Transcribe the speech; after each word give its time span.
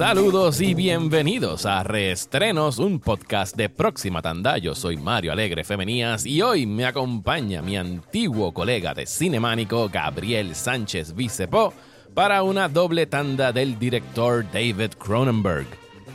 Saludos 0.00 0.62
y 0.62 0.72
bienvenidos 0.72 1.66
a 1.66 1.82
Reestrenos, 1.82 2.78
un 2.78 3.00
podcast 3.00 3.54
de 3.54 3.68
Próxima 3.68 4.22
Tanda. 4.22 4.56
Yo 4.56 4.74
soy 4.74 4.96
Mario 4.96 5.30
Alegre 5.30 5.62
Femenías 5.62 6.24
y 6.24 6.40
hoy 6.40 6.64
me 6.64 6.86
acompaña 6.86 7.60
mi 7.60 7.76
antiguo 7.76 8.54
colega 8.54 8.94
de 8.94 9.04
Cinemánico, 9.04 9.90
Gabriel 9.90 10.54
Sánchez 10.54 11.14
Vicepo, 11.14 11.74
para 12.14 12.42
una 12.42 12.66
doble 12.66 13.04
tanda 13.04 13.52
del 13.52 13.78
director 13.78 14.42
David 14.50 14.92
Cronenberg. 14.98 15.66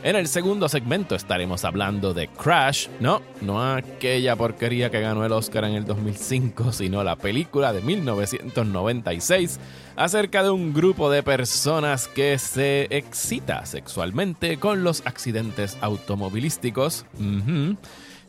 En 0.06 0.14
el 0.14 0.28
segundo 0.28 0.68
segmento 0.68 1.16
estaremos 1.16 1.64
hablando 1.64 2.14
de 2.14 2.28
Crash, 2.28 2.86
no, 3.00 3.22
no 3.40 3.74
aquella 3.74 4.36
porquería 4.36 4.88
que 4.88 5.00
ganó 5.00 5.24
el 5.24 5.32
Oscar 5.32 5.64
en 5.64 5.72
el 5.74 5.84
2005, 5.84 6.72
sino 6.72 7.02
la 7.02 7.16
película 7.16 7.72
de 7.72 7.80
1996 7.80 9.58
acerca 9.96 10.44
de 10.44 10.50
un 10.50 10.72
grupo 10.72 11.10
de 11.10 11.24
personas 11.24 12.06
que 12.06 12.38
se 12.38 12.86
excita 12.96 13.66
sexualmente 13.66 14.58
con 14.58 14.84
los 14.84 15.04
accidentes 15.06 15.76
automovilísticos. 15.80 17.04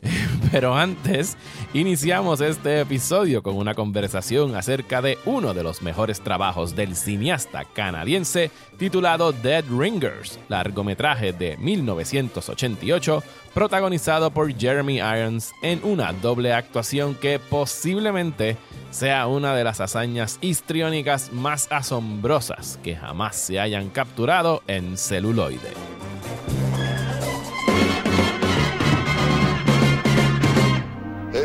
Pero 0.51 0.75
antes, 0.75 1.37
iniciamos 1.73 2.41
este 2.41 2.81
episodio 2.81 3.43
con 3.43 3.55
una 3.55 3.73
conversación 3.73 4.55
acerca 4.55 5.01
de 5.01 5.17
uno 5.25 5.53
de 5.53 5.63
los 5.63 5.81
mejores 5.81 6.21
trabajos 6.21 6.75
del 6.75 6.95
cineasta 6.95 7.65
canadiense 7.65 8.51
titulado 8.77 9.31
Dead 9.31 9.65
Ringers, 9.69 10.39
largometraje 10.47 11.33
de 11.33 11.57
1988, 11.57 13.23
protagonizado 13.53 14.31
por 14.31 14.55
Jeremy 14.55 14.97
Irons 14.97 15.51
en 15.61 15.81
una 15.83 16.13
doble 16.13 16.53
actuación 16.53 17.15
que 17.15 17.39
posiblemente 17.39 18.57
sea 18.91 19.27
una 19.27 19.55
de 19.55 19.63
las 19.63 19.81
hazañas 19.81 20.37
histriónicas 20.41 21.31
más 21.33 21.67
asombrosas 21.71 22.79
que 22.83 22.95
jamás 22.95 23.35
se 23.35 23.59
hayan 23.59 23.89
capturado 23.89 24.61
en 24.67 24.97
celuloide. 24.97 26.16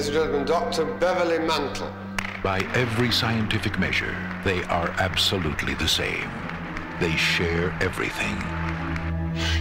Ladies 0.02 0.16
and 0.16 0.24
gentlemen, 0.24 0.46
Dr. 0.48 0.84
Beverly 0.98 1.38
Mantle. 1.38 1.88
By 2.42 2.58
every 2.74 3.12
scientific 3.12 3.78
measure, 3.78 4.16
they 4.44 4.64
are 4.64 4.88
absolutely 4.98 5.74
the 5.74 5.86
same. 5.86 6.28
They 6.98 7.12
share 7.12 7.70
everything. 7.80 8.34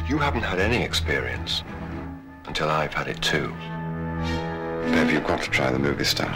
You 0.09 0.17
haven't 0.17 0.41
had 0.41 0.57
any 0.57 0.81
experience 0.81 1.63
until 2.45 2.71
I've 2.71 2.91
had 2.91 3.07
it 3.07 3.21
too. 3.21 3.53
Baby, 4.91 5.13
you've 5.13 5.27
got 5.27 5.43
to 5.43 5.49
try 5.51 5.69
the 5.69 5.77
movie 5.77 6.05
star. 6.05 6.35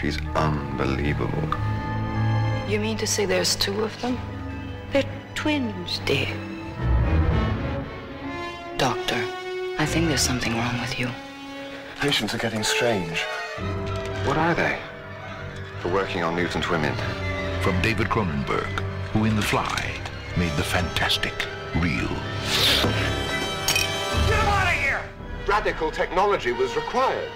She's 0.00 0.18
unbelievable. 0.34 1.46
You 2.66 2.80
mean 2.80 2.96
to 2.96 3.06
say 3.06 3.26
there's 3.26 3.54
two 3.54 3.84
of 3.84 4.00
them? 4.00 4.18
They're 4.94 5.04
twins, 5.34 6.00
dear. 6.06 6.34
Doctor, 8.78 9.22
I 9.78 9.84
think 9.84 10.08
there's 10.08 10.22
something 10.22 10.56
wrong 10.56 10.80
with 10.80 10.98
you. 10.98 11.10
Patients 12.00 12.34
are 12.34 12.38
getting 12.38 12.62
strange. 12.62 13.22
What 14.26 14.36
are 14.36 14.54
they? 14.54 14.78
For 15.80 15.88
working 15.88 16.22
on 16.22 16.36
mutant 16.36 16.70
women. 16.70 16.94
From 17.62 17.80
David 17.80 18.08
Cronenberg, 18.08 18.68
who 19.12 19.24
in 19.24 19.34
The 19.34 19.42
Fly 19.42 19.98
made 20.36 20.52
the 20.52 20.62
fantastic 20.62 21.32
real. 21.76 22.08
Get 24.26 24.40
him 24.40 24.46
out 24.46 24.66
of 24.66 24.78
here! 24.78 25.02
Radical 25.46 25.90
technology 25.90 26.52
was 26.52 26.76
required. 26.76 27.30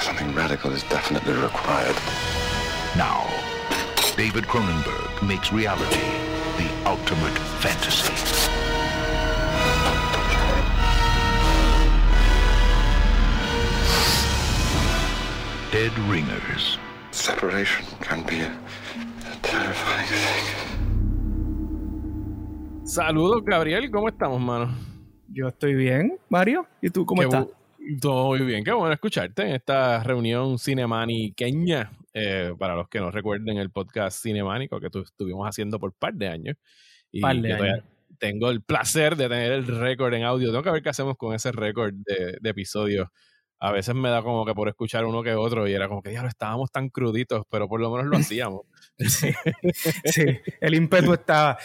Something 0.00 0.34
radical 0.34 0.72
is 0.72 0.82
definitely 0.84 1.34
required. 1.34 1.96
Now, 2.96 3.26
David 4.16 4.44
Cronenberg 4.44 5.22
makes 5.26 5.52
reality 5.52 6.00
the 6.56 6.68
ultimate 6.84 7.38
fantasy. 7.60 8.37
Dead 15.72 15.92
Ringers. 16.10 16.78
Separation 17.10 17.84
can 18.00 18.22
be 18.26 18.40
a, 18.42 18.50
a 19.30 19.36
terrifying 19.42 20.06
thing. 20.08 20.46
Saludos, 22.86 23.44
Gabriel, 23.44 23.90
¿cómo 23.90 24.08
estamos, 24.08 24.40
mano? 24.40 24.74
Yo 25.28 25.48
estoy 25.48 25.74
bien, 25.74 26.16
Mario. 26.30 26.66
¿Y 26.80 26.90
tú 26.90 27.04
cómo 27.04 27.20
Qué 27.20 27.26
estás? 27.26 27.46
Todo 28.00 28.26
muy 28.28 28.40
bien, 28.40 28.64
qué 28.64 28.72
bueno 28.72 28.92
escucharte 28.92 29.42
en 29.42 29.54
esta 29.54 30.02
reunión 30.02 30.58
cinemaniqueña. 30.58 31.92
eh, 32.14 32.52
para 32.58 32.74
los 32.74 32.88
que 32.88 32.98
no 33.00 33.10
recuerden 33.10 33.58
el 33.58 33.70
podcast 33.70 34.22
cinemánico 34.22 34.80
que 34.80 34.90
tu- 34.90 35.02
estuvimos 35.02 35.46
haciendo 35.46 35.78
por 35.78 35.92
par 35.92 36.14
de 36.14 36.28
años. 36.28 36.56
Y 37.12 37.20
Par 37.20 37.36
de 37.36 37.52
años. 37.52 37.84
tengo 38.18 38.50
el 38.50 38.62
placer 38.62 39.14
de 39.16 39.28
tener 39.28 39.52
el 39.52 39.66
récord 39.66 40.12
en 40.14 40.24
audio. 40.24 40.48
Tengo 40.50 40.62
que 40.62 40.70
ver 40.70 40.82
qué 40.82 40.88
hacemos 40.88 41.16
con 41.16 41.34
ese 41.34 41.52
récord 41.52 41.92
de, 41.94 42.38
de 42.40 42.50
episodios. 42.50 43.08
A 43.60 43.72
veces 43.72 43.94
me 43.94 44.08
da 44.08 44.22
como 44.22 44.44
que 44.46 44.54
por 44.54 44.68
escuchar 44.68 45.04
uno 45.04 45.22
que 45.22 45.34
otro 45.34 45.66
y 45.68 45.72
era 45.72 45.88
como 45.88 46.02
que 46.02 46.12
ya 46.12 46.22
lo 46.22 46.28
estábamos 46.28 46.70
tan 46.70 46.88
cruditos, 46.90 47.44
pero 47.50 47.68
por 47.68 47.80
lo 47.80 47.90
menos 47.90 48.06
lo 48.06 48.16
hacíamos. 48.16 48.62
Sí, 48.98 49.30
sí, 50.04 50.24
el 50.60 50.74
ímpetu 50.74 51.12
estaba. 51.12 51.56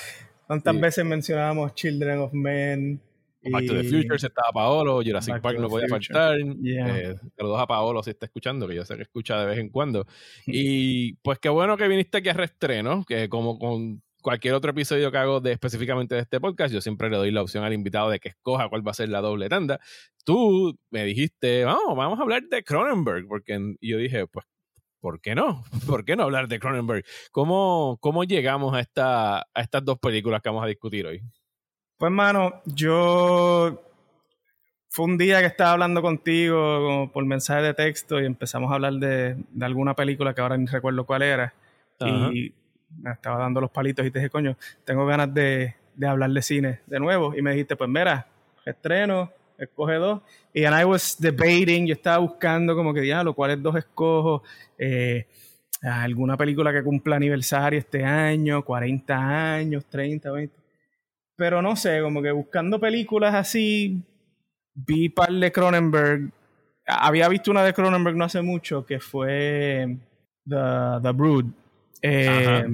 ¿Cuántas 0.45 0.75
Sí. 0.75 0.81
veces 0.81 1.05
mencionábamos 1.05 1.73
Children 1.73 2.19
of 2.19 2.33
Men? 2.33 3.01
Back 3.45 3.65
to 3.65 3.73
the 3.73 3.81
y- 3.83 3.89
Future 3.89 4.19
se 4.19 4.27
estaba 4.27 4.49
Paolo, 4.53 5.01
Jurassic 5.03 5.33
Back 5.33 5.41
Park 5.41 5.59
no 5.59 5.67
podía 5.67 5.87
Future. 5.87 6.13
faltar. 6.13 6.37
Yeah. 6.61 6.97
Eh, 6.97 7.15
saludos 7.35 7.59
a 7.59 7.65
Paolo 7.67 8.03
si 8.03 8.11
está 8.11 8.27
escuchando, 8.27 8.67
que 8.67 8.75
yo 8.75 8.85
sé 8.85 8.95
que 8.95 9.01
escucha 9.01 9.39
de 9.39 9.45
vez 9.47 9.57
en 9.57 9.69
cuando. 9.69 10.05
Y 10.45 11.13
pues 11.15 11.39
qué 11.39 11.49
bueno 11.49 11.75
que 11.75 11.87
viniste 11.87 12.19
aquí 12.19 12.29
a 12.29 12.33
reestreno, 12.33 13.03
que 13.03 13.27
como 13.29 13.57
con 13.57 14.02
cualquier 14.23 14.55
otro 14.55 14.71
episodio 14.71 15.11
que 15.11 15.17
hago 15.19 15.39
de 15.39 15.51
específicamente 15.51 16.15
de 16.15 16.21
este 16.21 16.39
podcast, 16.39 16.73
yo 16.73 16.81
siempre 16.81 17.09
le 17.11 17.17
doy 17.17 17.29
la 17.29 17.43
opción 17.43 17.63
al 17.63 17.73
invitado 17.73 18.09
de 18.09 18.19
que 18.19 18.29
escoja 18.29 18.69
cuál 18.69 18.87
va 18.87 18.91
a 18.91 18.95
ser 18.95 19.09
la 19.09 19.21
doble 19.21 19.49
tanda. 19.49 19.79
Tú 20.25 20.75
me 20.89 21.03
dijiste, 21.03 21.65
vamos, 21.65 21.95
vamos 21.95 22.17
a 22.17 22.23
hablar 22.23 22.41
de 22.43 22.63
Cronenberg, 22.63 23.27
porque 23.27 23.59
y 23.79 23.91
yo 23.91 23.97
dije, 23.97 24.25
pues, 24.25 24.47
¿por 24.99 25.21
qué 25.21 25.35
no? 25.35 25.63
¿Por 25.87 26.05
qué 26.05 26.15
no 26.15 26.23
hablar 26.23 26.47
de 26.47 26.59
Cronenberg? 26.59 27.05
¿Cómo, 27.31 27.99
cómo 28.01 28.23
llegamos 28.23 28.73
a, 28.73 28.79
esta, 28.79 29.41
a 29.41 29.61
estas 29.61 29.85
dos 29.85 29.99
películas 29.99 30.41
que 30.41 30.49
vamos 30.49 30.63
a 30.63 30.67
discutir 30.67 31.05
hoy? 31.05 31.21
Pues, 31.97 32.11
mano, 32.11 32.61
yo. 32.65 33.79
Fue 34.89 35.05
un 35.05 35.17
día 35.17 35.39
que 35.39 35.47
estaba 35.47 35.71
hablando 35.71 36.03
contigo 36.03 36.55
como 36.55 37.11
por 37.11 37.25
mensaje 37.25 37.63
de 37.63 37.73
texto 37.73 38.21
y 38.21 38.27
empezamos 38.27 38.71
a 38.71 38.75
hablar 38.75 38.93
de, 38.93 39.35
de 39.49 39.65
alguna 39.65 39.95
película 39.95 40.35
que 40.35 40.41
ahora 40.41 40.55
ni 40.55 40.67
recuerdo 40.67 41.03
cuál 41.03 41.23
era. 41.23 41.55
Ajá. 41.99 42.29
Y 42.31 42.53
me 43.01 43.11
estaba 43.11 43.37
dando 43.39 43.61
los 43.61 43.71
palitos 43.71 44.05
y 44.05 44.11
te 44.11 44.19
dije, 44.19 44.29
coño, 44.29 44.57
tengo 44.83 45.05
ganas 45.05 45.33
de, 45.33 45.75
de 45.95 46.07
hablar 46.07 46.29
de 46.31 46.41
cine 46.41 46.79
de 46.85 46.99
nuevo. 46.99 47.35
Y 47.35 47.41
me 47.41 47.51
dijiste, 47.51 47.75
pues 47.75 47.89
mira, 47.89 48.27
estreno, 48.65 49.31
escoge 49.57 49.95
dos. 49.95 50.21
Y 50.53 50.65
and 50.65 50.79
I 50.79 50.85
was 50.85 51.17
debating, 51.19 51.85
yo 51.85 51.93
estaba 51.93 52.17
buscando 52.17 52.75
como 52.75 52.93
que, 52.93 53.01
diablo, 53.01 53.33
¿cuáles 53.33 53.61
dos 53.61 53.75
escojo? 53.75 54.43
Eh, 54.77 55.27
alguna 55.81 56.37
película 56.37 56.71
que 56.71 56.83
cumpla 56.83 57.17
aniversario 57.17 57.79
este 57.79 58.03
año, 58.03 58.63
40 58.63 59.55
años, 59.55 59.85
30, 59.85 60.31
20. 60.31 60.55
Pero 61.35 61.61
no 61.61 61.75
sé, 61.75 62.01
como 62.01 62.21
que 62.21 62.31
buscando 62.31 62.79
películas 62.79 63.33
así, 63.33 64.01
vi 64.73 65.09
par 65.09 65.31
de 65.31 65.51
Cronenberg. 65.51 66.31
Había 66.85 67.27
visto 67.29 67.51
una 67.51 67.63
de 67.63 67.73
Cronenberg 67.73 68.15
no 68.15 68.25
hace 68.25 68.41
mucho 68.41 68.85
que 68.85 68.99
fue 68.99 69.97
The, 70.47 71.01
The 71.01 71.11
Brood. 71.11 71.45
Ajá. 72.03 72.65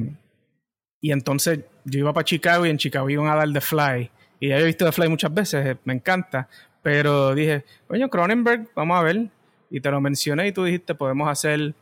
y 1.01 1.11
entonces 1.11 1.59
yo 1.85 1.99
iba 1.99 2.13
para 2.13 2.25
Chicago 2.25 2.65
y 2.65 2.69
en 2.69 2.77
Chicago 2.77 3.09
iban 3.09 3.27
a 3.27 3.35
dar 3.35 3.51
The 3.51 3.61
Fly. 3.61 4.11
Y 4.39 4.49
ya 4.49 4.59
he 4.59 4.63
visto 4.63 4.85
The 4.85 4.91
Fly 4.91 5.09
muchas 5.09 5.33
veces, 5.33 5.65
eh, 5.65 5.77
me 5.83 5.93
encanta. 5.93 6.47
Pero 6.81 7.35
dije, 7.35 7.65
coño, 7.87 8.09
Cronenberg, 8.09 8.69
vamos 8.75 8.97
a 8.97 9.03
ver. 9.03 9.27
Y 9.69 9.81
te 9.81 9.91
lo 9.91 10.01
mencioné 10.01 10.47
y 10.47 10.51
tú 10.51 10.63
dijiste, 10.63 10.95
podemos 10.95 11.29
hacer 11.29 11.73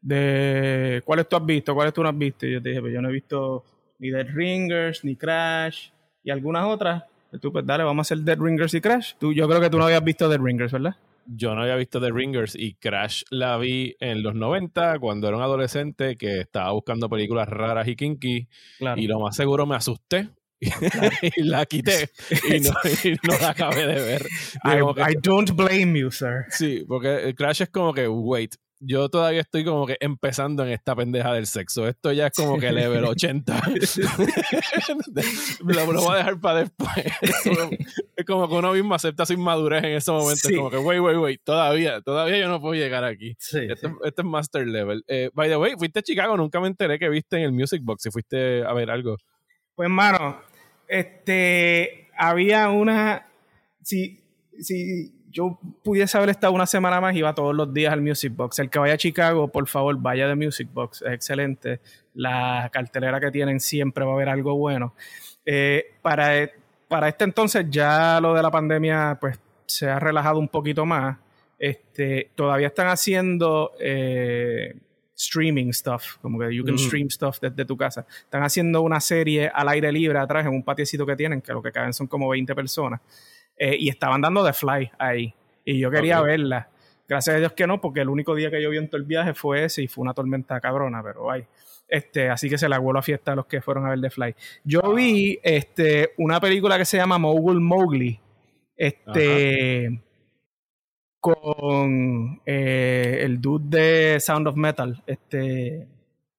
de 0.00 1.02
cuáles 1.04 1.28
tú 1.28 1.36
has 1.36 1.44
visto, 1.44 1.74
cuáles 1.74 1.92
tú 1.92 2.02
no 2.02 2.08
has 2.08 2.16
visto. 2.18 2.46
Y 2.46 2.52
yo 2.52 2.62
te 2.62 2.68
dije, 2.70 2.80
pues 2.80 2.92
yo 2.92 3.02
no 3.02 3.08
he 3.08 3.12
visto 3.12 3.64
ni 3.98 4.10
Dead 4.10 4.28
Ringers, 4.32 5.04
ni 5.04 5.16
Crash, 5.16 5.90
y 6.22 6.30
algunas 6.30 6.64
otras. 6.66 7.04
Y 7.32 7.38
tú, 7.38 7.52
pues 7.52 7.66
dale, 7.66 7.84
vamos 7.84 8.00
a 8.00 8.14
hacer 8.14 8.24
Dead 8.24 8.38
Ringers 8.38 8.74
y 8.74 8.80
Crash. 8.80 9.14
Tú, 9.18 9.32
yo 9.32 9.48
creo 9.48 9.60
que 9.60 9.70
tú 9.70 9.78
no 9.78 9.84
habías 9.84 10.04
visto 10.04 10.28
Dead 10.28 10.40
Ringers, 10.40 10.72
¿verdad? 10.72 10.96
Yo 11.26 11.54
no 11.54 11.62
había 11.62 11.76
visto 11.76 12.00
The 12.00 12.10
Ringers 12.10 12.54
y 12.56 12.74
Crash 12.74 13.22
la 13.30 13.56
vi 13.58 13.94
en 14.00 14.22
los 14.22 14.34
90 14.34 14.98
cuando 14.98 15.28
era 15.28 15.36
un 15.36 15.42
adolescente 15.42 16.16
que 16.16 16.40
estaba 16.40 16.72
buscando 16.72 17.08
películas 17.08 17.48
raras 17.48 17.88
y 17.88 17.96
kinky 17.96 18.48
Claro. 18.78 19.00
y 19.00 19.06
lo 19.06 19.20
más 19.20 19.36
seguro 19.36 19.66
me 19.66 19.76
asusté 19.76 20.28
y 20.60 20.70
la 21.42 21.66
quité 21.66 22.08
y 22.48 22.60
no, 22.60 22.70
y 23.04 23.10
no 23.26 23.38
la 23.40 23.50
acabé 23.50 23.86
de 23.86 23.94
ver. 24.02 24.22
I, 24.64 24.78
que- 24.94 25.02
I 25.12 25.14
don't 25.22 25.50
blame 25.50 25.98
you, 25.98 26.10
sir. 26.10 26.44
sí, 26.48 26.84
porque 26.88 27.34
Crash 27.36 27.62
es 27.62 27.68
como 27.68 27.92
que, 27.92 28.08
wait, 28.08 28.54
yo 28.86 29.08
todavía 29.08 29.40
estoy 29.40 29.64
como 29.64 29.86
que 29.86 29.96
empezando 30.00 30.64
en 30.64 30.72
esta 30.72 30.94
pendeja 30.94 31.32
del 31.32 31.46
sexo. 31.46 31.88
Esto 31.88 32.12
ya 32.12 32.26
es 32.26 32.32
como 32.32 32.58
que 32.58 32.72
level 32.72 33.04
80. 33.06 33.62
lo, 35.64 35.92
lo 35.92 36.00
voy 36.02 36.14
a 36.14 36.18
dejar 36.18 36.40
para 36.40 36.60
después. 36.60 36.90
es 38.16 38.24
como 38.26 38.48
que 38.48 38.54
uno 38.54 38.72
mismo 38.72 38.94
acepta 38.94 39.26
su 39.26 39.32
inmadurez 39.32 39.84
en 39.84 39.92
ese 39.92 40.10
momento. 40.10 40.48
Sí. 40.48 40.54
Es 40.54 40.58
como 40.58 40.70
que, 40.70 40.78
wait, 40.78 41.00
wait, 41.00 41.18
wait, 41.18 41.40
todavía, 41.42 42.00
todavía 42.00 42.38
yo 42.38 42.48
no 42.48 42.60
puedo 42.60 42.74
llegar 42.74 43.04
aquí. 43.04 43.34
Sí, 43.38 43.58
Este, 43.68 43.92
este 44.04 44.22
es 44.22 44.26
Master 44.26 44.66
Level. 44.66 45.04
Eh, 45.08 45.30
by 45.34 45.48
the 45.48 45.56
way, 45.56 45.74
fuiste 45.76 46.00
a 46.00 46.02
Chicago, 46.02 46.36
nunca 46.36 46.60
me 46.60 46.68
enteré 46.68 46.98
que 46.98 47.08
viste 47.08 47.36
en 47.36 47.44
el 47.44 47.52
Music 47.52 47.80
Box 47.82 48.02
si 48.02 48.10
fuiste 48.10 48.64
a 48.64 48.72
ver 48.72 48.90
algo. 48.90 49.16
Pues, 49.74 49.88
mano, 49.88 50.40
este. 50.88 52.08
había 52.16 52.70
una. 52.70 53.26
Si, 53.82 54.20
si 54.60 55.12
yo 55.34 55.58
pudiese 55.82 56.16
haber 56.16 56.30
estado 56.30 56.52
una 56.52 56.64
semana 56.64 57.00
más, 57.00 57.14
iba 57.16 57.34
todos 57.34 57.54
los 57.54 57.74
días 57.74 57.92
al 57.92 58.00
Music 58.00 58.32
Box. 58.34 58.60
El 58.60 58.70
que 58.70 58.78
vaya 58.78 58.94
a 58.94 58.96
Chicago, 58.96 59.48
por 59.48 59.66
favor, 59.66 59.98
vaya 59.98 60.28
de 60.28 60.36
Music 60.36 60.68
Box. 60.72 61.02
Es 61.02 61.12
excelente. 61.12 61.80
La 62.14 62.70
cartelera 62.72 63.18
que 63.18 63.32
tienen 63.32 63.58
siempre 63.58 64.04
va 64.04 64.12
a 64.12 64.14
haber 64.14 64.28
algo 64.28 64.56
bueno. 64.56 64.94
Eh, 65.44 65.96
para, 66.02 66.48
para 66.86 67.08
este 67.08 67.24
entonces, 67.24 67.66
ya 67.68 68.20
lo 68.22 68.32
de 68.32 68.42
la 68.42 68.50
pandemia, 68.50 69.18
pues 69.20 69.38
se 69.66 69.90
ha 69.90 69.98
relajado 69.98 70.38
un 70.38 70.48
poquito 70.48 70.86
más. 70.86 71.18
Este, 71.58 72.30
todavía 72.36 72.68
están 72.68 72.86
haciendo. 72.86 73.72
Eh, 73.80 74.76
streaming 75.16 75.72
stuff, 75.72 76.16
como 76.20 76.40
que 76.40 76.52
you 76.52 76.64
can 76.64 76.76
stream 76.76 77.08
stuff 77.08 77.38
desde 77.40 77.64
tu 77.64 77.76
casa. 77.76 78.04
Están 78.24 78.42
haciendo 78.42 78.82
una 78.82 79.00
serie 79.00 79.48
al 79.48 79.68
aire 79.68 79.92
libre 79.92 80.18
atrás 80.18 80.44
en 80.44 80.52
un 80.52 80.64
patiecito 80.64 81.06
que 81.06 81.14
tienen, 81.14 81.40
que 81.40 81.52
lo 81.52 81.62
que 81.62 81.70
caben 81.70 81.92
son 81.92 82.08
como 82.08 82.28
20 82.28 82.52
personas. 82.54 83.00
Eh, 83.56 83.76
y 83.78 83.88
estaban 83.88 84.20
dando 84.20 84.44
The 84.44 84.52
Fly 84.52 84.90
ahí. 84.98 85.34
Y 85.64 85.78
yo 85.78 85.90
quería 85.90 86.20
verla. 86.20 86.68
Gracias 87.08 87.36
a 87.36 87.38
Dios 87.38 87.52
que 87.52 87.66
no, 87.66 87.80
porque 87.80 88.00
el 88.00 88.08
único 88.08 88.34
día 88.34 88.50
que 88.50 88.62
yo 88.62 88.70
vi 88.70 88.78
en 88.78 88.88
todo 88.88 88.98
el 88.98 89.06
viaje 89.06 89.34
fue 89.34 89.64
ese 89.64 89.82
y 89.82 89.88
fue 89.88 90.02
una 90.02 90.14
tormenta 90.14 90.60
cabrona, 90.60 91.02
pero 91.02 91.30
ay. 91.30 91.44
Este, 91.86 92.30
así 92.30 92.48
que 92.48 92.56
se 92.56 92.68
la 92.68 92.78
vuelvo 92.78 92.98
a 92.98 93.02
fiesta 93.02 93.32
a 93.32 93.36
los 93.36 93.46
que 93.46 93.60
fueron 93.60 93.86
a 93.86 93.90
ver 93.90 94.00
The 94.00 94.10
Fly. 94.10 94.34
Yo 94.64 94.94
vi 94.94 95.38
este, 95.42 96.12
una 96.18 96.40
película 96.40 96.78
que 96.78 96.84
se 96.84 96.96
llama 96.96 97.18
Mogul 97.18 97.60
Mowgli. 97.60 98.18
Este 98.76 100.02
con 101.24 102.42
eh, 102.44 103.20
el 103.22 103.40
dude 103.40 103.78
de 103.78 104.20
Sound 104.20 104.46
of 104.46 104.56
Metal, 104.56 105.02
este... 105.06 105.88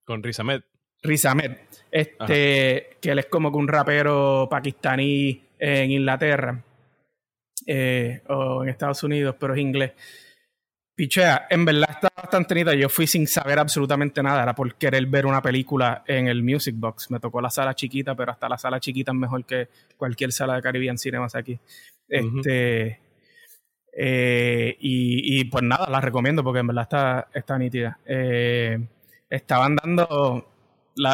Con 0.03 0.21
Riz 0.21 0.39
Ahmed. 0.39 0.61
Riz 1.01 1.25
Ahmed, 1.25 1.57
este, 1.89 2.97
que 3.01 3.09
él 3.09 3.17
es 3.17 3.25
como 3.25 3.51
que 3.51 3.57
un 3.57 3.67
rapero 3.67 4.47
pakistaní 4.47 5.41
en 5.57 5.89
Inglaterra 5.89 6.63
eh, 7.65 8.21
o 8.27 8.63
en 8.63 8.69
Estados 8.69 9.03
Unidos, 9.03 9.35
pero 9.39 9.53
es 9.53 9.59
inglés. 9.59 9.91
Pichea, 10.95 11.47
en 11.49 11.65
verdad 11.65 11.89
está 11.91 12.07
bastante 12.15 12.55
nita. 12.55 12.73
Yo 12.73 12.87
fui 12.87 13.05
sin 13.05 13.27
saber 13.27 13.59
absolutamente 13.59 14.23
nada. 14.23 14.43
Era 14.43 14.55
por 14.55 14.75
querer 14.75 15.05
ver 15.07 15.25
una 15.25 15.41
película 15.41 16.03
en 16.07 16.27
el 16.27 16.41
Music 16.41 16.73
Box. 16.77 17.11
Me 17.11 17.19
tocó 17.19 17.41
la 17.41 17.49
sala 17.49 17.73
chiquita, 17.73 18.15
pero 18.15 18.31
hasta 18.31 18.47
la 18.47 18.57
sala 18.57 18.79
chiquita 18.79 19.11
es 19.11 19.17
mejor 19.17 19.43
que 19.45 19.67
cualquier 19.97 20.31
sala 20.31 20.55
de 20.55 20.61
Caribbean 20.61 20.97
Cinemas 20.97 21.35
aquí. 21.35 21.59
Este, 22.07 22.99
eh, 23.97 24.77
y, 24.79 25.43
pues 25.45 25.63
nada, 25.63 25.89
la 25.89 25.99
recomiendo 25.99 26.43
porque 26.43 26.59
en 26.59 26.67
verdad 26.67 26.83
está, 26.83 27.27
está 27.33 27.57
nítida. 27.57 27.99
Eh, 28.05 28.79
estaban 29.29 29.75
dando, 29.75 30.47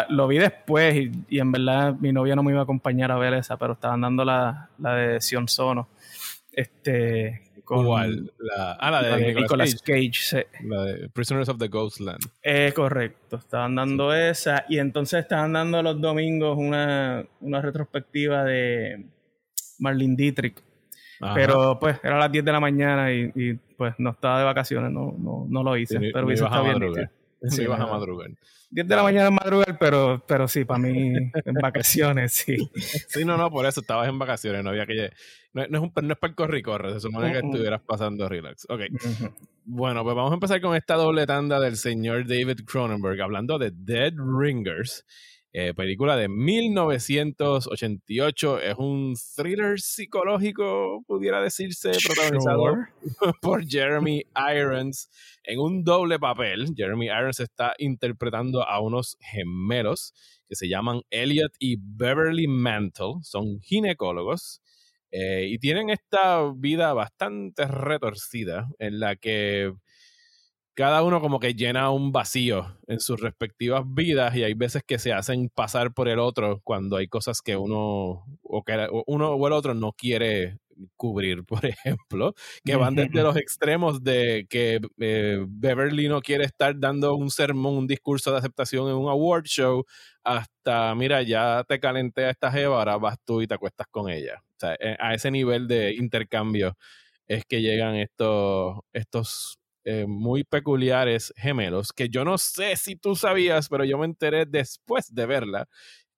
lo 0.09 0.27
vi 0.27 0.38
después 0.38 1.09
y, 1.27 1.39
en 1.39 1.51
verdad 1.51 1.95
mi 2.00 2.12
novia 2.12 2.36
no 2.36 2.44
me 2.44 2.51
iba 2.51 2.62
a 2.62 2.63
acompañar 2.63 3.12
a 3.12 3.18
ver 3.18 3.33
esa, 3.33 3.57
pero 3.57 3.74
estaban 3.74 4.01
dando 4.01 4.25
la, 4.25 4.69
la 4.77 4.95
de 4.95 5.21
Sion 5.21 5.48
Sono. 5.48 5.88
Este, 6.51 7.42
con, 7.63 7.86
La, 7.86 8.74
ah, 8.74 8.92
la 8.92 9.18
de, 9.18 9.33
Nicolas, 9.33 9.81
Cage. 9.81 10.48
La 10.63 10.83
de 10.86 11.09
Prisoners 11.09 11.50
of 11.50 11.57
the 11.57 11.68
Ghostland. 11.68 12.19
Eh, 12.44 12.74
correcto, 12.75 13.38
estaban 13.38 13.75
dando 13.75 14.13
esa 14.13 14.65
y 14.68 14.80
entonces 14.80 15.21
estaban 15.21 15.53
dando 15.53 15.81
los 15.81 16.00
domingos 16.01 16.57
una, 16.57 17.25
una 17.39 17.62
retrospectiva 17.62 18.44
de 18.44 19.06
Marlene 19.80 20.15
Dietrich 20.15 20.62
pero 21.33 21.77
pues 21.80 22.00
era 22.03 22.15
a 22.15 22.19
las 22.19 22.31
10 22.31 22.45
de 22.45 22.51
la 22.51 22.59
mañana 22.59 23.12
y, 23.12 23.59
pues 23.77 23.95
no 23.98 24.12
estaba 24.12 24.39
de 24.39 24.45
vacaciones, 24.45 24.92
no, 24.92 25.15
no, 25.18 25.45
no 25.50 25.63
lo 25.63 25.77
hice. 25.77 26.00
pero 26.13 26.25
hubiese 26.25 26.44
estado 26.44 26.63
bien. 26.63 27.09
Sí, 27.50 27.64
ibas 27.64 27.80
a 27.80 27.88
madrugar. 27.88 28.30
10 28.70 28.88
de 28.88 28.96
la 28.96 29.04
mañana 29.04 29.28
en 29.28 29.34
madrugar, 29.34 29.78
pero, 29.80 30.24
pero 30.28 30.48
sí, 30.48 30.64
para 30.64 30.80
mí 30.80 31.14
en 31.16 31.54
vacaciones, 31.62 32.34
sí. 32.34 32.56
Sí, 33.10 33.26
no, 33.26 33.36
no, 33.36 33.50
por 33.50 33.66
eso 33.66 33.82
estabas 33.82 34.08
en 34.08 34.20
vacaciones, 34.20 34.64
no 34.64 34.70
había 34.70 34.86
que... 34.86 35.12
No, 35.54 35.68
no 35.68 35.78
es, 35.78 35.84
un, 35.84 36.08
no 36.08 36.14
es 36.14 36.20
para 36.20 36.32
el 36.32 36.36
corre 36.36 36.60
y 36.60 36.62
corre, 36.62 36.94
se 36.94 37.02
supone 37.02 37.32
que 37.34 37.40
estuvieras 37.40 37.82
pasando 37.82 38.30
relax. 38.30 38.66
Ok. 38.70 38.82
Bueno, 39.66 40.04
pues 40.04 40.16
vamos 40.16 40.32
a 40.32 40.36
empezar 40.36 40.62
con 40.62 40.76
esta 40.76 40.96
doble 40.96 41.28
tanda 41.28 41.60
del 41.60 41.76
señor 41.76 42.26
David 42.26 42.62
Cronenberg, 42.66 43.22
hablando 43.22 43.60
de 43.60 43.72
Dead 43.74 44.14
Ringers. 44.16 45.06
Eh, 45.53 45.74
película 45.74 46.15
de 46.15 46.30
1988. 46.30 48.62
Es 48.62 48.75
un 48.77 49.15
thriller 49.36 49.81
psicológico, 49.81 51.03
pudiera 51.06 51.42
decirse, 51.42 51.92
protagonizado 52.06 52.77
por 53.42 53.68
Jeremy 53.68 54.24
Irons 54.56 55.09
en 55.44 55.59
un 55.59 55.83
doble 55.83 56.19
papel. 56.19 56.71
Jeremy 56.74 57.07
Irons 57.07 57.42
está 57.42 57.74
interpretando 57.80 58.63
a 58.63 58.80
unos 58.80 59.18
gemelos 59.19 60.13
que 60.48 60.56
se 60.56 60.69
llaman 60.69 61.01
Elliot 61.09 61.51
y 61.59 61.75
Beverly 61.77 62.48
Mantle. 62.48 63.15
Son 63.21 63.59
ginecólogos. 63.59 64.62
Eh, 65.12 65.48
y 65.50 65.59
tienen 65.59 65.89
esta 65.89 66.50
vida 66.56 66.94
bastante 66.94 67.68
retorcida 67.68 68.69
en 68.80 69.01
la 69.01 69.18
que 69.18 69.74
cada 70.81 71.04
uno 71.04 71.22
como 71.22 71.39
que 71.39 71.54
llena 71.54 71.92
un 71.92 72.12
vacío 72.12 72.75
en 72.88 73.00
sus 73.00 73.22
respectivas 73.22 73.83
vidas 73.86 74.36
y 74.36 74.44
hay 74.44 74.56
veces 74.56 74.81
que 74.81 74.98
se 74.98 75.13
hacen 75.13 75.48
pasar 75.54 75.94
por 75.94 76.07
el 76.10 76.18
otro 76.18 76.60
cuando 76.63 76.98
hay 76.98 77.07
cosas 77.07 77.44
que 77.44 77.56
uno 77.56 78.25
o 78.42 78.63
que 78.63 78.88
uno 79.06 79.30
o 79.30 79.48
el 79.48 79.54
otro 79.54 79.75
no 79.75 79.92
quiere 79.92 80.57
cubrir, 80.98 81.44
por 81.45 81.68
ejemplo, 81.68 82.33
que 82.66 82.78
van 82.78 82.95
desde 82.95 83.22
los 83.22 83.38
extremos 83.38 84.04
de 84.04 84.48
que 84.50 84.80
eh, 85.00 85.45
Beverly 85.48 86.10
no 86.10 86.19
quiere 86.19 86.45
estar 86.45 86.74
dando 86.80 87.13
un 87.16 87.30
sermón, 87.30 87.75
un 87.77 87.86
discurso 87.86 88.31
de 88.31 88.39
aceptación 88.39 88.89
en 88.89 88.95
un 88.95 89.07
award 89.07 89.45
show, 89.45 89.86
hasta, 90.24 90.95
mira, 90.95 91.22
ya 91.22 91.63
te 91.68 91.80
calenté 91.80 92.25
a 92.25 92.31
esta 92.31 92.51
jeva, 92.51 92.80
ahora 92.80 92.98
vas 92.98 93.18
tú 93.24 93.44
y 93.44 93.45
te 93.45 93.54
acuestas 93.54 93.86
con 93.92 94.10
ella. 94.10 94.42
O 94.57 94.60
sea, 94.60 94.75
eh, 94.80 94.98
a 95.00 95.13
ese 95.13 95.30
nivel 95.30 95.68
de 95.68 95.94
intercambio 95.94 96.75
es 97.27 97.45
que 97.45 97.62
llegan 97.62 97.98
estos, 97.98 98.80
estos 98.94 99.61
eh, 99.83 100.06
muy 100.07 100.44
peculiares 100.44 101.33
gemelos, 101.38 101.92
que 101.94 102.10
yo 102.10 102.24
no 102.24 102.38
sé 102.38 102.75
si 102.75 102.95
tú 102.95 103.16
sabías, 103.16 103.69
pero 103.69 103.83
yo 103.83 103.98
me 103.98 104.06
enteré 104.06 104.45
después 104.45 105.13
de 105.13 105.25
verla, 105.25 105.68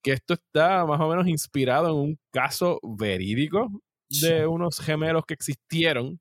que 0.01 0.11
esto 0.13 0.33
está 0.35 0.85
más 0.85 0.99
o 0.99 1.09
menos 1.09 1.27
inspirado 1.27 1.89
en 1.89 1.95
un 1.95 2.19
caso 2.31 2.79
verídico 2.83 3.69
de 4.09 4.45
unos 4.47 4.79
gemelos 4.79 5.25
que 5.25 5.33
existieron, 5.33 6.19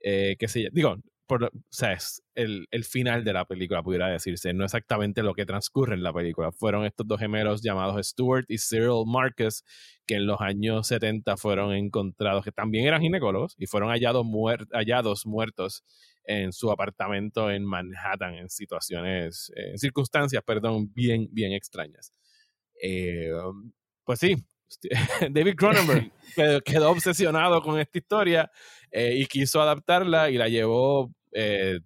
eh, 0.00 0.36
que 0.38 0.48
se 0.48 0.68
digo, 0.72 0.96
por, 1.28 1.44
o 1.44 1.50
sea, 1.70 1.92
es 1.92 2.22
el, 2.34 2.66
el, 2.70 2.84
final 2.84 3.22
de 3.22 3.34
la 3.34 3.44
película, 3.44 3.82
pudiera 3.82 4.08
decirse, 4.08 4.54
no 4.54 4.64
exactamente 4.64 5.22
lo 5.22 5.34
que 5.34 5.44
transcurre 5.44 5.94
en 5.94 6.02
la 6.02 6.12
película. 6.12 6.52
Fueron 6.52 6.86
estos 6.86 7.06
dos 7.06 7.20
gemelos 7.20 7.62
llamados 7.62 8.06
Stuart 8.08 8.46
y 8.48 8.58
Cyril 8.58 9.04
Marcus, 9.06 9.62
que 10.06 10.14
en 10.14 10.26
los 10.26 10.40
años 10.40 10.86
70 10.88 11.36
fueron 11.36 11.74
encontrados, 11.74 12.44
que 12.44 12.52
también 12.52 12.86
eran 12.86 13.02
ginecólogos, 13.02 13.54
y 13.58 13.66
fueron 13.66 13.90
hallados, 13.90 14.26
hallados 14.72 15.26
muertos 15.26 15.84
en 16.28 16.52
su 16.52 16.70
apartamento 16.70 17.50
en 17.50 17.64
Manhattan 17.64 18.34
en 18.34 18.50
situaciones, 18.50 19.50
en 19.56 19.78
circunstancias, 19.78 20.42
perdón, 20.44 20.92
bien, 20.92 21.26
bien 21.32 21.52
extrañas. 21.52 22.12
Eh, 22.82 23.32
pues 24.04 24.20
sí, 24.20 24.36
David 25.30 25.54
Cronenberg 25.56 26.12
quedó 26.64 26.90
obsesionado 26.90 27.62
con 27.62 27.80
esta 27.80 27.96
historia 27.96 28.50
eh, 28.90 29.14
y 29.16 29.24
quiso 29.24 29.62
adaptarla 29.62 30.28
y 30.28 30.36
la 30.36 30.48
llevó 30.48 31.10
eh, 31.32 31.80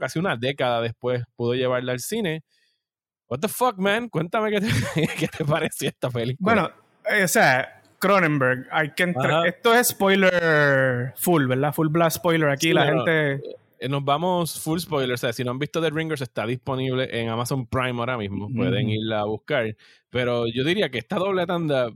casi 0.00 0.18
una 0.18 0.36
década 0.36 0.80
después 0.80 1.22
pudo 1.36 1.54
llevarla 1.54 1.92
al 1.92 2.00
cine. 2.00 2.42
What 3.28 3.38
the 3.38 3.48
fuck, 3.48 3.78
man? 3.78 4.08
Cuéntame 4.08 4.50
qué 4.50 4.60
te, 4.60 4.66
qué 5.16 5.28
te 5.28 5.44
pareció 5.44 5.88
esta 5.88 6.10
película. 6.10 6.72
Bueno, 7.04 7.24
o 7.24 7.28
sea, 7.28 7.79
Cronenberg, 8.00 8.66
hay 8.72 8.92
que 8.94 9.04
entrar. 9.04 9.46
Esto 9.46 9.74
es 9.74 9.88
spoiler 9.88 11.12
full, 11.16 11.46
¿verdad? 11.46 11.72
Full 11.72 11.88
blast 11.88 12.16
spoiler. 12.16 12.48
Aquí 12.48 12.72
la 12.72 12.86
gente. 12.86 13.34
Eh, 13.78 13.88
nos 13.88 14.04
vamos 14.04 14.60
full 14.60 14.78
spoiler. 14.78 15.12
O 15.12 15.16
sea, 15.16 15.32
si 15.32 15.44
no 15.44 15.50
han 15.50 15.58
visto 15.58 15.80
The 15.80 15.90
Ringers, 15.90 16.22
está 16.22 16.46
disponible 16.46 17.08
en 17.12 17.28
Amazon 17.28 17.66
Prime 17.66 17.98
ahora 18.00 18.16
mismo. 18.16 18.48
Pueden 18.52 18.88
irla 18.88 19.20
a 19.20 19.24
buscar. 19.24 19.76
Pero 20.08 20.46
yo 20.48 20.64
diría 20.64 20.90
que 20.90 20.98
esta 20.98 21.16
doble 21.16 21.46
tanda 21.46 21.90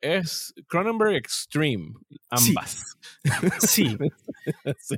es 0.00 0.54
Cronenberg 0.68 1.14
Extreme, 1.14 1.94
ambas. 2.30 2.96
Sí. 3.58 3.98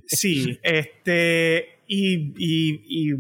sí. 0.07 0.59
Este. 0.63 1.81
Y, 1.87 2.35
y, 2.37 3.15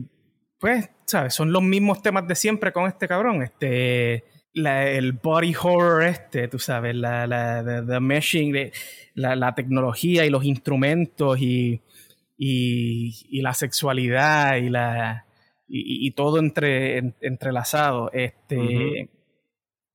pues, 0.58 0.88
¿sabes? 1.06 1.34
Son 1.34 1.50
los 1.52 1.62
mismos 1.62 2.02
temas 2.02 2.28
de 2.28 2.34
siempre 2.34 2.72
con 2.72 2.86
este 2.86 3.08
cabrón. 3.08 3.42
Este. 3.42 4.24
El 4.54 5.12
body 5.12 5.54
horror 5.54 6.02
este, 6.02 6.48
tú 6.48 6.58
sabes, 6.58 6.94
la, 6.94 7.26
la 7.26 7.84
the, 7.86 8.00
meshing, 8.00 8.70
la, 9.14 9.36
la, 9.36 9.54
tecnología 9.54 10.26
y 10.26 10.30
los 10.30 10.44
instrumentos 10.44 11.40
y, 11.40 11.80
y, 12.36 13.40
la 13.42 13.54
sexualidad 13.54 14.56
y 14.56 14.70
la 14.70 15.26
y, 15.68 16.10
todo 16.12 16.38
entre, 16.38 16.98
entrelazado. 17.20 18.10
Este, 18.12 19.08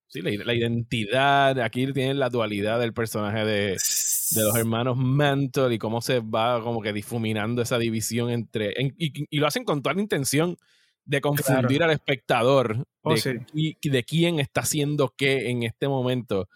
Sí, 0.08 0.22
la, 0.22 0.54
identidad, 0.54 1.60
aquí 1.60 1.92
tienen 1.92 2.20
la 2.20 2.30
dualidad 2.30 2.80
del 2.80 2.94
personaje 2.94 3.44
de, 3.44 3.72
los 3.74 4.56
hermanos 4.56 4.96
Mantle 4.96 5.74
y 5.74 5.78
cómo 5.78 6.00
se 6.00 6.20
va 6.22 6.62
como 6.64 6.82
que 6.82 6.94
difuminando 6.94 7.62
esa 7.62 7.78
división 7.78 8.30
entre... 8.30 8.74
y, 8.98 9.38
lo 9.38 9.46
hacen 9.46 9.66
con 9.66 9.82
toda 9.82 9.96
la 9.96 10.02
intención 10.02 10.58
de 11.04 11.20
confundir 11.20 11.84
al 11.84 11.92
espectador 11.92 12.86
oh, 13.06 13.16
de, 13.16 13.78
de, 13.82 14.04
quién 14.04 14.40
está 14.40 14.62
haciendo 14.62 15.14
qué 15.16 15.50
en 15.50 15.64
este 15.64 15.88
momento. 15.88 16.50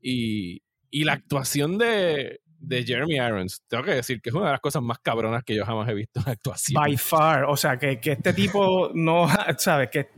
Y, 0.00 0.62
Y 0.90 1.04
la 1.04 1.14
actuación 1.14 1.78
de, 1.78 2.40
de 2.62 2.84
Jeremy 2.84 3.16
Irons, 3.16 3.62
tengo 3.68 3.84
que 3.84 3.92
decir 3.92 4.20
que 4.20 4.30
es 4.30 4.34
una 4.34 4.46
de 4.46 4.52
las 4.52 4.60
cosas 4.60 4.82
más 4.82 4.98
cabronas 5.00 5.42
que 5.42 5.54
yo 5.54 5.64
jamás 5.64 5.88
he 5.88 5.94
visto 5.94 6.20
en 6.20 6.28
actuación. 6.30 6.80
By 6.80 6.96
far, 6.96 7.44
o 7.44 7.56
sea, 7.56 7.76
que, 7.76 8.00
que 8.00 8.12
este 8.12 8.32
tipo 8.32 8.90
no, 8.94 9.26
¿sabes? 9.58 9.90
Que, 9.90 10.08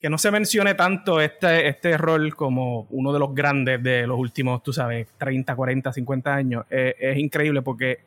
que 0.00 0.08
no 0.08 0.16
se 0.16 0.30
mencione 0.30 0.74
tanto 0.74 1.20
este, 1.20 1.68
este 1.68 1.98
rol 1.98 2.34
como 2.34 2.86
uno 2.90 3.12
de 3.12 3.18
los 3.18 3.34
grandes 3.34 3.82
de 3.82 4.06
los 4.06 4.18
últimos, 4.18 4.62
tú 4.62 4.72
sabes, 4.72 5.08
30, 5.18 5.54
40, 5.54 5.92
50 5.92 6.34
años, 6.34 6.64
eh, 6.70 6.94
es 6.98 7.18
increíble 7.18 7.60
porque 7.60 7.98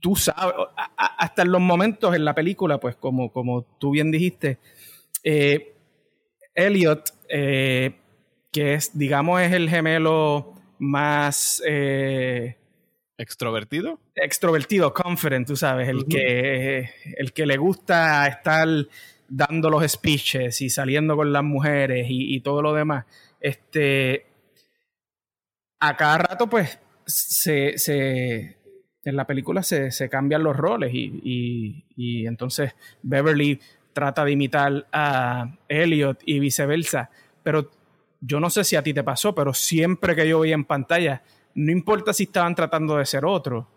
tú 0.00 0.16
sabes, 0.16 0.54
hasta 0.96 1.42
en 1.42 1.52
los 1.52 1.60
momentos 1.60 2.14
en 2.14 2.24
la 2.24 2.34
película, 2.34 2.78
pues 2.78 2.96
como, 2.96 3.32
como 3.32 3.62
tú 3.78 3.92
bien 3.92 4.10
dijiste, 4.10 4.58
eh, 5.22 5.74
Elliot, 6.58 7.14
eh, 7.28 7.94
que 8.52 8.74
es, 8.74 8.98
digamos, 8.98 9.40
es 9.40 9.52
el 9.52 9.70
gemelo 9.70 10.54
más... 10.78 11.62
Eh, 11.66 12.56
¿Extrovertido? 13.16 14.00
Extrovertido, 14.14 14.92
confident, 14.92 15.46
tú 15.46 15.56
sabes, 15.56 15.88
el, 15.88 16.06
que, 16.06 16.90
el 17.16 17.32
que 17.32 17.46
le 17.46 17.56
gusta 17.56 18.26
estar 18.26 18.68
dando 19.28 19.70
los 19.70 19.90
speeches 19.90 20.60
y 20.62 20.70
saliendo 20.70 21.16
con 21.16 21.32
las 21.32 21.42
mujeres 21.42 22.06
y, 22.08 22.40
todo 22.40 22.62
lo 22.62 22.74
demás. 22.74 23.06
Este, 23.40 24.26
a 25.80 25.96
cada 25.96 26.18
rato, 26.18 26.48
pues, 26.48 26.78
se, 27.06 27.76
se 27.78 28.56
en 29.04 29.16
la 29.16 29.26
película 29.26 29.62
se, 29.62 29.90
se 29.90 30.08
cambian 30.08 30.42
los 30.42 30.56
roles 30.56 30.92
y, 30.92 31.20
y, 31.24 31.84
y, 31.96 32.26
entonces 32.26 32.74
Beverly 33.02 33.58
trata 33.98 34.24
de 34.24 34.30
imitar 34.30 34.86
a 34.92 35.50
Elliot 35.68 36.20
y 36.24 36.38
viceversa. 36.38 37.10
Pero 37.42 37.68
yo 38.20 38.38
no 38.38 38.48
sé 38.48 38.62
si 38.62 38.76
a 38.76 38.82
ti 38.82 38.94
te 38.94 39.02
pasó, 39.02 39.34
pero 39.34 39.52
siempre 39.52 40.14
que 40.14 40.28
yo 40.28 40.38
veía 40.38 40.54
en 40.54 40.64
pantalla, 40.64 41.22
no 41.56 41.72
importa 41.72 42.12
si 42.12 42.22
estaban 42.22 42.54
tratando 42.54 42.96
de 42.96 43.06
ser 43.06 43.24
otro, 43.24 43.68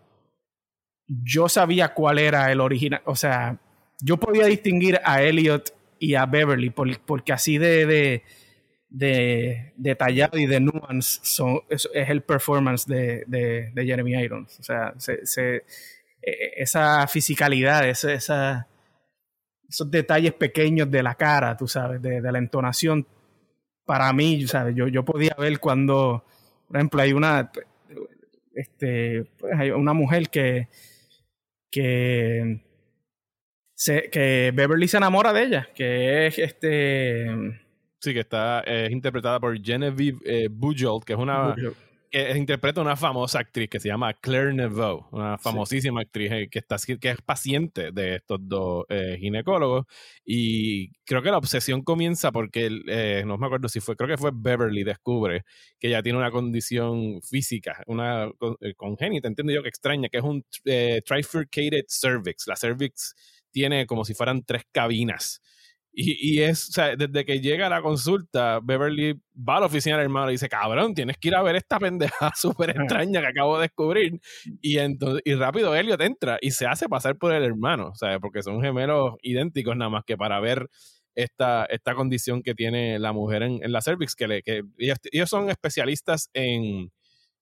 yo 1.08 1.48
sabía 1.48 1.92
cuál 1.92 2.20
era 2.20 2.52
el 2.52 2.60
original. 2.60 3.02
O 3.04 3.16
sea, 3.16 3.58
yo 4.00 4.16
podía 4.16 4.46
distinguir 4.46 5.00
a 5.04 5.22
Elliot 5.22 5.74
y 5.98 6.14
a 6.14 6.26
Beverly 6.26 6.70
porque 6.70 7.32
así 7.32 7.58
de, 7.58 7.84
de, 7.86 8.22
de, 8.88 9.72
detallado 9.76 10.38
y 10.38 10.46
de 10.46 10.60
nuance 10.60 11.18
son, 11.24 11.62
es, 11.68 11.88
el 11.92 12.22
performance 12.22 12.86
de, 12.86 13.24
de, 13.26 13.84
Jeremy 13.84 14.22
Irons. 14.22 14.60
O 14.60 14.62
sea, 14.62 14.94
se, 14.98 15.64
e, 16.22 16.52
esa 16.56 17.04
fisicalidad, 17.08 17.88
esa, 17.88 18.68
esos 19.72 19.90
detalles 19.90 20.34
pequeños 20.34 20.90
de 20.90 21.02
la 21.02 21.14
cara, 21.14 21.56
tú 21.56 21.66
sabes, 21.66 22.02
de, 22.02 22.20
la 22.20 22.38
entonación, 22.38 23.06
para 23.86 24.12
mí, 24.12 24.46
¿sabes? 24.46 24.74
Yo, 24.76 24.86
yo 24.86 25.02
podía 25.02 25.34
ver 25.38 25.58
cuando, 25.60 26.24
por 26.68 26.76
ejemplo, 26.76 27.00
hay 27.00 27.14
una, 27.14 27.50
este, 28.54 29.24
pues 29.38 29.54
hay 29.58 29.70
una 29.70 29.94
mujer 29.94 30.28
que, 30.28 30.68
que, 31.70 32.60
se, 33.74 34.10
que 34.10 34.52
Beverly 34.54 34.88
se 34.88 34.98
enamora 34.98 35.32
de 35.32 35.42
ella, 35.42 35.68
que 35.74 36.26
es 36.26 36.38
este... 36.38 37.26
Sí, 37.98 38.12
que 38.12 38.20
está, 38.20 38.60
es 38.60 38.90
interpretada 38.90 39.40
por 39.40 39.58
Genevieve 39.58 40.18
eh, 40.26 40.48
Bujold, 40.50 41.04
que 41.04 41.14
es 41.14 41.18
una 41.18 41.54
que 42.12 42.36
interpreta 42.36 42.82
una 42.82 42.94
famosa 42.94 43.38
actriz 43.38 43.70
que 43.70 43.80
se 43.80 43.88
llama 43.88 44.12
Claire 44.12 44.52
Neveu, 44.52 45.08
una 45.12 45.38
famosísima 45.38 46.02
actriz 46.02 46.30
eh, 46.30 46.48
que, 46.50 46.58
está, 46.58 46.76
que 47.00 47.10
es 47.10 47.22
paciente 47.22 47.90
de 47.90 48.16
estos 48.16 48.38
dos 48.42 48.84
eh, 48.90 49.16
ginecólogos. 49.18 49.86
Y 50.22 50.92
creo 51.04 51.22
que 51.22 51.30
la 51.30 51.38
obsesión 51.38 51.82
comienza 51.82 52.30
porque, 52.30 52.68
eh, 52.86 53.24
no 53.26 53.38
me 53.38 53.46
acuerdo 53.46 53.68
si 53.70 53.80
fue, 53.80 53.96
creo 53.96 54.10
que 54.10 54.18
fue 54.18 54.30
Beverly, 54.34 54.84
descubre 54.84 55.44
que 55.80 55.88
ella 55.88 56.02
tiene 56.02 56.18
una 56.18 56.30
condición 56.30 57.22
física, 57.22 57.82
una 57.86 58.30
congénita, 58.76 59.28
entiendo 59.28 59.54
yo 59.54 59.62
que 59.62 59.70
extraña, 59.70 60.10
que 60.10 60.18
es 60.18 60.24
un 60.24 60.44
trifurcated 61.06 61.86
cervix. 61.88 62.46
La 62.46 62.56
cervix 62.56 63.14
tiene 63.50 63.86
como 63.86 64.04
si 64.04 64.12
fueran 64.12 64.44
tres 64.44 64.64
cabinas 64.70 65.40
y, 65.94 66.36
y, 66.36 66.42
es, 66.42 66.70
o 66.70 66.72
sea, 66.72 66.96
desde 66.96 67.24
que 67.26 67.40
llega 67.40 67.66
a 67.66 67.70
la 67.70 67.82
consulta, 67.82 68.60
Beverly 68.62 69.20
va 69.36 69.58
a 69.58 69.60
la 69.60 69.66
oficina 69.66 69.96
del 69.96 70.04
hermano 70.04 70.30
y 70.30 70.34
dice, 70.34 70.48
cabrón, 70.48 70.94
tienes 70.94 71.18
que 71.18 71.28
ir 71.28 71.34
a 71.34 71.42
ver 71.42 71.56
esta 71.56 71.78
pendeja 71.78 72.32
súper 72.36 72.70
extraña 72.70 73.20
que 73.20 73.26
acabo 73.26 73.58
de 73.58 73.62
descubrir. 73.62 74.20
Y 74.62 74.78
entonces, 74.78 75.20
y 75.26 75.34
rápido 75.34 75.74
Elliot 75.74 76.00
entra 76.00 76.38
y 76.40 76.52
se 76.52 76.66
hace 76.66 76.88
pasar 76.88 77.16
por 77.16 77.32
el 77.32 77.44
hermano, 77.44 77.88
o 77.88 77.94
sea, 77.94 78.18
porque 78.20 78.42
son 78.42 78.62
gemelos 78.62 79.16
idénticos 79.22 79.76
nada 79.76 79.90
más 79.90 80.04
que 80.04 80.16
para 80.16 80.40
ver 80.40 80.70
esta, 81.14 81.66
esta 81.66 81.94
condición 81.94 82.42
que 82.42 82.54
tiene 82.54 82.98
la 82.98 83.12
mujer 83.12 83.42
en, 83.42 83.62
en 83.62 83.70
la 83.70 83.82
cervix, 83.82 84.14
que, 84.14 84.28
le, 84.28 84.42
que 84.42 84.62
ellos, 84.78 85.28
son 85.28 85.50
especialistas 85.50 86.30
en, 86.32 86.90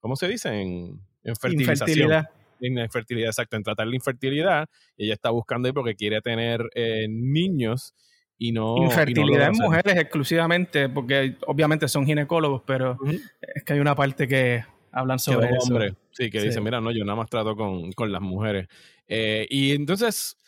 ¿cómo 0.00 0.16
se 0.16 0.26
dice? 0.26 0.48
En, 0.60 1.00
en 1.22 1.36
fertilización. 1.36 1.88
Infertilidad. 1.88 2.24
En 2.62 2.78
infertilidad, 2.78 3.28
exacto, 3.30 3.56
en 3.56 3.62
tratar 3.62 3.86
la 3.86 3.94
infertilidad. 3.94 4.68
Y 4.96 5.04
ella 5.04 5.14
está 5.14 5.30
buscando 5.30 5.68
ahí 5.68 5.72
porque 5.72 5.94
quiere 5.94 6.20
tener 6.20 6.68
eh, 6.74 7.06
niños 7.08 7.94
Infertilidad 8.40 9.48
en 9.48 9.58
mujeres 9.58 9.96
exclusivamente, 9.96 10.88
porque 10.88 11.36
obviamente 11.46 11.86
son 11.88 12.06
ginecólogos, 12.06 12.62
pero 12.66 12.96
es 13.40 13.62
que 13.64 13.74
hay 13.74 13.80
una 13.80 13.94
parte 13.94 14.26
que 14.26 14.64
hablan 14.90 15.18
sobre 15.18 15.50
eso. 15.50 15.78
sí, 16.10 16.30
que 16.30 16.40
dice, 16.40 16.60
mira, 16.60 16.80
no, 16.80 16.90
yo 16.90 17.04
nada 17.04 17.16
más 17.16 17.28
trato 17.28 17.54
con, 17.54 17.92
con 17.92 18.10
las 18.10 18.22
mujeres. 18.22 18.66
Eh, 19.06 19.46
y 19.50 19.72
entonces, 19.72 20.38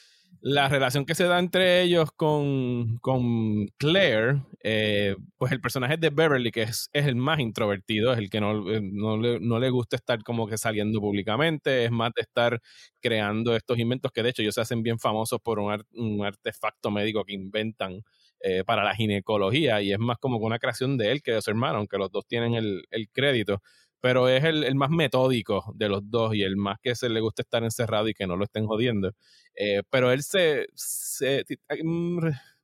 la 0.45 0.69
relación 0.69 1.07
que 1.07 1.15
se 1.15 1.25
da 1.25 1.39
entre 1.39 1.83
ellos 1.83 2.11
con, 2.17 2.99
con 2.99 3.69
Claire, 3.79 4.43
eh, 4.65 5.15
pues 5.39 5.53
el 5.53 5.61
personaje 5.61 5.97
de 5.97 6.11
Beverly, 6.11 6.51
que 6.51 6.63
es, 6.63 6.91
es, 6.93 7.07
el 7.07 7.15
más 7.15 7.39
introvertido, 7.39 8.13
es 8.13 8.19
el 8.19 8.29
que 8.29 8.41
no, 8.41 8.69
eh, 8.69 8.81
no, 8.83 9.17
le, 9.19 9.39
no, 9.39 9.61
le, 9.61 9.71
gusta 9.71 9.95
estar 9.95 10.21
como 10.25 10.49
que 10.49 10.59
saliendo 10.59 11.01
públicamente, 11.01 11.85
es 11.85 11.93
más 11.93 12.11
de 12.17 12.23
estar 12.23 12.61
creando 13.01 13.55
estos 13.55 13.79
inventos 13.79 14.11
que 14.11 14.25
de 14.25 14.31
hecho 14.31 14.43
ellos 14.43 14.57
se 14.57 14.63
hacen 14.63 14.83
bien 14.83 14.99
famosos 14.99 15.39
por 15.41 15.61
un, 15.61 15.81
un 15.93 16.25
artefacto 16.25 16.91
médico 16.91 17.25
que 17.25 17.35
inventan 17.35 18.03
eh, 18.41 18.65
para 18.65 18.83
la 18.83 18.97
ginecología 18.97 19.81
y 19.81 19.93
es 19.93 19.99
más 20.01 20.19
como 20.19 20.39
una 20.39 20.59
creación 20.59 20.99
de 20.99 21.13
él 21.13 21.23
que 21.23 21.33
de 21.33 21.43
su 21.43 21.51
hermano, 21.51 21.79
aunque 21.79 21.99
los 21.99 22.11
dos 22.11 22.27
tienen 22.27 22.55
el, 22.55 22.83
el 22.91 23.09
crédito 23.11 23.63
pero 24.03 24.29
es 24.29 24.43
el, 24.43 24.65
el, 24.65 24.75
más 24.75 24.91
metódico 24.91 25.73
de 25.77 25.89
los 25.89 26.11
dos 26.11 26.35
y 26.35 26.43
el 26.43 26.57
más 26.57 26.79
que 26.83 26.97
se 26.97 27.09
le 27.09 27.21
gusta 27.21 27.43
estar 27.43 27.63
encerrado 27.63 28.09
y 28.09 28.15
que 28.15 28.27
no 28.27 28.37
lo 28.37 28.43
estén 28.45 28.67
jodiendo. 28.67 29.13
Eh, 29.57 29.83
pero 29.91 30.13
él 30.13 30.23
se, 30.23 30.67
se 30.75 31.45
mm, 31.83 32.21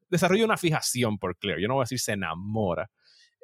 desarrolla 0.08 0.44
una 0.44 0.56
fijación 0.56 1.18
por 1.18 1.36
Claire. 1.36 1.62
Yo 1.62 1.68
no 1.68 1.74
voy 1.74 1.82
a 1.82 1.84
decir 1.84 2.00
se 2.00 2.12
enamora, 2.12 2.90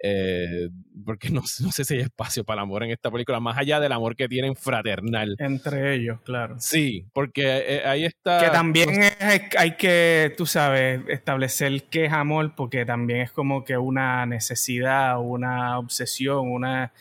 eh, 0.02 0.68
porque 1.04 1.30
no, 1.30 1.40
no, 1.60 1.72
sé 1.72 1.84
si 1.84 1.94
hay 1.94 2.00
espacio 2.00 2.44
para 2.44 2.60
el 2.60 2.64
amor 2.64 2.84
en 2.84 2.90
esta 2.90 3.10
película, 3.10 3.40
más 3.40 3.56
allá 3.56 3.80
del 3.80 3.92
amor 3.92 4.16
que 4.16 4.28
tienen 4.28 4.56
fraternal. 4.56 5.36
Entre 5.38 5.94
ellos, 5.94 6.20
claro. 6.22 6.56
Sí, 6.58 7.06
porque 7.12 7.64
eh, 7.66 7.82
ahí 7.84 8.04
está... 8.04 8.40
Que 8.40 8.50
también 8.50 8.90
hay 9.20 9.76
que, 9.76 10.34
tú 10.36 10.46
sabes, 10.46 11.00
establecer 11.08 11.84
qué 11.84 12.06
es 12.06 12.12
amor, 12.12 12.54
porque 12.54 12.84
también 12.84 13.20
es 13.20 13.32
como 13.32 13.64
que 13.64 13.76
una 13.78 14.26
necesidad, 14.26 15.20
una 15.20 15.78
obsesión, 15.78 16.50
una 16.50 16.92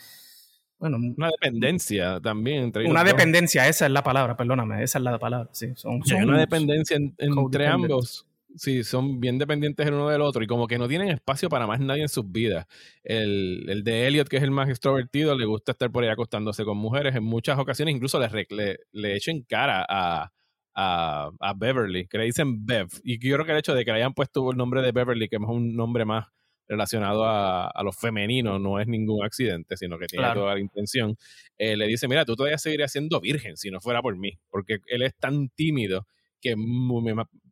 bueno, 0.90 1.14
una 1.16 1.30
dependencia 1.30 2.20
también 2.20 2.64
entre 2.64 2.84
Una 2.84 3.04
dependencia, 3.04 3.66
esa 3.68 3.86
es 3.86 3.92
la 3.92 4.02
palabra, 4.02 4.36
perdóname, 4.36 4.82
esa 4.82 4.98
es 4.98 5.04
la 5.04 5.18
palabra. 5.18 5.48
Sí, 5.52 5.72
son, 5.76 6.02
una 6.22 6.38
dependencia 6.38 6.98
entre 7.16 7.66
ambos. 7.66 8.26
Sí, 8.56 8.84
son 8.84 9.18
bien 9.18 9.38
dependientes 9.38 9.86
el 9.86 9.94
uno 9.94 10.10
del 10.10 10.20
otro 10.20 10.44
y 10.44 10.46
como 10.46 10.68
que 10.68 10.78
no 10.78 10.86
tienen 10.86 11.08
espacio 11.08 11.48
para 11.48 11.66
más 11.66 11.80
nadie 11.80 12.02
en 12.02 12.10
sus 12.10 12.30
vidas. 12.30 12.66
El, 13.02 13.64
el 13.68 13.82
de 13.82 14.06
Elliot, 14.06 14.28
que 14.28 14.36
es 14.36 14.42
el 14.42 14.50
más 14.50 14.68
extrovertido, 14.68 15.34
le 15.34 15.46
gusta 15.46 15.72
estar 15.72 15.90
por 15.90 16.04
ahí 16.04 16.10
acostándose 16.10 16.64
con 16.66 16.76
mujeres. 16.76 17.16
En 17.16 17.24
muchas 17.24 17.58
ocasiones 17.58 17.94
incluso 17.94 18.20
le, 18.20 18.46
le, 18.50 18.78
le 18.92 19.16
echen 19.16 19.42
cara 19.42 19.86
a, 19.88 20.30
a, 20.74 21.30
a, 21.40 21.54
Beverly, 21.54 22.06
que 22.06 22.18
le 22.18 22.24
dicen 22.24 22.66
Bev. 22.66 22.88
Y 23.02 23.18
yo 23.26 23.36
creo 23.36 23.46
que 23.46 23.52
el 23.52 23.58
hecho 23.58 23.74
de 23.74 23.86
que 23.86 23.90
le 23.90 23.96
hayan 23.96 24.12
puesto 24.12 24.50
el 24.50 24.56
nombre 24.58 24.82
de 24.82 24.92
Beverly, 24.92 25.28
que 25.28 25.36
es 25.36 25.42
un 25.42 25.74
nombre 25.74 26.04
más 26.04 26.26
relacionado 26.68 27.24
a, 27.24 27.68
a 27.68 27.82
los 27.82 27.96
femeninos, 27.96 28.60
no 28.60 28.80
es 28.80 28.86
ningún 28.86 29.24
accidente, 29.24 29.76
sino 29.76 29.98
que 29.98 30.06
tiene 30.06 30.32
toda 30.32 30.54
la 30.54 30.60
intención, 30.60 31.16
eh, 31.58 31.76
le 31.76 31.86
dice, 31.86 32.08
mira, 32.08 32.24
tú 32.24 32.36
todavía 32.36 32.58
seguirías 32.58 32.92
siendo 32.92 33.20
virgen 33.20 33.56
si 33.56 33.70
no 33.70 33.80
fuera 33.80 34.02
por 34.02 34.16
mí, 34.16 34.38
porque 34.50 34.78
él 34.86 35.02
es 35.02 35.14
tan 35.16 35.48
tímido 35.50 36.06
que 36.40 36.54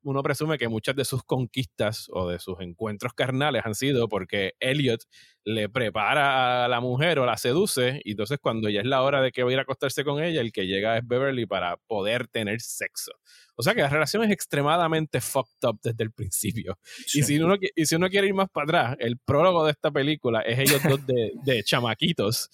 uno 0.03 0.23
presume 0.23 0.59
que 0.59 0.69
muchas 0.69 0.97
de 0.97 1.05
sus 1.05 1.23
conquistas 1.23 2.09
o 2.13 2.29
de 2.29 2.39
sus 2.39 2.61
encuentros 2.61 3.13
carnales 3.15 3.63
han 3.65 3.75
sido 3.75 4.09
porque 4.09 4.53
Elliot 4.61 5.01
le 5.45 5.69
prepara 5.69 6.65
a 6.65 6.69
la 6.69 6.81
mujer 6.81 7.19
o 7.19 7.27
la 7.27 7.37
seduce 7.37 8.01
y 8.05 8.13
entonces 8.13 8.39
cuando 8.41 8.69
ya 8.69 8.81
es 8.81 8.87
la 8.87 9.03
hora 9.03 9.21
de 9.21 9.33
que 9.33 9.43
va 9.43 9.51
a 9.51 9.53
ir 9.53 9.59
a 9.59 9.63
acostarse 9.63 10.05
con 10.05 10.23
ella, 10.23 10.41
el 10.41 10.53
que 10.53 10.67
llega 10.67 10.97
es 10.99 11.07
Beverly 11.07 11.47
para 11.47 11.77
poder 11.87 12.29
tener 12.29 12.61
sexo. 12.61 13.13
O 13.57 13.63
sea 13.63 13.75
que 13.75 13.83
la 13.83 13.89
relación 13.89 14.23
es 14.25 14.31
extremadamente 14.31 15.21
fucked 15.21 15.69
up 15.69 15.79
desde 15.83 16.05
el 16.05 16.13
principio. 16.13 16.79
Y, 17.15 17.23
si 17.23 17.39
uno, 17.39 17.57
y 17.75 17.87
si 17.87 17.95
uno 17.95 18.09
quiere 18.09 18.29
ir 18.29 18.35
más 18.35 18.49
para 18.51 18.65
atrás, 18.65 18.97
el 19.01 19.19
prólogo 19.19 19.65
de 19.65 19.73
esta 19.73 19.91
película 19.91 20.41
es 20.41 20.59
ellos 20.59 20.83
dos 20.89 21.07
de, 21.07 21.33
de 21.45 21.63
chamaquitos 21.63 22.51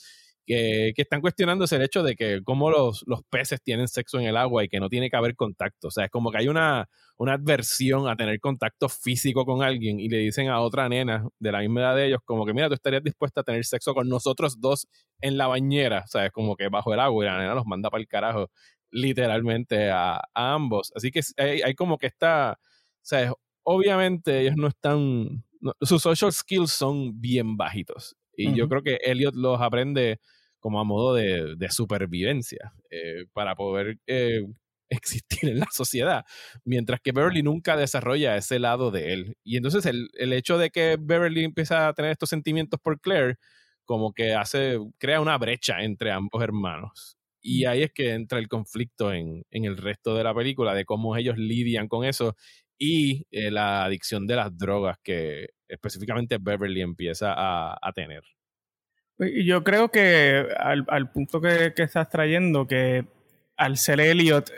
que, 0.48 0.92
que, 0.96 1.02
están 1.02 1.20
cuestionándose 1.20 1.76
el 1.76 1.82
hecho 1.82 2.02
de 2.02 2.16
que 2.16 2.40
cómo 2.42 2.70
los, 2.70 3.04
los, 3.06 3.20
peces 3.28 3.62
tienen 3.62 3.86
sexo 3.86 4.18
en 4.18 4.26
el 4.26 4.36
agua 4.36 4.64
y 4.64 4.68
que 4.68 4.80
no 4.80 4.88
tiene 4.88 5.10
que 5.10 5.16
haber 5.16 5.36
contacto. 5.36 5.88
O 5.88 5.90
sea, 5.90 6.06
es 6.06 6.10
como 6.10 6.30
que 6.30 6.38
hay 6.38 6.48
una, 6.48 6.88
una 7.18 7.34
adversión 7.34 8.08
a 8.08 8.16
tener 8.16 8.40
contacto 8.40 8.88
físico 8.88 9.44
con 9.44 9.62
alguien 9.62 10.00
y 10.00 10.08
le 10.08 10.16
dicen 10.18 10.48
a 10.48 10.60
otra 10.60 10.88
nena 10.88 11.28
de 11.38 11.52
la 11.52 11.60
misma 11.60 11.82
edad 11.82 11.96
de 11.96 12.06
ellos 12.06 12.20
como 12.24 12.46
que, 12.46 12.54
mira, 12.54 12.68
tú 12.68 12.74
estarías 12.74 13.04
dispuesta 13.04 13.42
a 13.42 13.44
tener 13.44 13.62
sexo 13.66 13.92
con 13.92 14.08
nosotros 14.08 14.58
dos 14.58 14.88
en 15.20 15.36
la 15.36 15.48
bañera. 15.48 16.04
O 16.06 16.08
sea, 16.08 16.24
es 16.24 16.32
como 16.32 16.56
que 16.56 16.68
bajo 16.68 16.94
el 16.94 17.00
agua 17.00 17.24
y 17.24 17.28
la 17.28 17.38
nena 17.38 17.54
los 17.54 17.66
manda 17.66 17.90
para 17.90 18.00
el 18.00 18.08
carajo 18.08 18.50
literalmente 18.90 19.90
a, 19.90 20.22
ambos. 20.32 20.92
Así 20.96 21.10
que 21.10 21.20
hay, 21.36 21.60
hay, 21.60 21.74
como 21.74 21.98
que 21.98 22.06
está, 22.06 22.58
o 22.58 23.00
sea, 23.02 23.32
obviamente 23.64 24.40
ellos 24.40 24.56
no 24.56 24.68
están, 24.68 25.44
sus 25.82 26.00
social 26.00 26.32
skills 26.32 26.72
son 26.72 27.20
bien 27.20 27.58
bajitos. 27.58 28.16
Y 28.38 28.54
yo 28.54 28.68
creo 28.68 28.82
que 28.82 29.00
Elliot 29.02 29.34
los 29.34 29.60
aprende 29.60 30.20
como 30.60 30.80
a 30.80 30.84
modo 30.84 31.14
de, 31.14 31.56
supervivencia 31.70 32.72
eh, 32.90 33.26
para 33.32 33.54
poder 33.54 33.98
eh, 34.06 34.42
existir 34.90 35.50
en 35.50 35.58
la 35.60 35.68
sociedad, 35.72 36.24
mientras 36.64 37.00
que 37.00 37.12
Beverly 37.12 37.42
nunca 37.42 37.76
desarrolla 37.76 38.36
ese 38.36 38.58
lado 38.58 38.90
de 38.90 39.12
él. 39.12 39.36
Y 39.44 39.56
entonces 39.56 39.86
el, 39.86 40.08
el, 40.14 40.32
hecho 40.32 40.58
de 40.58 40.70
que 40.70 40.96
Beverly 41.00 41.44
empieza 41.44 41.88
a 41.88 41.92
tener 41.94 42.12
estos 42.12 42.30
sentimientos 42.30 42.80
por 42.80 43.00
Claire, 43.00 43.36
como 43.84 44.12
que 44.12 44.34
hace, 44.34 44.78
crea 44.98 45.20
una 45.20 45.38
brecha 45.38 45.82
entre 45.82 46.12
ambos 46.12 46.42
hermanos. 46.42 47.16
Y 47.40 47.64
ahí 47.66 47.82
es 47.82 47.92
que 47.92 48.12
entra 48.12 48.38
el 48.38 48.48
conflicto 48.48 49.12
en, 49.12 49.44
en 49.50 49.64
el 49.64 49.76
resto 49.76 50.14
de 50.14 50.24
la 50.24 50.34
película, 50.34 50.74
de 50.74 50.84
cómo 50.84 51.16
ellos 51.16 51.38
lidian 51.38 51.88
con 51.88 52.04
eso 52.04 52.36
y 52.78 53.26
eh, 53.30 53.50
la 53.50 53.84
adicción 53.84 54.26
de 54.26 54.36
las 54.36 54.56
drogas 54.56 54.98
que 55.02 55.48
específicamente 55.68 56.38
Beverly 56.40 56.80
empieza 56.82 57.32
a, 57.34 57.76
a 57.80 57.92
tener. 57.92 58.22
Yo 59.18 59.64
creo 59.64 59.90
que 59.90 60.46
al, 60.58 60.84
al 60.88 61.10
punto 61.10 61.40
que, 61.40 61.72
que, 61.74 61.82
estás 61.82 62.08
trayendo, 62.08 62.66
que 62.66 63.04
al 63.56 63.76
ser 63.76 64.00
Elliot 64.00 64.50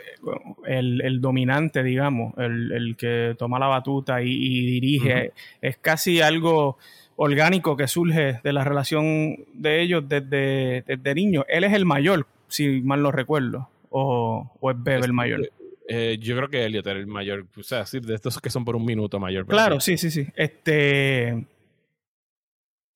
el, 0.65 1.01
el 1.01 1.19
dominante, 1.19 1.81
digamos, 1.81 2.33
el, 2.37 2.71
el, 2.71 2.95
que 2.95 3.35
toma 3.37 3.57
la 3.57 3.67
batuta 3.67 4.21
y, 4.21 4.29
y 4.29 4.65
dirige, 4.65 5.33
es 5.61 5.77
casi 5.77 6.21
algo 6.21 6.77
orgánico 7.15 7.75
que 7.75 7.87
surge 7.87 8.39
de 8.43 8.53
la 8.53 8.63
relación 8.63 9.45
de 9.53 9.81
ellos 9.81 10.07
desde, 10.07 10.83
desde 10.87 11.15
niño. 11.15 11.43
Él 11.47 11.63
es 11.63 11.73
el 11.73 11.85
mayor, 11.85 12.27
si 12.47 12.81
mal 12.81 13.01
no 13.01 13.11
recuerdo, 13.11 13.69
o, 13.89 14.51
o 14.59 14.71
es 14.71 14.77
Bev 14.81 15.03
el 15.03 15.13
mayor. 15.13 15.49
Eh, 15.87 16.17
yo 16.21 16.37
creo 16.37 16.49
que 16.49 16.65
Elliot 16.65 16.85
era 16.85 16.99
el 16.99 17.07
mayor, 17.07 17.47
o 17.57 17.63
sea, 17.63 17.83
de 17.91 18.13
estos 18.13 18.39
que 18.39 18.49
son 18.49 18.63
por 18.63 18.75
un 18.75 18.85
minuto 18.85 19.19
mayor. 19.19 19.45
Claro, 19.45 19.79
sí, 19.79 19.97
sí, 19.97 20.09
sí. 20.09 20.27
Este 20.35 21.45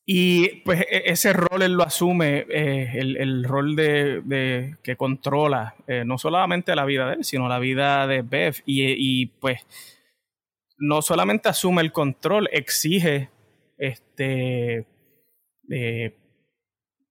y 0.05 0.57
pues 0.61 0.81
e, 0.81 1.03
ese 1.07 1.33
rol 1.33 1.63
él 1.63 1.73
lo 1.73 1.83
asume, 1.83 2.45
eh, 2.49 2.91
el, 2.93 3.17
el, 3.17 3.43
rol 3.43 3.75
de, 3.75 4.21
de 4.21 4.77
que 4.83 4.95
controla 4.95 5.75
eh, 5.87 6.03
no 6.05 6.19
solamente 6.19 6.75
la 6.75 6.85
vida 6.85 7.07
de 7.07 7.15
él, 7.15 7.23
sino 7.23 7.47
la 7.47 7.57
vida 7.57 8.05
de 8.05 8.21
Bev. 8.21 8.61
Y, 8.65 8.83
y, 8.83 9.25
pues 9.25 9.65
no 10.77 11.01
solamente 11.01 11.49
asume 11.49 11.81
el 11.81 11.91
control, 11.91 12.49
exige, 12.51 13.29
este, 13.77 14.85
eh, 15.71 16.13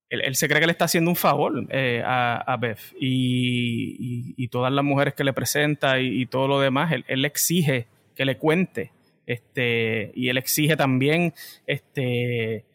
él, 0.08 0.20
él, 0.20 0.36
se 0.36 0.46
cree 0.46 0.60
que 0.60 0.66
le 0.66 0.72
está 0.72 0.84
haciendo 0.84 1.10
un 1.10 1.16
favor 1.16 1.66
eh, 1.70 2.00
a, 2.04 2.36
a, 2.36 2.56
Bev. 2.58 2.78
Y, 3.00 3.96
y, 3.98 4.34
y, 4.36 4.48
todas 4.48 4.72
las 4.72 4.84
mujeres 4.84 5.14
que 5.14 5.24
le 5.24 5.32
presenta 5.32 5.98
y, 5.98 6.26
todo 6.26 6.46
lo 6.46 6.60
demás, 6.60 6.92
él, 6.92 7.04
él 7.08 7.24
exige 7.24 7.88
que 8.14 8.24
le 8.24 8.38
cuente. 8.38 8.92
Este, 9.26 10.12
y 10.14 10.28
él 10.28 10.36
exige 10.36 10.76
también, 10.76 11.32
este, 11.66 12.66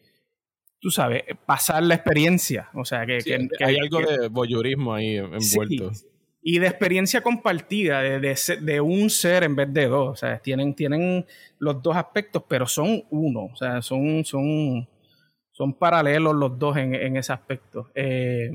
tú 0.80 0.90
sabes, 0.90 1.22
pasar 1.46 1.82
la 1.82 1.94
experiencia. 1.94 2.70
O 2.74 2.84
sea, 2.84 3.06
que, 3.06 3.20
sí, 3.20 3.32
que 3.58 3.64
hay 3.64 3.76
algo 3.76 4.00
de 4.00 4.28
voyeurismo 4.28 4.94
ahí 4.94 5.16
envuelto. 5.16 5.94
Sí, 5.94 6.06
y 6.42 6.58
de 6.58 6.66
experiencia 6.66 7.22
compartida, 7.22 8.00
de, 8.00 8.18
de, 8.18 8.36
de, 8.62 8.80
un 8.80 9.10
ser 9.10 9.44
en 9.44 9.56
vez 9.56 9.72
de 9.72 9.86
dos. 9.86 10.08
O 10.08 10.16
sea, 10.16 10.38
tienen, 10.38 10.74
tienen 10.74 11.26
los 11.58 11.82
dos 11.82 11.96
aspectos, 11.96 12.44
pero 12.48 12.66
son 12.66 13.04
uno. 13.10 13.50
O 13.52 13.56
sea, 13.56 13.82
son, 13.82 14.24
son, 14.24 14.88
son 15.52 15.74
paralelos 15.74 16.34
los 16.34 16.58
dos 16.58 16.76
en, 16.78 16.94
en 16.94 17.16
ese 17.18 17.32
aspecto. 17.32 17.90
Eh, 17.94 18.50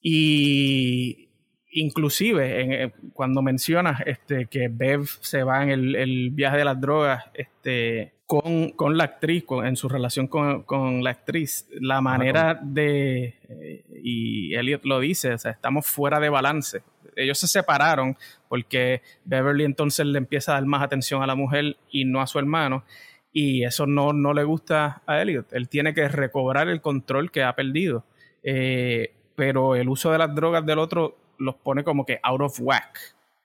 y 0.00 1.29
inclusive 1.72 2.60
en, 2.60 2.72
eh, 2.72 2.92
cuando 3.12 3.42
mencionas 3.42 4.00
este, 4.06 4.46
que 4.46 4.68
Bev 4.68 5.06
se 5.20 5.42
va 5.42 5.62
en 5.62 5.70
el, 5.70 5.96
el 5.96 6.30
viaje 6.30 6.58
de 6.58 6.64
las 6.64 6.80
drogas, 6.80 7.24
este, 7.34 8.12
con, 8.26 8.70
con 8.70 8.96
la 8.96 9.04
actriz, 9.04 9.44
con, 9.44 9.66
en 9.66 9.76
su 9.76 9.88
relación 9.88 10.28
con, 10.28 10.62
con, 10.62 11.02
la 11.02 11.10
actriz, 11.10 11.68
la 11.72 12.00
manera 12.00 12.58
de, 12.62 13.34
eh, 13.48 13.84
y 14.02 14.54
Elliot 14.54 14.84
lo 14.84 15.00
dice, 15.00 15.34
o 15.34 15.38
sea, 15.38 15.50
estamos 15.50 15.86
fuera 15.86 16.20
de 16.20 16.28
balance. 16.28 16.82
Ellos 17.16 17.38
se 17.38 17.48
separaron 17.48 18.16
porque 18.48 19.02
Beverly 19.24 19.64
entonces 19.64 20.06
le 20.06 20.18
empieza 20.18 20.52
a 20.52 20.54
dar 20.54 20.66
más 20.66 20.82
atención 20.82 21.22
a 21.22 21.26
la 21.26 21.34
mujer 21.34 21.76
y 21.90 22.04
no 22.04 22.20
a 22.20 22.26
su 22.26 22.38
hermano, 22.38 22.84
y 23.32 23.64
eso 23.64 23.86
no, 23.86 24.12
no 24.12 24.32
le 24.32 24.44
gusta 24.44 25.02
a 25.06 25.20
Elliot. 25.20 25.52
Él 25.52 25.68
tiene 25.68 25.94
que 25.94 26.08
recobrar 26.08 26.68
el 26.68 26.80
control 26.80 27.30
que 27.30 27.42
ha 27.42 27.54
perdido. 27.54 28.04
Eh, 28.42 29.12
pero 29.40 29.74
el 29.74 29.88
uso 29.88 30.12
de 30.12 30.18
las 30.18 30.34
drogas 30.34 30.66
del 30.66 30.78
otro 30.78 31.16
los 31.40 31.56
pone 31.56 31.82
como 31.82 32.06
que 32.06 32.20
out 32.22 32.40
of 32.40 32.60
whack. 32.60 32.98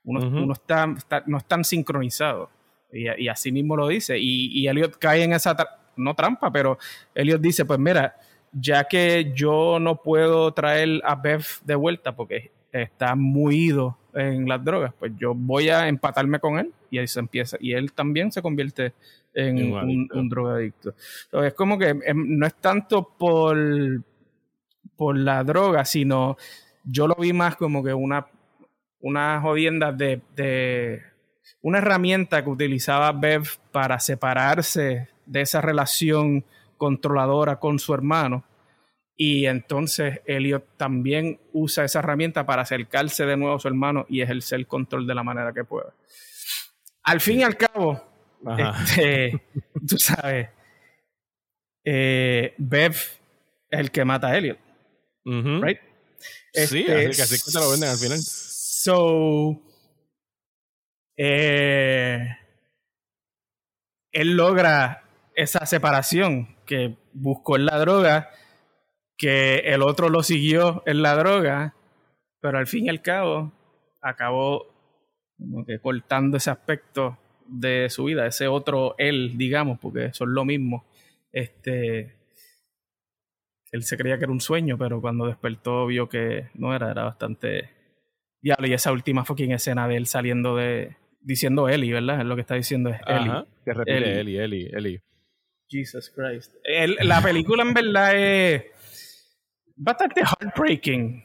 Uno, 0.03 0.19
uh 0.19 0.23
-huh. 0.23 0.43
uno 0.43 0.53
está, 0.53 0.93
está, 0.95 1.23
no 1.25 1.37
están 1.37 1.63
sincronizados. 1.63 2.49
Y, 2.91 3.09
y, 3.23 3.27
así 3.27 3.51
mismo 3.51 3.75
lo 3.75 3.87
dice. 3.87 4.19
Y, 4.19 4.51
y 4.53 4.67
Elliot 4.67 4.97
cae 4.97 5.23
en 5.23 5.33
esa, 5.33 5.55
tra 5.55 5.67
no 5.97 6.13
trampa, 6.13 6.51
pero 6.51 6.77
Elliot 7.13 7.41
dice, 7.41 7.65
pues 7.65 7.79
mira, 7.79 8.15
ya 8.51 8.83
que 8.83 9.31
yo 9.33 9.79
no 9.79 10.01
puedo 10.01 10.53
traer 10.53 11.01
a 11.03 11.15
Bev 11.15 11.45
de 11.63 11.75
vuelta 11.75 12.15
porque 12.15 12.51
está 12.71 13.15
muy 13.15 13.67
ido 13.67 13.97
en 14.13 14.47
las 14.47 14.63
drogas, 14.63 14.93
pues 14.97 15.11
yo 15.17 15.33
voy 15.33 15.69
a 15.69 15.87
empatarme 15.87 16.39
con 16.39 16.57
él 16.59 16.71
y 16.89 16.97
ahí 16.97 17.07
se 17.07 17.19
empieza. 17.19 17.57
Y 17.59 17.73
él 17.73 17.91
también 17.91 18.31
se 18.31 18.41
convierte 18.41 18.93
en 19.33 19.73
un, 19.73 20.09
un, 20.13 20.29
drogadicto. 20.29 20.93
Entonces, 21.25 21.51
es 21.51 21.53
como 21.53 21.77
que 21.77 21.93
no 22.13 22.45
es 22.45 22.55
tanto 22.55 23.09
por, 23.17 23.57
por 24.95 25.17
la 25.17 25.43
droga, 25.43 25.83
sino 25.83 26.37
yo 26.85 27.07
lo 27.07 27.15
vi 27.15 27.33
más 27.33 27.55
como 27.55 27.83
que 27.83 27.93
una, 27.93 28.27
una 28.99 29.41
jodienda 29.41 29.91
de, 29.91 30.21
de 30.35 31.01
una 31.61 31.79
herramienta 31.79 32.43
que 32.43 32.49
utilizaba 32.49 33.11
Bev 33.11 33.47
para 33.71 33.99
separarse 33.99 35.09
de 35.25 35.41
esa 35.41 35.61
relación 35.61 36.45
controladora 36.77 37.59
con 37.59 37.79
su 37.79 37.93
hermano. 37.93 38.43
Y 39.17 39.45
entonces 39.45 40.21
Elliot 40.25 40.77
también 40.77 41.39
usa 41.53 41.85
esa 41.85 41.99
herramienta 41.99 42.45
para 42.45 42.63
acercarse 42.63 43.25
de 43.25 43.37
nuevo 43.37 43.55
a 43.55 43.59
su 43.59 43.67
hermano 43.67 44.05
y 44.09 44.21
ejercer 44.21 44.59
el 44.59 44.67
control 44.67 45.07
de 45.07 45.15
la 45.15 45.23
manera 45.23 45.53
que 45.53 45.63
pueda. 45.63 45.93
Al 47.03 47.21
fin 47.21 47.39
y 47.39 47.43
al 47.43 47.55
cabo, 47.55 48.03
este, 48.57 49.41
tú 49.87 49.97
sabes, 49.97 50.49
eh, 51.83 52.53
Bev 52.57 52.91
es 52.91 53.79
el 53.79 53.91
que 53.91 54.03
mata 54.03 54.27
a 54.27 54.37
Elliot. 54.37 54.59
Uh 55.23 55.31
-huh. 55.31 55.63
right? 55.63 55.79
Sí, 56.53 56.85
este, 56.85 56.93
así, 56.93 57.15
que, 57.17 57.21
así 57.21 57.35
que 57.43 57.51
te 57.51 57.59
lo 57.59 57.71
venden 57.71 57.89
al 57.89 57.97
final. 57.97 58.19
So, 58.21 59.61
eh, 61.17 62.27
él 64.11 64.35
logra 64.35 65.03
esa 65.35 65.65
separación 65.65 66.55
que 66.65 66.97
buscó 67.13 67.57
en 67.57 67.65
la 67.65 67.77
droga, 67.79 68.29
que 69.17 69.59
el 69.59 69.81
otro 69.81 70.09
lo 70.09 70.23
siguió 70.23 70.83
en 70.85 71.01
la 71.01 71.15
droga, 71.15 71.75
pero 72.41 72.57
al 72.57 72.67
fin 72.67 72.85
y 72.85 72.89
al 72.89 73.01
cabo 73.01 73.51
acabó 74.01 74.67
como 75.37 75.65
que 75.65 75.79
cortando 75.79 76.37
ese 76.37 76.49
aspecto 76.49 77.17
de 77.47 77.89
su 77.89 78.05
vida, 78.05 78.25
ese 78.25 78.47
otro 78.47 78.95
él, 78.97 79.37
digamos, 79.37 79.79
porque 79.79 80.13
son 80.13 80.33
lo 80.33 80.45
mismo. 80.45 80.85
Este, 81.31 82.15
él 83.75 83.83
se 83.83 83.97
creía 83.97 84.17
que 84.17 84.23
era 84.23 84.31
un 84.31 84.41
sueño, 84.41 84.77
pero 84.77 85.01
cuando 85.01 85.27
despertó 85.27 85.85
vio 85.85 86.07
que 86.07 86.49
no 86.53 86.73
era, 86.73 86.91
era 86.91 87.03
bastante 87.03 87.69
diablo. 88.41 88.67
Y 88.67 88.73
esa 88.73 88.91
última 88.91 89.25
fucking 89.25 89.51
escena 89.51 89.87
de 89.87 89.97
él 89.97 90.07
saliendo 90.07 90.55
de, 90.55 90.95
diciendo 91.19 91.67
Eli, 91.67 91.91
¿verdad? 91.91 92.21
Es 92.21 92.25
lo 92.25 92.35
que 92.35 92.41
está 92.41 92.55
diciendo 92.55 92.89
es 92.89 93.01
Eli. 93.05 93.29
Ajá, 93.29 93.45
que 93.65 93.73
repite 93.73 94.19
Eli, 94.19 94.37
Eli, 94.37 94.69
Eli. 94.71 94.99
Jesus 95.67 96.09
Christ. 96.15 96.53
El, 96.63 96.95
la 97.01 97.21
película 97.21 97.63
en 97.63 97.73
verdad 97.73 98.15
es 98.15 98.63
bastante 99.75 100.21
heartbreaking. 100.21 101.23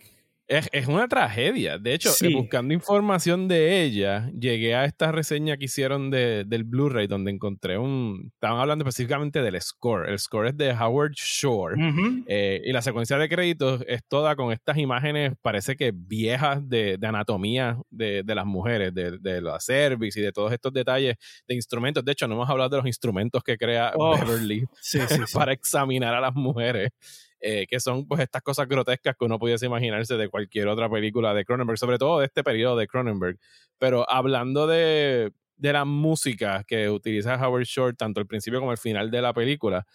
Es, 0.51 0.69
es, 0.73 0.89
una 0.89 1.07
tragedia. 1.07 1.79
De 1.79 1.95
hecho, 1.95 2.11
sí. 2.11 2.35
buscando 2.35 2.75
información 2.75 3.47
de 3.47 3.85
ella, 3.85 4.29
llegué 4.37 4.75
a 4.75 4.85
esta 4.85 5.13
reseña 5.13 5.57
que 5.57 5.67
hicieron 5.67 6.11
de, 6.11 6.45
del 6.45 6.65
Blu-ray, 6.65 7.07
donde 7.07 7.31
encontré 7.31 7.79
un. 7.79 8.33
Estaban 8.35 8.59
hablando 8.59 8.83
específicamente 8.83 9.43
del 9.43 9.61
score. 9.63 10.09
El 10.09 10.19
score 10.19 10.49
es 10.49 10.57
de 10.57 10.73
Howard 10.73 11.13
Shore. 11.13 11.77
Uh 11.77 11.95
-huh. 11.95 12.25
eh, 12.27 12.63
y 12.65 12.73
la 12.73 12.83
secuencia 12.83 13.17
de 13.17 13.29
créditos 13.29 13.85
es 13.87 14.03
toda 14.09 14.35
con 14.35 14.51
estas 14.53 14.77
imágenes, 14.77 15.35
parece 15.41 15.77
que 15.77 15.93
viejas 15.95 16.69
de, 16.69 16.97
de 16.99 17.07
anatomía 17.07 17.79
de, 17.89 18.25
de, 18.25 18.35
las 18.35 18.45
mujeres, 18.45 18.93
de, 18.93 19.19
de 19.19 19.41
la 19.41 19.61
cervix 19.61 20.17
y 20.17 20.21
de 20.21 20.33
todos 20.33 20.53
estos 20.53 20.73
detalles 20.73 21.15
de 21.47 21.55
instrumentos. 21.55 22.05
De 22.05 22.11
hecho, 22.11 22.27
no 22.27 22.35
hemos 22.35 22.51
hablado 22.51 22.71
de 22.71 22.77
los 22.79 22.87
instrumentos 22.87 23.45
que 23.45 23.57
crea 23.57 23.93
oh, 23.95 24.19
Beverly 24.19 24.65
sí, 24.81 24.99
sí, 25.09 25.21
para 25.33 25.53
examinar 25.53 26.13
a 26.13 26.21
las 26.21 26.35
mujeres. 26.35 26.91
Eh, 27.41 27.67
que 27.69 27.81
son 27.81 28.07
pues 28.07 28.21
estas 28.21 28.43
cosas 28.43 28.69
grotescas 28.69 29.17
que 29.17 29.25
uno 29.25 29.39
pudiese 29.39 29.67
imaginarse 29.67 30.17
de 30.17 30.29
cualquier 30.29 30.69
otra 30.69 30.89
película 30.91 31.35
de 31.35 31.45
Cronenberg, 31.45 31.79
sobre 31.79 31.99
todo 31.99 32.21
de 32.21 32.27
este 32.27 32.45
periodo 32.45 32.77
de 32.77 32.87
Cronenberg. 32.87 33.39
Pero 33.79 34.09
hablando 34.11 34.67
de, 34.67 35.33
de 35.57 35.73
la 35.73 35.85
música 35.85 36.65
que 36.67 36.91
utiliza 36.91 37.35
Howard 37.37 37.65
Shore, 37.65 37.95
tanto 37.95 38.21
al 38.21 38.27
principio 38.27 38.61
como 38.61 38.73
al 38.73 38.79
final 38.79 39.11
de 39.11 39.23
la 39.23 39.33
película, 39.33 39.87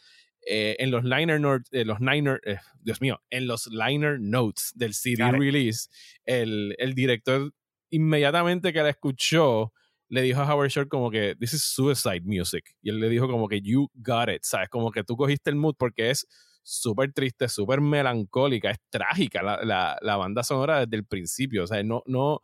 eh, 0.48 0.76
en 0.78 0.92
los 0.92 1.04
liner 1.04 1.42
notes, 1.42 1.68
eh, 1.72 1.84
los 1.86 2.00
liner, 2.00 2.40
eh, 2.46 2.58
Dios 2.80 3.02
mío, 3.02 3.20
en 3.32 3.48
los 3.48 3.66
liner 3.68 4.20
notes 4.20 4.72
del 4.76 4.94
CD 4.94 5.32
release, 5.32 5.90
el, 6.24 6.76
el, 6.78 6.94
director 6.94 7.52
inmediatamente 7.90 8.72
que 8.72 8.84
la 8.84 8.90
escuchó 8.90 9.74
le 10.08 10.22
dijo 10.22 10.42
a 10.42 10.54
Howard 10.54 10.70
Shore 10.70 10.88
como 10.88 11.10
que 11.10 11.36
this 11.40 11.54
is 11.54 11.64
suicide 11.64 12.22
music 12.22 12.76
y 12.84 12.92
él 12.92 13.00
le 13.00 13.10
dijo 13.10 13.28
como 13.28 13.48
que 13.48 13.60
you 13.62 13.90
got 13.96 14.30
it, 14.30 14.44
sabes, 14.44 14.70
como 14.70 14.92
que 14.92 15.04
tú 15.04 15.18
cogiste 15.18 15.50
el 15.50 15.56
mood 15.56 15.74
porque 15.80 16.12
es 16.12 16.28
súper 16.66 17.14
triste, 17.14 17.48
súper 17.48 17.80
melancólica, 17.80 18.72
es 18.72 18.80
trágica 18.90 19.44
la, 19.44 19.98
la, 20.02 20.18
banda 20.18 20.44
sonora 20.44 20.80
desde 20.80 20.98
el 20.98 21.06
principio, 21.06 21.64
o 21.64 21.68
sea, 21.68 21.84
no, 21.84 22.02
no, 22.08 22.42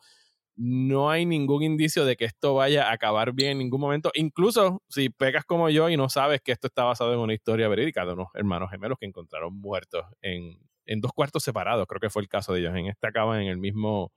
no 0.56 1.10
hay 1.10 1.26
ningún 1.26 1.64
indicio 1.64 2.06
de 2.06 2.16
que 2.16 2.26
esto 2.26 2.54
vaya 2.54 2.90
a 2.90 2.94
acabar 2.94 3.34
bien 3.34 3.54
en 3.54 3.58
ningún 3.58 3.82
momento. 3.82 4.12
Incluso 4.14 4.84
si 4.90 5.10
pegas 5.10 5.44
como 5.44 5.70
yo 5.70 5.90
y 5.90 5.98
no 5.98 6.08
sabes 6.08 6.42
que 6.42 6.52
esto 6.52 6.68
está 6.68 6.84
basado 6.84 7.14
en 7.14 7.20
una 7.20 7.34
historia 7.34 7.68
verídica 7.68 8.06
de 8.06 8.14
unos 8.14 8.28
hermanos 8.36 8.70
gemelos 8.70 9.00
que 9.00 9.08
encontraron 9.08 9.56
muertos 9.56 10.06
en, 10.22 10.60
en 10.86 11.02
dos 11.02 11.14
cuartos 11.14 11.44
separados, 11.44 11.88
creo 11.88 12.00
que 12.00 12.12
fue 12.12 12.22
el 12.22 12.30
caso 12.30 12.54
de 12.54 12.60
ellos. 12.60 12.76
En 12.76 12.86
este 12.88 13.08
acaban 13.08 13.42
en 13.42 13.48
el 13.48 13.58
mismo, 13.58 14.12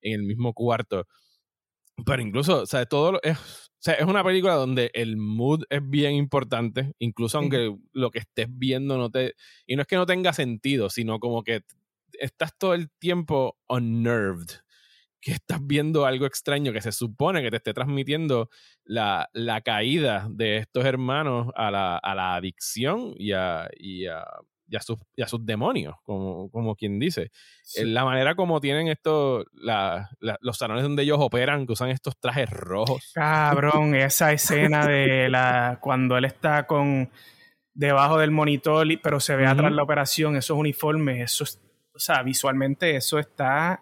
en 0.00 0.14
el 0.14 0.22
mismo 0.22 0.54
cuarto. 0.54 1.06
Pero 2.04 2.22
incluso, 2.22 2.62
o 2.62 2.66
sea, 2.66 2.86
todo 2.86 3.20
es, 3.22 3.38
o 3.38 3.78
sea, 3.78 3.94
es 3.94 4.06
una 4.06 4.24
película 4.24 4.54
donde 4.54 4.90
el 4.94 5.16
mood 5.16 5.64
es 5.68 5.80
bien 5.88 6.14
importante, 6.14 6.92
incluso 6.98 7.38
aunque 7.38 7.76
lo 7.92 8.10
que 8.10 8.20
estés 8.20 8.46
viendo 8.48 8.96
no 8.96 9.10
te... 9.10 9.34
Y 9.66 9.76
no 9.76 9.82
es 9.82 9.88
que 9.88 9.96
no 9.96 10.06
tenga 10.06 10.32
sentido, 10.32 10.88
sino 10.88 11.18
como 11.18 11.42
que 11.42 11.62
estás 12.12 12.56
todo 12.56 12.74
el 12.74 12.90
tiempo 12.98 13.58
unnerved 13.68 14.50
que 15.22 15.32
estás 15.32 15.64
viendo 15.64 16.04
algo 16.04 16.26
extraño 16.26 16.72
que 16.72 16.80
se 16.80 16.90
supone 16.90 17.42
que 17.42 17.50
te 17.50 17.58
esté 17.58 17.72
transmitiendo 17.72 18.50
la, 18.84 19.30
la 19.32 19.60
caída 19.60 20.26
de 20.28 20.56
estos 20.58 20.84
hermanos 20.84 21.48
a 21.54 21.70
la, 21.70 21.96
a 21.96 22.14
la 22.16 22.34
adicción 22.34 23.14
y 23.16 23.30
a, 23.30 23.68
y 23.78 24.06
a, 24.06 24.24
y 24.72 24.76
a, 24.76 24.80
sus, 24.80 24.98
y 25.14 25.22
a 25.22 25.28
sus 25.28 25.44
demonios, 25.44 25.94
como, 26.02 26.50
como 26.50 26.74
quien 26.74 26.98
dice. 26.98 27.30
La 27.76 28.04
manera 28.04 28.34
como 28.34 28.60
tienen 28.60 28.88
estos, 28.88 29.44
la, 29.52 30.10
los 30.18 30.56
salones 30.56 30.82
donde 30.82 31.02
ellos 31.02 31.18
operan, 31.20 31.66
que 31.66 31.72
usan 31.72 31.90
estos 31.90 32.18
trajes 32.18 32.50
rojos. 32.50 33.12
Cabrón, 33.14 33.94
esa 33.94 34.32
escena 34.32 34.86
de 34.86 35.28
la 35.28 35.78
cuando 35.80 36.16
él 36.16 36.24
está 36.24 36.66
con 36.66 37.10
debajo 37.74 38.18
del 38.18 38.30
monitor, 38.30 38.86
pero 39.02 39.20
se 39.20 39.36
ve 39.36 39.46
atrás 39.46 39.72
la 39.72 39.82
operación, 39.82 40.36
esos 40.36 40.56
uniformes, 40.56 41.32
eso, 41.32 41.58
o 41.94 41.98
sea, 41.98 42.22
visualmente 42.22 42.96
eso 42.96 43.18
está 43.18 43.80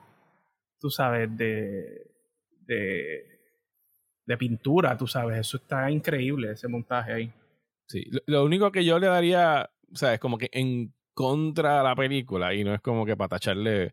tú 0.81 0.91
sabes, 0.91 1.37
de, 1.37 2.11
de, 2.67 3.23
de 4.25 4.37
pintura, 4.39 4.97
tú 4.97 5.07
sabes, 5.07 5.39
eso 5.39 5.59
está 5.59 5.91
increíble, 5.91 6.53
ese 6.53 6.67
montaje 6.67 7.13
ahí. 7.13 7.33
Sí, 7.87 8.05
lo, 8.27 8.45
único 8.45 8.73
que 8.73 8.85
yo 8.85 8.99
le 8.99 9.09
daría, 9.09 9.71
o 9.93 9.97
sea, 9.97 10.15
es 10.15 10.21
como 10.21 10.39
que 10.39 10.49
en 10.53 10.95
contra 11.15 11.79
de 11.79 11.85
la 11.85 11.95
película, 11.95 12.55
y 12.55 12.65
no 12.65 12.75
es 12.75 12.81
como 12.81 13.05
que 13.05 13.17
para 13.17 13.29
tacharle 13.29 13.93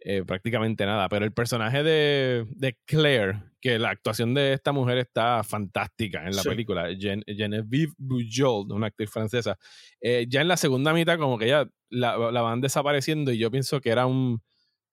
eh, 0.00 0.22
prácticamente 0.26 0.84
nada, 0.84 1.08
pero 1.08 1.24
el 1.24 1.32
personaje 1.32 1.82
de, 1.82 2.46
de, 2.50 2.76
Claire, 2.84 3.42
que 3.60 3.78
la 3.78 3.90
actuación 3.90 4.34
de 4.34 4.52
esta 4.52 4.72
mujer 4.72 4.98
está 4.98 5.42
fantástica 5.42 6.26
en 6.26 6.36
la 6.36 6.42
película, 6.42 6.88
Genevieve 6.98 7.92
Bujold, 7.96 8.72
una 8.72 8.88
actriz 8.88 9.10
francesa, 9.10 9.58
eh, 10.00 10.26
ya 10.28 10.42
en 10.42 10.48
la 10.48 10.56
segunda 10.56 10.92
mitad 10.92 11.18
como 11.18 11.38
que 11.38 11.48
ya 11.48 11.66
la, 11.88 12.18
la 12.30 12.42
van 12.42 12.60
desapareciendo 12.60 13.32
y 13.32 13.38
yo 13.38 13.50
pienso 13.50 13.80
que 13.80 13.90
era 13.90 14.06
un 14.06 14.42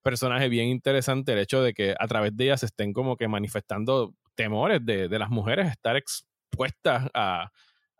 personaje 0.01 0.49
bien 0.49 0.67
interesante 0.67 1.33
el 1.33 1.39
hecho 1.39 1.61
de 1.61 1.73
que 1.73 1.95
a 1.97 2.07
través 2.07 2.35
de 2.35 2.45
ella 2.45 2.57
se 2.57 2.67
estén 2.67 2.93
como 2.93 3.17
que 3.17 3.27
manifestando 3.27 4.15
temores 4.35 4.85
de, 4.85 5.09
de 5.09 5.19
las 5.19 5.29
mujeres 5.29 5.69
estar 5.69 5.95
expuestas 5.95 7.09
a, 7.13 7.51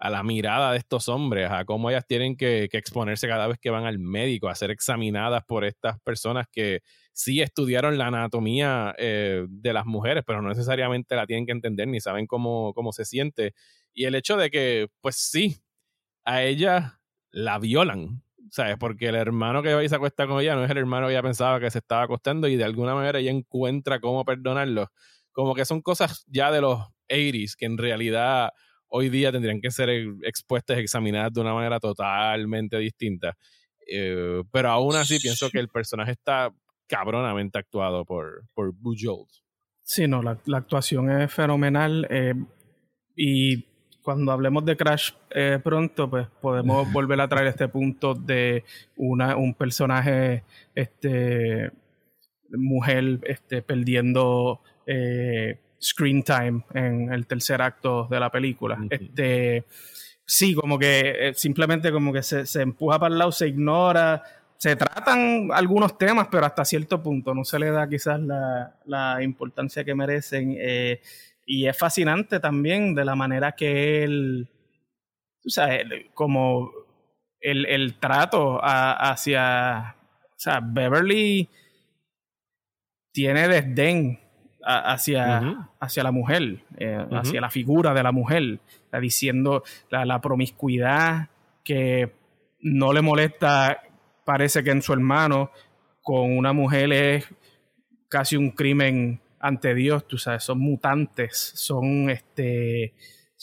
a, 0.04 0.10
la 0.10 0.24
mirada 0.24 0.72
de 0.72 0.78
estos 0.78 1.10
hombres, 1.10 1.50
a 1.52 1.66
cómo 1.66 1.90
ellas 1.90 2.06
tienen 2.08 2.36
que, 2.36 2.68
que, 2.72 2.78
exponerse 2.78 3.28
cada 3.28 3.48
vez 3.48 3.58
que 3.60 3.70
van 3.70 3.86
al 3.86 4.00
médico, 4.00 4.50
a 4.50 4.56
ser 4.56 4.72
examinadas 4.72 5.44
por 5.46 5.66
estas 5.66 6.00
personas 6.02 6.48
que 6.52 6.82
sí 7.14 7.42
estudiaron 7.42 7.98
la 7.98 8.08
anatomía 8.08 8.94
eh, 8.98 9.46
de 9.50 9.74
las 9.74 9.86
mujeres, 9.86 10.24
pero 10.26 10.42
no 10.42 10.50
necesariamente 10.50 11.16
la 11.16 11.26
tienen 11.26 11.46
que 11.46 11.52
entender 11.54 11.88
ni 11.88 12.00
saben 12.00 12.28
cómo, 12.28 12.74
cómo 12.74 12.92
se 12.92 13.06
siente. 13.06 13.54
Y 13.94 14.06
el 14.06 14.16
hecho 14.16 14.38
de 14.38 14.50
que, 14.50 14.88
pues 15.02 15.16
sí, 15.18 15.58
a 16.26 16.44
ella 16.44 17.00
la 17.32 17.60
violan 17.60 18.24
¿sabes? 18.54 18.78
Porque 18.78 19.08
el 19.08 19.16
hermano 19.16 19.64
que 19.64 19.74
va 19.74 19.84
y 19.84 19.90
se 19.90 19.96
acuesta 19.96 20.28
con 20.28 20.40
ella 20.40 20.54
no 20.54 20.64
es 20.64 20.70
el 20.70 20.78
hermano 20.78 21.08
que 21.08 21.14
ella 21.14 21.24
pensaba 21.24 21.60
que 21.60 21.72
se 21.72 21.80
estaba 21.80 22.04
acostando 22.04 22.48
y 22.48 22.56
de 22.56 22.64
alguna 22.64 22.94
manera 22.94 23.18
ella 23.18 23.32
encuentra 23.32 24.00
cómo 24.00 24.24
perdonarlo. 24.26 24.92
Como 25.32 25.56
que 25.56 25.66
son 25.66 25.82
cosas 25.82 26.24
ya 26.28 26.52
de 26.52 26.62
los 26.62 26.80
80s 27.10 27.56
que 27.58 27.66
en 27.66 27.80
realidad 27.80 28.52
hoy 28.96 29.10
día 29.10 29.32
tendrían 29.32 29.60
que 29.60 29.72
ser 29.72 29.90
expuestas, 30.22 30.78
examinadas 30.78 31.34
de 31.34 31.42
una 31.42 31.54
manera 31.54 31.80
totalmente 31.80 32.78
distinta. 32.78 33.36
Eh, 33.88 34.44
pero 34.52 34.70
aún 34.70 34.96
así 34.96 35.20
pienso 35.20 35.50
que 35.50 35.60
el 35.60 35.68
personaje 35.68 36.12
está 36.12 36.54
cabronamente 36.88 37.58
actuado 37.58 38.06
por, 38.06 38.44
por 38.54 38.72
Bujold. 38.72 39.28
Sí, 39.82 40.08
no, 40.08 40.22
la, 40.22 40.40
la 40.46 40.60
actuación 40.60 41.10
es 41.10 41.34
fenomenal. 41.34 42.06
Eh, 42.10 42.36
y 43.16 43.66
cuando 44.04 44.32
hablemos 44.32 44.64
de 44.64 44.78
Crash 44.78 45.12
eh, 45.32 45.60
pronto, 45.64 46.08
pues 46.10 46.28
podemos 46.40 46.92
volver 46.94 47.20
a 47.20 47.28
traer 47.28 47.48
este 47.48 47.68
punto 47.70 48.14
de 48.14 48.64
una, 48.96 49.36
un 49.36 49.56
personaje, 49.56 50.44
este, 50.76 51.72
mujer, 52.52 53.22
este, 53.24 53.64
perdiendo 53.64 54.62
eh, 54.86 55.63
screen 55.84 56.24
time 56.24 56.64
en 56.74 57.12
el 57.12 57.28
tercer 57.28 57.62
acto 57.62 58.08
de 58.10 58.20
la 58.20 58.32
película. 58.32 58.78
Este, 58.90 59.66
sí, 60.26 60.56
como 60.56 60.80
que 60.80 61.30
eh, 61.30 61.34
simplemente 61.34 61.92
como 61.92 62.14
que 62.14 62.24
se, 62.24 62.46
se, 62.46 62.62
empuja 62.62 63.00
para 63.00 63.14
el 63.14 63.20
lado, 63.20 63.32
se 63.32 63.48
ignora. 63.48 64.24
Se 64.58 64.78
tratan 64.78 65.50
algunos 65.52 65.98
temas, 65.98 66.30
pero 66.32 66.46
hasta 66.46 66.64
cierto 66.64 67.04
punto 67.04 67.34
no 67.34 67.44
se 67.44 67.60
le 67.60 67.70
da 67.70 67.88
quizás 67.90 68.20
la, 68.22 68.80
la 68.86 69.22
importancia 69.22 69.84
que 69.84 69.94
merecen. 69.94 70.56
Eh, 70.58 71.02
y 71.46 71.68
es 71.68 71.78
fascinante 71.78 72.40
también 72.40 72.96
de 72.96 73.04
la 73.04 73.16
manera 73.16 73.52
que 73.52 74.04
él, 74.04 74.48
o 75.46 75.50
sea, 75.50 75.68
como 76.14 76.72
el, 77.42 77.66
el 77.66 78.00
trato 78.00 78.60
hacia, 78.64 79.98
o 80.22 80.40
sea, 80.40 80.62
Beverly 80.64 81.50
tiene 83.12 83.50
desdén 83.50 84.23
hacia, 84.64 85.70
hacia 85.80 86.04
la 86.04 86.12
mujer, 86.12 86.64
eh, 86.78 87.06
hacia 87.12 87.42
la 87.42 87.50
figura 87.50 87.94
de 87.94 88.04
la 88.04 88.12
mujer, 88.12 88.60
está 88.86 89.00
diciendo 89.00 89.64
la, 89.90 90.06
la, 90.06 90.22
promiscuidad 90.22 91.30
que 91.64 92.14
no 92.62 92.94
le 92.94 93.02
molesta, 93.02 93.82
parece 94.26 94.64
que 94.64 94.72
en 94.72 94.82
su 94.82 94.94
hermano, 94.94 95.52
con 96.02 96.38
una 96.38 96.54
mujer 96.54 96.92
es 96.94 97.34
casi 98.10 98.36
un 98.36 98.52
crimen 98.52 99.22
ante 99.40 99.76
Dios, 99.76 100.08
tú 100.08 100.18
sabes, 100.18 100.44
son 100.44 100.60
mutantes, 100.60 101.52
son 101.56 102.10
este 102.10 102.94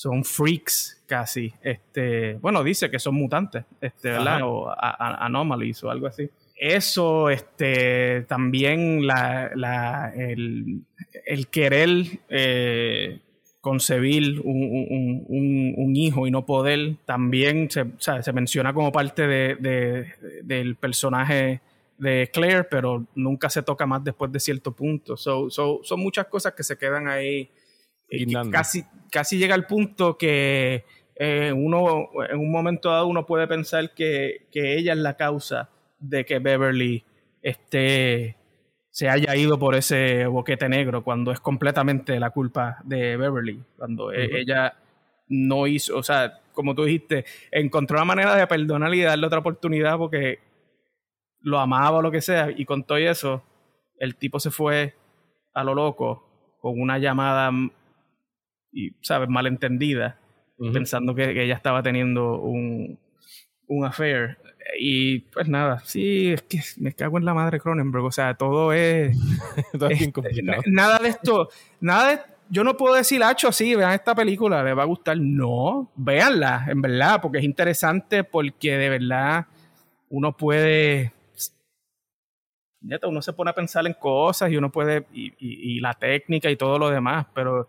son 0.01 0.25
freaks 0.25 1.05
casi. 1.07 1.53
Este, 1.61 2.35
bueno, 2.37 2.65
dice 2.65 2.91
que 2.91 2.99
son 2.99 3.17
mutantes, 3.17 3.67
este, 3.83 4.13
¿verdad? 4.13 4.41
O 4.45 4.75
anomalies 4.79 5.85
o 5.85 5.91
algo 5.91 6.07
así. 6.07 6.31
Eso, 6.61 7.31
este, 7.31 8.27
también 8.29 9.07
la, 9.07 9.51
la, 9.55 10.13
el, 10.15 10.83
el 11.25 11.49
querer 11.49 12.21
eh, 12.29 13.19
concebir 13.63 14.39
un, 14.41 15.25
un, 15.27 15.75
un, 15.75 15.97
hijo 15.97 16.27
y 16.27 16.31
no 16.31 16.45
poder, 16.45 16.97
también 17.07 17.71
se, 17.71 17.87
se 17.99 18.33
menciona 18.35 18.75
como 18.75 18.93
parte 18.93 19.27
de, 19.27 19.55
de, 19.55 20.43
del 20.43 20.77
personaje 20.77 21.63
de 21.97 22.29
Claire, 22.31 22.65
pero 22.65 23.07
nunca 23.15 23.49
se 23.49 23.63
toca 23.63 23.87
más 23.87 24.05
después 24.05 24.31
de 24.31 24.39
cierto 24.39 24.73
punto. 24.73 25.17
So, 25.17 25.49
son 25.49 26.01
muchas 26.01 26.27
cosas 26.27 26.53
que 26.53 26.63
se 26.63 26.77
quedan 26.77 27.09
ahí. 27.09 27.49
Y 28.11 28.31
casi, 28.51 28.85
casi 29.11 29.39
llega 29.39 29.55
al 29.55 29.67
punto 29.67 30.19
que 30.19 30.85
eh, 31.15 31.55
uno, 31.57 32.11
en 32.29 32.39
un 32.39 32.53
momento 32.53 32.91
dado, 32.91 33.07
uno 33.07 33.25
puede 33.25 33.47
pensar 33.47 33.95
que, 33.95 34.47
que, 34.53 34.77
ella 34.77 34.93
es 34.93 34.99
la 34.99 35.17
causa 35.17 35.71
de 36.01 36.25
que 36.25 36.39
Beverly 36.39 37.05
esté, 37.43 38.37
se 38.91 39.09
haya 39.09 39.37
ido 39.37 39.59
por 39.59 39.75
ese 39.75 40.27
boquete 40.27 40.69
negro, 40.69 41.05
cuando 41.05 41.31
es 41.31 41.41
completamente 41.41 42.19
la 42.19 42.31
culpa 42.31 42.79
de 42.85 43.17
Beverly. 43.17 43.63
Cuando 43.77 44.13
e, 44.13 44.41
ella 44.41 44.75
no 45.29 45.67
hizo, 45.67 45.97
o 45.97 46.03
sea, 46.03 46.41
como 46.53 46.75
tú 46.75 46.85
dijiste, 46.85 47.25
encontró 47.51 47.99
la 47.99 48.05
manera 48.05 48.35
de 48.35 48.47
perdonar 48.47 48.93
y 48.95 49.03
darle 49.03 49.27
otra 49.27 49.39
oportunidad 49.39 49.97
porque 49.97 50.41
lo 51.43 51.59
amaba 51.59 51.99
o 51.99 52.03
lo 52.03 52.11
que 52.11 52.21
sea, 52.21 52.51
y 52.51 52.65
con 52.65 52.85
todo 52.85 52.99
eso, 52.99 53.43
el 53.99 54.17
tipo 54.17 54.41
se 54.41 54.51
fue 54.51 54.95
a 55.55 55.65
lo 55.65 55.75
loco 55.75 56.57
con 56.61 56.79
una 56.81 56.99
llamada, 56.99 57.51
y, 58.73 58.91
¿sabes?, 59.03 59.29
malentendida, 59.29 60.19
pensando 60.73 61.15
que, 61.15 61.31
ella 61.43 61.55
estaba 61.55 61.83
teniendo 61.83 62.41
un, 62.41 62.99
un 63.67 63.85
affair. 63.85 64.37
Y 64.79 65.21
pues 65.21 65.49
nada, 65.49 65.81
sí, 65.85 66.33
es 66.33 66.43
que 66.43 66.61
me 66.79 66.93
cago 66.95 67.19
en 67.19 67.25
la 67.25 67.35
madre 67.35 67.61
Cronenberg. 67.61 68.05
O 68.05 68.13
sea, 68.13 68.35
todo 68.35 68.73
es. 68.73 69.17
Todo 69.79 69.89
es 69.91 69.99
bien 69.99 70.09
este, 70.09 70.13
complicado. 70.13 70.63
nada 70.67 70.99
de 70.99 71.09
esto, 71.09 71.49
nada 71.81 72.11
de. 72.11 72.21
Yo 72.53 72.65
no 72.65 72.77
puedo 72.77 72.95
decir, 72.95 73.23
Hacho, 73.23 73.53
sí, 73.53 73.75
vean 73.77 73.93
esta 73.93 74.15
película, 74.15 74.63
les 74.65 74.77
va 74.77 74.83
a 74.83 74.87
gustar. 74.87 75.17
No, 75.19 75.91
véanla, 75.97 76.67
en 76.69 76.83
verdad, 76.83 77.21
porque 77.23 77.39
es 77.39 77.45
interesante, 77.45 78.25
porque 78.25 78.77
de 78.77 78.89
verdad 78.89 79.47
uno 80.09 80.37
puede. 80.37 81.13
Neta, 82.83 83.09
uno 83.09 83.21
se 83.21 83.33
pone 83.35 83.51
a 83.51 83.55
pensar 83.55 83.87
en 83.87 83.95
cosas 83.95 84.51
y 84.51 84.57
uno 84.57 84.71
puede. 84.73 85.07
Y, 85.13 85.29
y- 85.39 85.77
y 85.77 85.81
la 85.81 85.95
técnica 85.95 86.51
y 86.51 86.57
todo 86.57 86.79
lo 86.79 86.91
demás, 86.91 87.27
pero. 87.35 87.69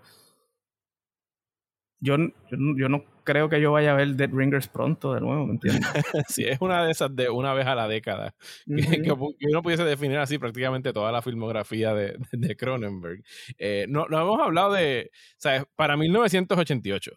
Yo, 2.00 2.18
yo, 2.18 2.58
yo 2.78 2.90
no 2.90 3.04
creo 3.24 3.50
que 3.50 3.60
yo 3.62 3.72
vaya 3.72 3.92
a 3.92 3.96
ver 3.96 4.10
Dead 4.16 4.30
Ringers 4.32 4.68
pronto 4.68 5.14
de 5.14 5.22
nuevo, 5.22 5.46
¿me 5.46 5.54
entiendes? 5.54 5.82
Sí, 6.28 6.44
es 6.46 6.60
una 6.62 6.84
de 6.86 6.92
esas 6.92 7.16
de 7.16 7.30
una 7.30 7.54
vez 7.54 7.66
a 7.68 7.76
la 7.76 7.88
década. 7.88 8.34
que, 8.66 9.02
que 9.02 9.12
pu- 9.14 9.36
que 9.40 9.48
uno 9.48 9.62
pudiese 9.62 9.84
definir 9.84 10.18
así 10.18 10.38
prácticamente 10.38 10.94
toda 10.94 11.12
la 11.12 11.22
filmografía 11.22 11.94
de, 11.94 12.18
de 12.32 12.56
Cronenberg. 12.56 13.24
Eh, 13.58 13.86
no, 13.90 14.06
no 14.10 14.22
hemos 14.22 14.40
hablado 14.40 14.74
de, 14.74 15.12
¿sabes? 15.38 15.64
Para 15.76 15.98
1988, 15.98 17.12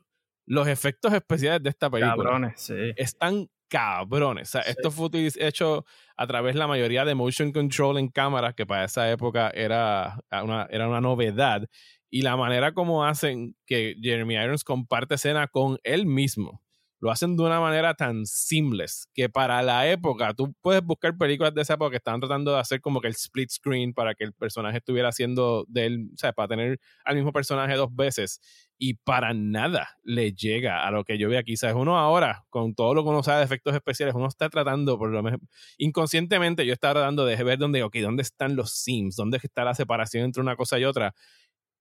los 0.46 0.68
efectos 0.68 1.12
especiales 1.12 1.62
de 1.62 1.70
esta 1.70 1.88
película 1.90 2.16
Cabrones, 2.16 2.60
sí. 2.60 2.74
están 2.96 3.48
cabrones. 3.68 4.48
O 4.48 4.52
sea, 4.52 4.60
esto 4.62 4.90
fue 4.90 5.08
hecho 5.38 5.84
a 6.16 6.26
través 6.26 6.54
de 6.54 6.58
la 6.60 6.66
mayoría 6.68 7.04
de 7.04 7.14
motion 7.14 7.50
control 7.50 7.98
en 7.98 8.08
cámaras, 8.08 8.54
que 8.54 8.66
para 8.66 8.84
esa 8.84 9.10
época 9.10 9.50
era 9.54 10.20
una, 10.42 10.66
era 10.70 10.86
una 10.88 11.00
novedad. 11.00 11.66
Y 12.14 12.22
la 12.22 12.36
manera 12.36 12.70
como 12.74 13.04
hacen 13.04 13.56
que 13.66 13.96
Jeremy 14.00 14.36
Irons 14.36 14.62
comparte 14.62 15.16
escena 15.16 15.48
con 15.48 15.78
él 15.82 16.06
mismo, 16.06 16.62
lo 17.00 17.10
hacen 17.10 17.36
de 17.36 17.42
una 17.42 17.58
manera 17.58 17.94
tan 17.94 18.24
seamless 18.24 19.08
que 19.12 19.28
para 19.28 19.60
la 19.62 19.90
época, 19.90 20.32
tú 20.32 20.54
puedes 20.62 20.80
buscar 20.84 21.18
películas 21.18 21.52
de 21.54 21.62
esa 21.62 21.74
época 21.74 21.90
que 21.90 21.96
estaban 21.96 22.20
tratando 22.20 22.52
de 22.52 22.60
hacer 22.60 22.80
como 22.80 23.00
que 23.00 23.08
el 23.08 23.14
split 23.14 23.50
screen 23.50 23.92
para 23.92 24.14
que 24.14 24.22
el 24.22 24.32
personaje 24.32 24.78
estuviera 24.78 25.08
haciendo 25.08 25.64
de 25.66 25.86
él, 25.86 26.10
o 26.14 26.16
sea, 26.16 26.32
para 26.32 26.46
tener 26.46 26.78
al 27.04 27.16
mismo 27.16 27.32
personaje 27.32 27.74
dos 27.74 27.92
veces 27.92 28.40
y 28.78 28.94
para 28.94 29.34
nada 29.34 29.88
le 30.04 30.32
llega 30.32 30.86
a 30.86 30.92
lo 30.92 31.02
que 31.02 31.18
yo 31.18 31.28
veo 31.28 31.40
aquí. 31.40 31.56
¿Sabes? 31.56 31.74
Uno 31.76 31.98
ahora, 31.98 32.44
con 32.48 32.76
todo 32.76 32.94
lo 32.94 33.02
que 33.02 33.10
uno 33.10 33.24
sabe 33.24 33.38
de 33.38 33.44
efectos 33.44 33.74
especiales, 33.74 34.14
uno 34.14 34.28
está 34.28 34.48
tratando, 34.48 34.96
por 34.98 35.10
lo 35.10 35.20
menos 35.20 35.40
inconscientemente, 35.78 36.64
yo 36.64 36.72
estaba 36.72 36.94
tratando 36.94 37.26
de 37.26 37.42
ver 37.42 37.58
dónde, 37.58 37.82
ok, 37.82 37.96
dónde 37.96 38.22
están 38.22 38.54
los 38.54 38.72
seams, 38.72 39.16
dónde 39.16 39.40
está 39.42 39.64
la 39.64 39.74
separación 39.74 40.24
entre 40.24 40.40
una 40.42 40.54
cosa 40.54 40.78
y 40.78 40.84
otra. 40.84 41.12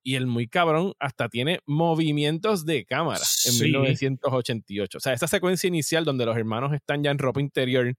Y 0.03 0.15
el 0.15 0.27
muy 0.27 0.47
cabrón 0.47 0.93
hasta 0.99 1.29
tiene 1.29 1.59
movimientos 1.65 2.65
de 2.65 2.85
cámara 2.85 3.19
en 3.19 3.53
Sí. 3.53 3.63
1988. 3.63 4.97
O 4.97 5.01
sea, 5.01 5.13
esa 5.13 5.27
secuencia 5.27 5.67
inicial 5.67 6.03
donde 6.05 6.25
los 6.25 6.35
hermanos 6.37 6.73
están 6.73 7.03
ya 7.03 7.11
en 7.11 7.19
ropa 7.19 7.39
interior 7.41 7.93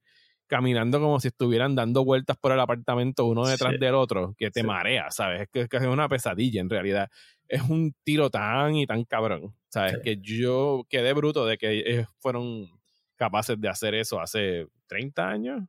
caminando 0.46 1.00
como 1.00 1.18
si 1.20 1.28
estuvieran 1.28 1.74
dando 1.74 2.04
vueltas 2.04 2.36
por 2.36 2.52
el 2.52 2.60
apartamento 2.60 3.24
uno 3.24 3.46
detrás 3.46 3.72
Sí. 3.72 3.78
del 3.78 3.94
otro, 3.94 4.34
que 4.36 4.50
te 4.50 4.60
Sí. 4.60 4.66
marea, 4.66 5.10
¿sabes? 5.10 5.48
Es 5.52 5.68
que 5.68 5.76
es 5.78 5.82
una 5.84 6.08
pesadilla 6.08 6.60
en 6.60 6.68
realidad. 6.68 7.08
Es 7.48 7.62
un 7.62 7.94
tiro 8.04 8.28
tan 8.28 8.76
y 8.76 8.86
tan 8.86 9.04
cabrón, 9.04 9.54
¿sabes? 9.70 9.98
Que 10.04 10.18
yo 10.18 10.84
quedé 10.90 11.14
bruto 11.14 11.46
de 11.46 11.56
que 11.56 11.82
ellos 11.86 12.08
fueron 12.20 12.68
capaces 13.16 13.58
de 13.58 13.68
hacer 13.68 13.94
eso 13.94 14.20
hace 14.20 14.66
30 14.86 15.28
años. 15.30 15.62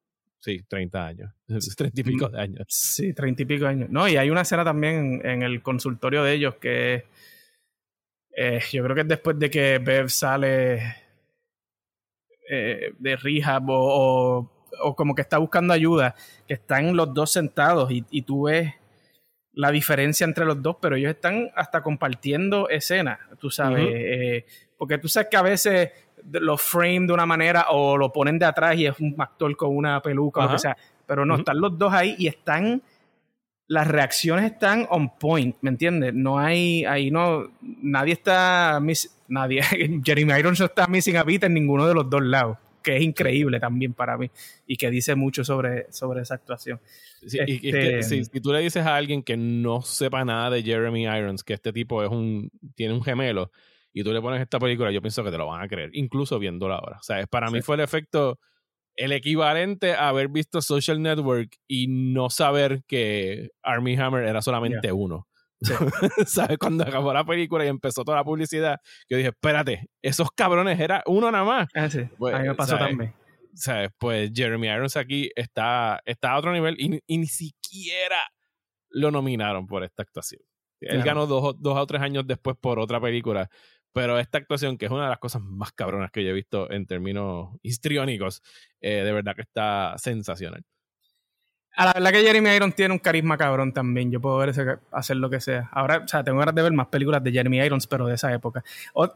Sí, 0.45 0.61
30 0.67 1.07
años. 1.07 1.31
30 1.75 2.01
y 2.01 2.03
pico 2.03 2.29
de 2.29 2.39
años. 2.39 2.67
Sí, 2.69 3.13
treinta 3.15 3.41
y 3.41 3.45
pico 3.45 3.65
años. 3.65 3.89
No, 3.89 4.07
y 4.07 4.15
hay 4.15 4.29
una 4.29 4.41
escena 4.41 4.63
también 4.63 5.19
en, 5.23 5.27
en 5.27 5.41
el 5.41 5.63
consultorio 5.63 6.23
de 6.23 6.33
ellos 6.33 6.55
que 6.61 7.05
eh, 8.37 8.59
yo 8.71 8.83
creo 8.83 8.93
que 8.93 9.01
es 9.01 9.07
después 9.07 9.39
de 9.39 9.49
que 9.49 9.79
Bev 9.79 10.07
sale 10.07 10.97
eh, 12.47 12.93
de 12.99 13.15
rehab 13.15 13.67
o, 13.71 14.39
o, 14.39 14.51
o 14.81 14.95
como 14.95 15.15
que 15.15 15.23
está 15.23 15.39
buscando 15.39 15.73
ayuda, 15.73 16.13
que 16.47 16.53
están 16.53 16.95
los 16.95 17.11
dos 17.11 17.31
sentados 17.31 17.89
y, 17.91 18.05
y 18.11 18.21
tú 18.21 18.43
ves 18.43 18.71
la 19.51 19.71
diferencia 19.71 20.25
entre 20.25 20.45
los 20.45 20.61
dos, 20.61 20.77
pero 20.79 20.95
ellos 20.95 21.09
están 21.09 21.49
hasta 21.55 21.81
compartiendo 21.81 22.69
escenas, 22.69 23.17
tú 23.39 23.49
sabes, 23.49 23.87
eh, 23.89 24.45
porque 24.77 24.97
tú 24.97 25.07
sabes 25.07 25.27
que 25.29 25.37
a 25.37 25.41
veces 25.41 25.89
lo 26.31 26.57
frame 26.57 27.07
de 27.07 27.13
una 27.13 27.25
manera 27.25 27.67
o 27.71 27.97
lo 27.97 28.11
ponen 28.11 28.39
de 28.39 28.45
atrás 28.45 28.75
y 28.77 28.85
es 28.85 28.99
un 28.99 29.15
actor 29.19 29.55
con 29.55 29.75
una 29.75 30.01
peluca 30.01 30.41
o 30.41 30.43
lo 30.43 30.51
que 30.53 30.59
sea, 30.59 30.77
pero 31.05 31.25
no, 31.25 31.35
están 31.35 31.59
los 31.61 31.77
dos 31.77 31.93
ahí 31.93 32.15
y 32.17 32.27
están, 32.27 32.81
las 33.67 33.87
reacciones 33.87 34.51
están 34.51 34.85
on 34.89 35.17
point, 35.17 35.55
¿me 35.61 35.69
entiendes? 35.71 36.13
No 36.13 36.39
hay, 36.39 36.85
ahí 36.85 37.11
no, 37.11 37.51
nadie 37.61 38.13
está, 38.13 38.79
miss- 38.81 39.11
nadie, 39.27 39.61
Jeremy 40.03 40.33
Irons 40.39 40.59
no 40.59 40.65
está 40.67 40.87
missing 40.87 41.17
a 41.17 41.23
beat 41.23 41.43
en 41.43 41.53
ninguno 41.53 41.87
de 41.87 41.93
los 41.93 42.09
dos 42.09 42.23
lados, 42.23 42.57
que 42.83 42.95
es 42.97 43.03
increíble 43.03 43.59
también 43.59 43.93
para 43.93 44.17
mí 44.17 44.29
y 44.67 44.77
que 44.77 44.89
dice 44.91 45.15
mucho 45.15 45.43
sobre, 45.43 45.91
sobre 45.91 46.21
esa 46.21 46.35
actuación. 46.35 46.79
Sí, 47.25 47.39
y- 47.47 47.51
y 47.67 47.69
es 47.69 47.75
Este- 47.75 47.79
que 47.97 48.03
si, 48.03 48.25
si 48.25 48.39
tú 48.41 48.51
le 48.53 48.59
dices 48.59 48.85
a 48.85 48.95
alguien 48.95 49.23
que 49.23 49.35
no 49.37 49.81
sepa 49.81 50.23
nada 50.25 50.49
de 50.51 50.61
Jeremy 50.63 51.03
Irons, 51.05 51.43
que 51.43 51.53
este 51.53 51.73
tipo 51.73 52.03
es 52.03 52.09
un, 52.11 52.51
tiene 52.75 52.93
un 52.93 53.03
gemelo, 53.03 53.51
y 53.97 54.03
tú 54.03 54.11
le 54.11 54.21
pones 54.21 54.41
esta 54.41 54.59
película, 54.59 54.91
yo 54.91 55.01
pienso 55.01 55.23
que 55.23 55.31
te 55.31 55.37
lo 55.37 55.47
van 55.47 55.61
a 55.63 55.67
creer, 55.67 55.89
incluso 55.93 56.37
viéndola 56.37 56.75
ahora. 56.75 56.97
O 56.99 57.03
sea, 57.03 57.25
para 57.27 57.49
mí 57.49 57.61
fue 57.61 57.75
el 57.75 57.81
efecto, 57.81 58.39
el 58.97 59.11
equivalente 59.13 59.93
a 59.93 60.09
haber 60.09 60.27
visto 60.27 60.61
Social 60.61 61.01
Network 61.01 61.55
y 61.67 61.87
no 61.87 62.29
saber 62.29 62.83
que 62.87 63.49
Army 63.63 63.95
Hammer 63.97 64.25
era 64.25 64.41
solamente 64.41 64.91
uno. 64.91 65.27
Sí. 65.61 65.73
¿Sabes? 66.27 66.57
Cuando 66.57 66.83
acabó 66.83 67.13
la 67.13 67.23
película 67.23 67.63
y 67.65 67.69
empezó 67.69 68.03
toda 68.03 68.17
la 68.17 68.23
publicidad, 68.25 68.79
yo 69.09 69.15
dije, 69.17 69.29
espérate, 69.29 69.87
esos 70.01 70.29
cabrones 70.35 70.77
era 70.79 71.01
uno 71.05 71.31
nada 71.31 71.45
más. 71.45 71.67
Ah, 71.73 71.89
sí, 71.89 72.01
Pues, 72.17 72.35
a 72.35 72.39
mí 72.39 72.47
me 72.49 72.55
pasó 72.55 72.77
¿sabes? 72.77 72.89
también. 72.89 73.13
¿sabes? 73.53 73.89
Pues 73.97 74.31
Jeremy 74.35 74.67
Irons 74.67 74.97
aquí 74.97 75.29
está, 75.33 76.01
está 76.03 76.33
a 76.33 76.37
otro 76.37 76.51
nivel 76.51 76.75
y, 76.77 76.89
ni- 76.89 76.99
y 77.07 77.17
ni 77.17 77.27
siquiera 77.27 78.17
lo 78.89 79.11
nominaron 79.11 79.65
por 79.65 79.85
esta 79.85 80.03
actuación. 80.03 80.41
Él 80.81 81.01
Claro. 81.01 81.05
ganó 81.05 81.25
dos, 81.25 81.55
dos 81.61 81.77
o 81.77 81.87
tres 81.87 82.01
años 82.01 82.27
después 82.27 82.57
por 82.59 82.79
otra 82.79 82.99
película, 82.99 83.49
pero 83.95 84.19
esta 84.19 84.39
actuación, 84.39 84.77
que 84.77 84.87
es 84.87 84.91
una 84.91 85.03
de 85.05 85.09
las 85.09 85.19
cosas 85.19 85.41
más 85.41 85.71
cabronas 85.71 86.11
que 86.11 86.21
yo 86.21 86.31
he 86.31 86.33
visto 86.33 86.69
en 86.69 86.85
términos 86.85 87.57
histriónicos, 87.63 88.43
eh, 88.81 89.03
de 89.05 89.11
verdad 89.13 89.33
que 89.37 89.43
está 89.43 89.95
sensacional. 89.97 90.65
A 91.77 91.85
la 91.85 91.93
verdad 91.93 92.11
que 92.11 92.21
Jeremy 92.23 92.49
Irons 92.49 92.75
tiene 92.75 92.93
un 92.93 92.99
carisma 92.99 93.37
cabrón 93.37 93.71
también. 93.71 94.11
Yo 94.11 94.19
puedo 94.19 94.37
ver 94.37 94.53
hacer 94.91 95.15
lo 95.15 95.29
que 95.29 95.39
sea. 95.39 95.69
Ahora, 95.71 96.01
o 96.03 96.07
sea, 96.09 96.25
tengo 96.25 96.39
ganas 96.39 96.53
de 96.55 96.61
ver 96.61 96.73
más 96.73 96.87
películas 96.87 97.23
de 97.23 97.31
Jeremy 97.31 97.59
Irons, 97.59 97.87
pero 97.87 98.05
de 98.05 98.15
esa 98.15 98.33
época. 98.33 98.65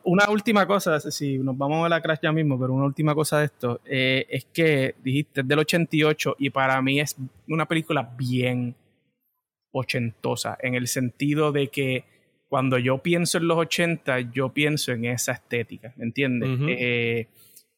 Una 0.06 0.30
última 0.30 0.66
cosa, 0.66 0.98
si 1.02 1.40
nos 1.40 1.58
vamos 1.58 1.86
a 1.86 1.90
la 1.90 2.02
crash 2.02 2.20
ya 2.24 2.32
mismo, 2.32 2.58
pero 2.58 2.74
una 2.74 2.86
última 2.86 3.14
cosa 3.14 3.40
de 3.40 3.46
esto, 3.46 3.82
eh, 3.84 4.28
es 4.30 4.46
que 4.46 4.96
dijiste 5.04 5.42
es 5.42 5.48
del 5.48 5.60
88 5.60 6.38
y 6.40 6.52
para 6.52 6.82
mí 6.82 7.02
es 7.02 7.18
una 7.50 7.66
película 7.66 8.14
bien 8.18 8.76
ochentosa, 9.74 10.58
en 10.62 10.76
el 10.76 10.88
sentido 10.88 11.52
de 11.52 11.68
que 11.68 12.06
cuando 12.50 12.78
yo 12.78 12.98
pienso 12.98 13.38
en 13.38 13.48
los 13.48 13.58
80, 13.58 14.20
yo 14.34 14.50
pienso 14.50 14.92
en 14.92 15.06
esa 15.06 15.32
estética, 15.34 15.94
¿me 15.96 16.06
entiendes? 16.06 16.50
Eh, 16.68 17.28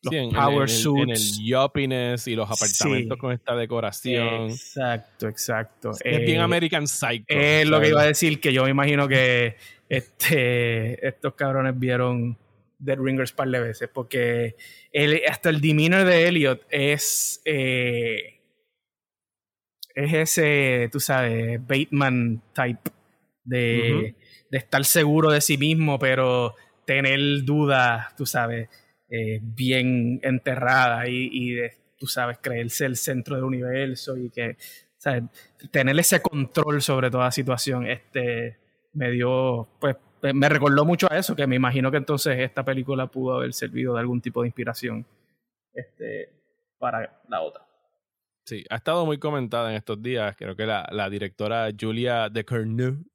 los 0.02 0.12
Sí, 0.12 0.18
en, 0.18 0.24
en- 0.30 0.32
power 0.32 0.62
en 0.64 0.68
suits. 0.70 1.04
en 1.04 1.10
el 1.44 1.46
yuppiness 1.48 2.28
y 2.28 2.36
los 2.36 2.50
apartamentos 2.50 3.16
Sí. 3.18 3.20
con 3.20 3.32
esta 3.34 3.56
decoración. 3.56 4.50
Exacto, 4.50 5.28
exacto. 5.28 5.92
es 6.04 6.20
bien 6.22 6.38
Eh, 6.40 6.44
American 6.44 6.88
Psycho. 6.88 7.26
Es 7.28 7.68
lo 7.68 7.80
que 7.80 7.90
iba 7.90 8.02
a 8.02 8.06
decir, 8.08 8.40
que 8.40 8.52
yo 8.54 8.64
me 8.64 8.72
imagino 8.72 9.08
que 9.08 9.58
este, 9.90 11.06
estos 11.08 11.34
cabrones 11.36 11.78
vieron 11.78 12.38
Dead 12.80 12.98
Ringers 12.98 13.32
par 13.34 13.50
de 13.50 13.60
veces, 13.60 13.90
porque 13.94 14.56
hasta 15.30 15.50
el 15.50 15.62
demeanor 15.62 16.06
de 16.06 16.28
Elliot 16.30 16.66
es, 16.72 17.42
eh, 17.46 18.40
es 19.94 20.14
ese, 20.14 20.90
tú 20.92 21.00
sabes, 21.00 21.60
Bateman 21.68 22.42
type, 22.54 22.90
de, 23.44 24.16
de 24.52 24.58
estar 24.58 24.84
seguro 24.86 25.32
de 25.32 25.42
sí 25.42 25.58
mismo, 25.58 25.98
pero 25.98 26.56
tener 26.86 27.20
dudas, 27.44 28.16
tú 28.16 28.26
sabes, 28.26 28.70
eh, 29.10 29.40
bien 29.42 30.20
enterradas 30.24 31.08
y, 31.08 31.30
y 31.32 31.54
de, 31.54 31.74
tú 31.98 32.06
sabes, 32.06 32.38
creerse 32.42 32.86
el 32.86 32.98
centro 32.98 33.36
del 33.36 33.46
universo 33.46 34.18
y 34.18 34.30
que, 34.30 34.58
¿sabes? 34.98 35.24
tener 35.72 35.98
ese 35.98 36.22
control 36.22 36.82
sobre 36.82 37.10
toda 37.10 37.32
situación, 37.32 37.88
este, 37.88 38.58
me 38.94 39.10
dio, 39.10 39.70
pues, 39.80 39.96
me 40.34 40.50
recordó 40.50 40.86
mucho 40.86 41.08
a 41.12 41.18
eso, 41.18 41.36
que 41.36 41.48
me 41.48 41.56
imagino 41.56 41.90
que 41.90 41.98
entonces 41.98 42.38
esta 42.40 42.64
película 42.64 43.08
pudo 43.08 43.38
haber 43.38 43.54
servido 43.54 43.94
de 43.94 44.02
algún 44.02 44.22
tipo 44.22 44.42
de 44.42 44.50
inspiración 44.50 45.06
este, 45.74 46.30
para 46.78 47.22
la 47.28 47.42
otra. 47.42 47.71
Sí, 48.44 48.64
ha 48.70 48.78
estado 48.78 49.06
muy 49.06 49.20
comentada 49.20 49.70
en 49.70 49.78
estos 49.78 50.02
días. 50.02 50.36
Creo 50.36 50.56
que 50.56 50.66
la, 50.66 50.88
la 50.92 51.10
directora 51.10 51.70
Julia 51.80 52.30
de 52.30 52.44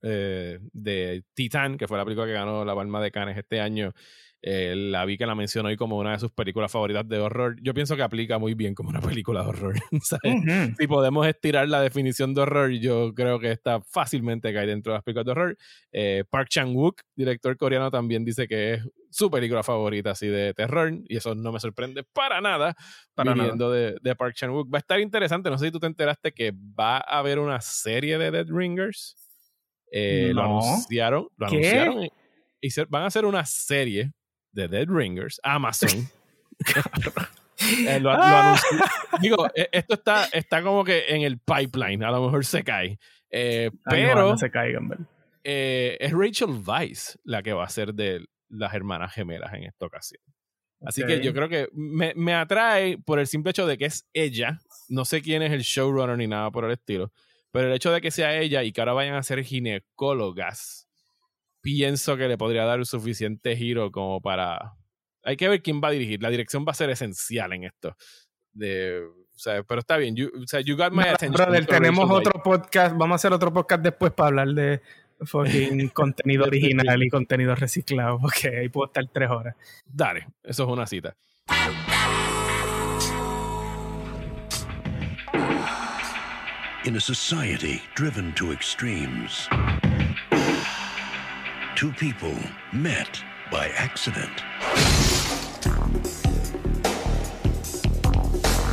eh, 0.03 0.59
de 0.73 1.25
Titan, 1.35 1.77
que 1.77 1.89
fue 1.89 1.99
la 1.99 2.05
película 2.05 2.27
que 2.27 2.33
ganó 2.33 2.65
la 2.65 2.75
Palma 2.75 3.03
de 3.03 3.11
Cannes 3.11 3.37
este 3.37 3.61
año, 3.61 3.93
Eh, 4.49 4.77
la 4.77 5.05
vi 5.05 5.19
que 5.19 5.27
la 5.27 5.35
mencionó 5.35 5.71
hoy 5.71 5.77
como 5.77 5.99
una 5.99 6.13
de 6.13 6.21
sus 6.21 6.31
películas 6.31 6.71
favoritas 6.71 7.09
de 7.09 7.19
horror. 7.19 7.57
Yo 7.63 7.75
pienso 7.75 7.97
que 7.97 8.03
aplica 8.03 8.39
muy 8.39 8.55
bien 8.55 8.77
como 8.77 8.91
una 8.91 9.01
película 9.25 9.43
de 9.43 9.49
horror. 9.49 9.75
Si 10.79 10.87
podemos 10.87 11.27
estirar 11.27 11.69
la 11.69 11.81
definición 11.81 12.33
de 12.33 12.43
horror, 12.43 12.71
yo 12.71 13.13
creo 13.13 13.41
que 13.41 13.51
está 13.51 13.81
fácilmente 13.81 14.55
cae 14.55 14.69
dentro 14.69 14.93
de 14.93 14.99
las 14.99 15.03
películas 15.03 15.25
de 15.25 15.33
horror. 15.33 15.59
Eh, 15.91 16.25
Park 16.31 16.49
Chan-wook, 16.49 17.01
director 17.17 17.57
coreano, 17.57 17.91
también 17.91 18.25
dice 18.25 18.47
que 18.47 18.75
es 18.75 18.89
su 19.11 19.33
película 19.33 19.65
favorita 19.65 20.13
así 20.13 20.29
de 20.29 20.55
terror 20.55 20.93
y 21.09 21.17
eso 21.17 21.35
no 21.35 21.51
me 21.51 21.59
sorprende 21.59 22.05
para 22.05 22.41
nada 22.41 22.77
para 23.15 23.33
viniendo 23.33 23.73
De, 23.73 23.97
de, 24.01 24.15
Park 24.15 24.37
Chan-wook. 24.37 24.73
Va 24.73 24.79
a 24.79 24.81
estar 24.81 25.01
interesante. 25.01 25.51
No 25.51 25.59
sé 25.59 25.67
si 25.67 25.73
tú 25.73 25.81
te 25.81 25.89
enteraste 25.89 26.31
que 26.31 26.53
va 26.53 26.99
a 26.99 27.19
haber 27.19 27.41
una 27.41 27.61
serie 27.61 28.17
de 28.17 28.31
Dead 28.31 28.47
Ringers. 28.49 29.17
Eh, 29.91 30.31
lo 30.33 30.43
anunciaron. 30.43 31.27
Lo 31.37 31.47
anunciaron 31.49 32.05
y, 32.05 32.11
van 32.89 33.03
a 33.03 33.07
hacer 33.07 33.25
una 33.25 33.45
serie 33.45 34.13
de 34.57 34.69
Dead 34.69 34.89
Ringers, 34.89 35.41
Amazon. 35.45 36.09
Eh, 37.59 37.99
lo, 38.01 38.11
ah. 38.13 38.55
Digo, 39.19 39.49
e, 39.55 39.71
esto 39.73 39.95
está, 39.95 40.27
está 40.27 40.63
como 40.63 40.85
que 40.85 41.07
en 41.09 41.23
el 41.23 41.39
pipeline, 41.39 42.05
a 42.05 42.11
lo 42.11 42.27
mejor 42.27 42.45
se 42.45 42.63
cae. 42.63 42.99
Eh, 43.31 43.71
pero 43.89 44.37
se 44.37 44.51
caigan, 44.51 45.09
eh, 45.43 45.97
es 45.99 46.13
Rachel 46.13 46.51
Weisz 46.67 47.19
la 47.25 47.43
que 47.43 47.55
va 47.55 47.65
a 47.65 47.69
ser 47.71 47.95
de 47.95 48.27
las 48.51 48.75
hermanas 48.75 49.15
gemelas 49.15 49.55
en 49.55 49.65
esta 49.65 49.87
ocasión. 49.87 50.21
Así 50.83 51.03
que 51.07 51.23
yo 51.23 51.33
creo 51.33 51.49
que 51.49 51.69
me, 51.73 52.13
me, 52.15 52.35
atrae 52.35 52.99
por 52.99 53.19
el 53.19 53.27
simple 53.27 53.53
hecho 53.53 53.67
de 53.67 53.79
que 53.79 53.87
es 53.87 54.07
ella. 54.13 54.61
No 54.89 55.07
sé 55.07 55.23
quién 55.23 55.41
es 55.41 55.53
el 55.53 55.63
showrunner 55.63 56.19
ni 56.19 56.27
nada 56.27 56.51
por 56.51 56.67
el 56.67 56.73
estilo. 56.73 57.11
Pero 57.53 57.69
el 57.69 57.75
hecho 57.75 57.91
de 57.91 58.03
que 58.03 58.11
sea 58.11 58.39
ella 58.39 58.65
y 58.65 58.73
que 58.73 58.83
ahora 58.83 58.93
vayan 58.93 59.15
a 59.15 59.23
ser 59.23 59.43
ginecólogas 59.43 60.86
pienso 61.67 62.17
que 62.17 62.29
le 62.29 62.39
podría 62.39 62.65
dar 62.65 62.79
un 62.79 62.87
suficiente 62.87 63.57
giro 63.57 63.91
como 63.91 64.21
para... 64.21 64.77
Hay 65.25 65.37
que 65.37 65.49
ver 65.49 65.61
quién 65.63 65.81
va 65.83 65.89
a 65.89 65.91
dirigir. 65.91 66.23
La 66.23 66.31
dirección 66.31 66.65
va 66.65 66.71
a 66.71 66.75
ser 66.75 66.91
esencial 66.91 67.53
en 67.55 67.65
esto. 67.65 67.97
De, 68.53 69.01
o 69.03 69.37
sea, 69.39 69.65
pero 69.65 69.81
está 69.81 69.97
bien. 69.97 70.15
o 70.33 70.47
sea, 70.47 70.61
you 70.61 70.77
got 70.77 70.93
my 70.93 71.03
attention. 71.09 71.67
tenemos 71.67 72.09
otro 72.09 72.41
podcast. 72.41 72.97
Vamos 72.97 73.15
a 73.15 73.17
hacer 73.17 73.33
otro 73.33 73.53
podcast 73.53 73.83
después 73.83 74.13
para 74.13 74.29
hablar 74.29 74.49
de 74.51 74.81
fucking 75.23 75.89
contenido 75.93 76.45
original 76.45 77.03
y 77.03 77.09
contenido 77.09 77.57
reciclado. 77.57 78.21
Porque 78.21 78.59
ahí 78.59 78.69
puedo 78.69 78.87
estar 78.87 79.05
tres 79.13 79.29
horas. 79.29 79.57
Dale, 79.85 80.29
eso 80.45 80.63
es 80.63 80.69
una 80.69 80.87
cita. 80.87 81.17
In 86.85 86.95
a 86.95 87.01
society 87.01 87.83
driven 87.97 88.33
to 88.37 88.53
extremes. 88.53 89.49
Two 91.77 91.93
people 91.93 92.35
met 92.73 93.23
by 93.53 93.69
accident. 93.77 94.33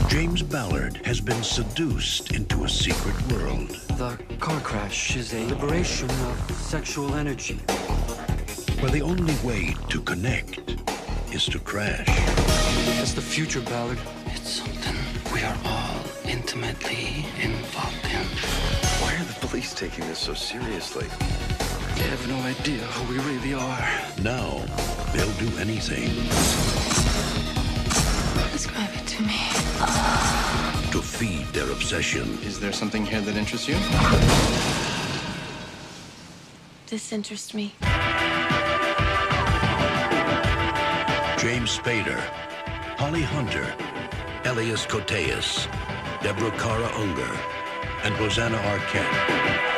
James 0.08 0.42
Ballard 0.42 1.06
has 1.06 1.20
been 1.20 1.44
seduced 1.44 2.32
into 2.32 2.64
a 2.64 2.70
secret 2.70 3.16
world. 3.30 3.72
The 3.98 4.18
car 4.40 4.58
crash 4.62 5.18
is 5.18 5.34
a 5.34 5.46
liberation 5.48 6.10
of 6.10 6.52
sexual 6.52 7.16
energy. 7.16 7.56
Where 8.80 8.92
the 8.92 9.02
only 9.02 9.36
way 9.44 9.76
to 9.90 10.02
connect 10.02 10.78
is 11.34 11.44
to 11.48 11.60
crash. 11.60 12.06
It's 13.02 13.14
the 13.14 13.22
future, 13.22 13.60
Ballard. 13.60 14.00
It's 14.28 14.50
something 14.50 14.96
we 15.34 15.44
are 15.44 15.58
all 15.66 16.00
intimately 16.24 17.26
involved 17.42 18.06
in. 18.06 18.26
Why 19.02 19.14
are 19.16 19.26
the 19.26 19.46
police 19.46 19.74
taking 19.74 20.08
this 20.08 20.20
so 20.20 20.34
seriously? 20.34 21.08
They 21.96 22.04
have 22.10 22.28
no 22.28 22.40
idea 22.42 22.80
who 22.80 23.14
we 23.14 23.20
really 23.20 23.54
are. 23.54 23.88
Now, 24.22 24.66
they'll 25.14 25.38
do 25.38 25.58
anything. 25.60 26.10
Describe 28.52 28.90
it 28.94 29.06
to 29.08 29.22
me. 29.22 29.40
To 30.92 31.02
feed 31.02 31.46
their 31.48 31.70
obsession. 31.72 32.38
Is 32.44 32.60
there 32.60 32.72
something 32.72 33.06
here 33.06 33.22
that 33.22 33.36
interests 33.36 33.68
you? 33.68 33.76
This 36.88 37.12
interests 37.12 37.54
me. 37.54 37.74
James 41.38 41.78
Spader, 41.78 42.20
Holly 42.98 43.24
Hunter, 43.24 43.76
Elias 44.46 44.86
Koteas, 44.86 45.68
Deborah 46.22 46.52
Kara 46.58 46.90
Unger, 46.96 47.40
and 48.04 48.18
Rosanna 48.20 48.58
Arquette. 48.58 49.73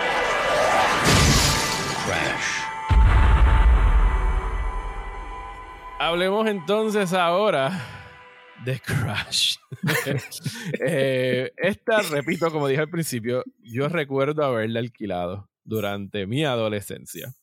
Hablemos 6.00 6.48
entonces 6.48 7.14
ahora 7.14 7.82
de 8.64 8.80
Crash. 8.80 9.58
Eh, 10.88 11.52
esta, 11.58 12.02
repito, 12.02 12.52
como 12.52 12.68
dije 12.68 12.82
al 12.82 12.90
principio, 12.90 13.44
yo 13.62 13.88
recuerdo 13.90 14.44
haberla 14.44 14.80
alquilado 14.80 15.50
durante 15.64 16.26
mi 16.28 16.44
adolescencia. 16.44 17.34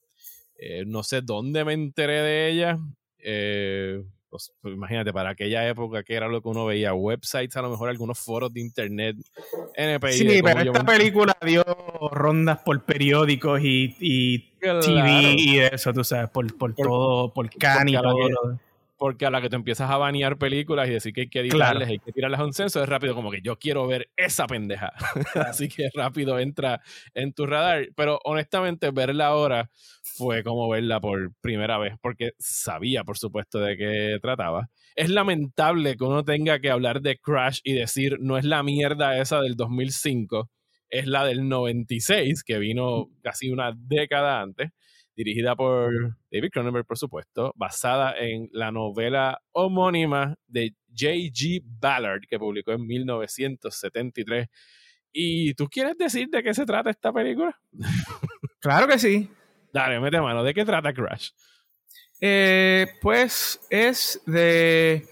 Eh, 0.57 0.85
no 0.87 1.03
sé 1.03 1.23
dónde 1.23 1.65
me 1.65 1.73
enteré 1.73 2.21
de 2.23 2.49
ella. 2.49 2.79
Eh, 3.19 4.03
pues, 4.33 4.51
pues, 4.63 4.73
imagínate, 4.73 5.13
para 5.13 5.29
aquella 5.29 5.69
época 5.69 6.03
que 6.03 6.15
era 6.15 6.27
lo 6.27 6.41
que 6.41 6.49
uno 6.49 6.65
veía, 6.65 6.95
websites, 6.95 7.55
a 7.55 7.61
lo 7.61 7.69
mejor 7.69 7.91
algunos 7.91 8.19
foros 8.19 8.51
de 8.51 8.63
internet, 8.63 9.17
NPI. 9.77 10.13
Sí, 10.15 10.41
pero 10.43 10.63
esta 10.63 10.87
película 10.87 11.37
dio 11.45 11.63
rondas 12.11 12.61
por 12.65 12.83
periódicos 12.83 13.61
y, 13.63 13.95
y 14.01 14.39
TV 14.59 15.35
y 15.37 15.59
eso, 15.59 15.93
tú 15.93 16.03
sabes, 16.03 16.31
por, 16.31 16.57
por, 16.57 16.75
todo, 16.75 17.35
por 17.35 17.51
Can 17.51 17.91
y 17.91 17.93
todo 17.93 18.59
porque 19.03 19.27
a 19.27 19.31
la 19.33 19.41
que 19.41 19.49
te 19.49 19.57
empiezas 19.57 19.91
a 19.91 19.97
banear 19.97 20.39
películas 20.39 20.89
y 20.89 20.93
decir 20.93 21.13
que 21.13 21.23
hay 21.23 21.29
que 21.29 21.41
editarles, 21.41 21.89
hay 21.89 21.99
que 21.99 22.13
tirarlas 22.13 22.39
a 22.39 22.45
un 22.45 22.53
censo, 22.53 22.81
es 22.81 22.89
rápido 22.89 23.17
como 23.17 23.33
que 23.33 23.41
yo 23.43 23.59
quiero 23.59 23.85
ver 23.89 24.09
esa 24.17 24.47
pendeja. 24.47 24.93
Así 25.35 25.69
que 25.69 25.89
rápido 25.93 26.39
entra 26.39 26.81
en 27.13 27.33
tu 27.33 27.45
radar. 27.45 27.89
Pero 27.97 28.21
honestamente, 28.23 28.93
verla 28.93 29.27
ahora 29.27 29.69
fue 30.05 30.45
como 30.45 30.69
verla 30.69 31.01
por 31.01 31.33
primera 31.41 31.79
vez, 31.79 31.95
porque 32.01 32.35
sabía, 32.39 33.03
por 33.03 33.19
supuesto, 33.19 33.59
de 33.59 33.77
qué 33.77 34.19
trataba. 34.23 34.69
Es 34.95 35.11
lamentable 35.11 35.97
que 35.97 36.05
uno 36.05 36.23
tenga 36.23 36.61
que 36.61 36.71
hablar 36.71 37.01
de 37.01 37.19
Crash 37.19 37.59
y 37.65 37.73
decir, 37.73 38.19
no 38.21 38.39
es 38.39 38.45
la 38.45 38.63
mierda 38.63 39.19
esa 39.19 39.41
del 39.41 39.57
2005, 39.57 40.49
es 40.91 41.09
la 41.09 41.25
del 41.25 41.49
96, 41.49 42.45
que 42.45 42.61
vino 42.61 43.09
casi 43.21 43.51
una 43.51 43.73
década 43.77 44.43
antes 44.43 44.71
dirigida 45.15 45.55
por 45.55 46.17
David 46.31 46.51
Cronenberg, 46.53 46.87
por 46.87 46.99
supuesto, 46.99 47.53
basada 47.57 48.15
en 48.19 48.49
la 48.53 48.71
novela 48.71 49.41
homónima 49.53 50.37
de 50.47 50.75
J.G. 50.89 51.63
Ballard, 51.65 52.23
que 52.29 52.39
publicó 52.39 52.73
en 52.73 52.87
1973. 52.87 54.49
¿Y 55.13 55.55
tú 55.55 55.69
quieres 55.69 55.97
decir 55.99 56.29
de 56.29 56.43
qué 56.43 56.55
se 56.55 56.65
trata 56.65 56.91
esta 56.91 57.13
película? 57.13 57.59
Claro 58.61 58.87
que 58.87 58.97
sí. 58.97 59.29
Dale, 59.73 59.99
mete 59.99 60.21
mano. 60.21 60.45
¿De 60.45 60.55
qué 60.55 60.65
trata 60.65 60.93
Crash? 60.93 61.31
Eh, 62.21 62.87
pues 63.01 63.59
es 63.69 64.23
de 64.25 65.05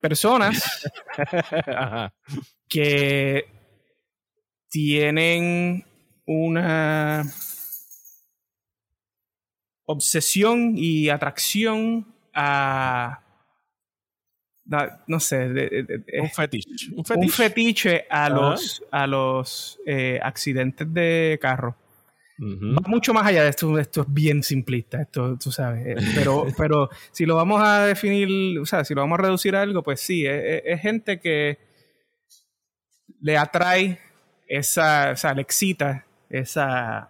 personas 0.00 0.84
que 2.68 3.44
tienen 4.68 5.84
una 6.26 7.22
obsesión 9.86 10.74
y 10.76 11.08
atracción 11.08 12.06
a 12.32 13.20
no 15.06 15.20
sé 15.20 15.46
un, 16.20 16.30
fetiche. 16.30 16.90
un 16.94 17.04
fetiche. 17.28 18.06
a 18.08 18.30
los 18.30 18.82
a 18.90 19.06
los 19.06 19.78
eh, 19.86 20.18
accidentes 20.22 20.92
de 20.92 21.38
carro. 21.40 21.76
Va 22.40 22.88
mucho 22.88 23.14
más 23.14 23.26
allá 23.26 23.44
de 23.44 23.50
esto 23.50 23.78
esto 23.78 24.00
es 24.00 24.12
bien 24.12 24.42
simplista 24.42 25.02
esto 25.02 25.38
tú 25.38 25.52
sabes 25.52 25.86
eh, 25.86 25.96
pero 26.16 26.46
pero 26.58 26.90
si 27.12 27.26
lo 27.26 27.36
vamos 27.36 27.62
a 27.62 27.86
definir 27.86 28.58
o 28.58 28.66
sea 28.66 28.84
si 28.84 28.92
lo 28.92 29.02
vamos 29.02 29.20
a 29.20 29.22
reducir 29.22 29.54
a 29.54 29.62
algo 29.62 29.84
pues 29.84 30.00
sí 30.00 30.26
es, 30.26 30.80
gente 30.80 31.20
que 31.20 31.58
le 33.20 33.36
atrae 33.36 34.00
esa 34.48 35.12
o 35.12 35.16
sea 35.16 35.32
le 35.32 35.42
excita 35.42 36.06
esa 36.28 37.08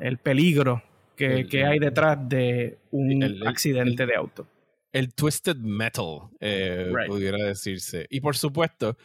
el 0.00 0.18
peligro 0.18 0.80
que, 1.16 1.64
hay 1.64 1.78
detrás 1.78 2.18
de 2.28 2.78
un 2.90 3.42
accidente 3.46 4.06
de 4.06 4.14
auto. 4.14 4.46
El 4.92 5.12
twisted 5.12 5.56
metal, 5.56 6.28
eh, 6.40 6.92
pudiera 7.06 7.38
decirse. 7.38 8.06
Y 8.10 8.20
por 8.20 8.36
supuesto 8.36 8.96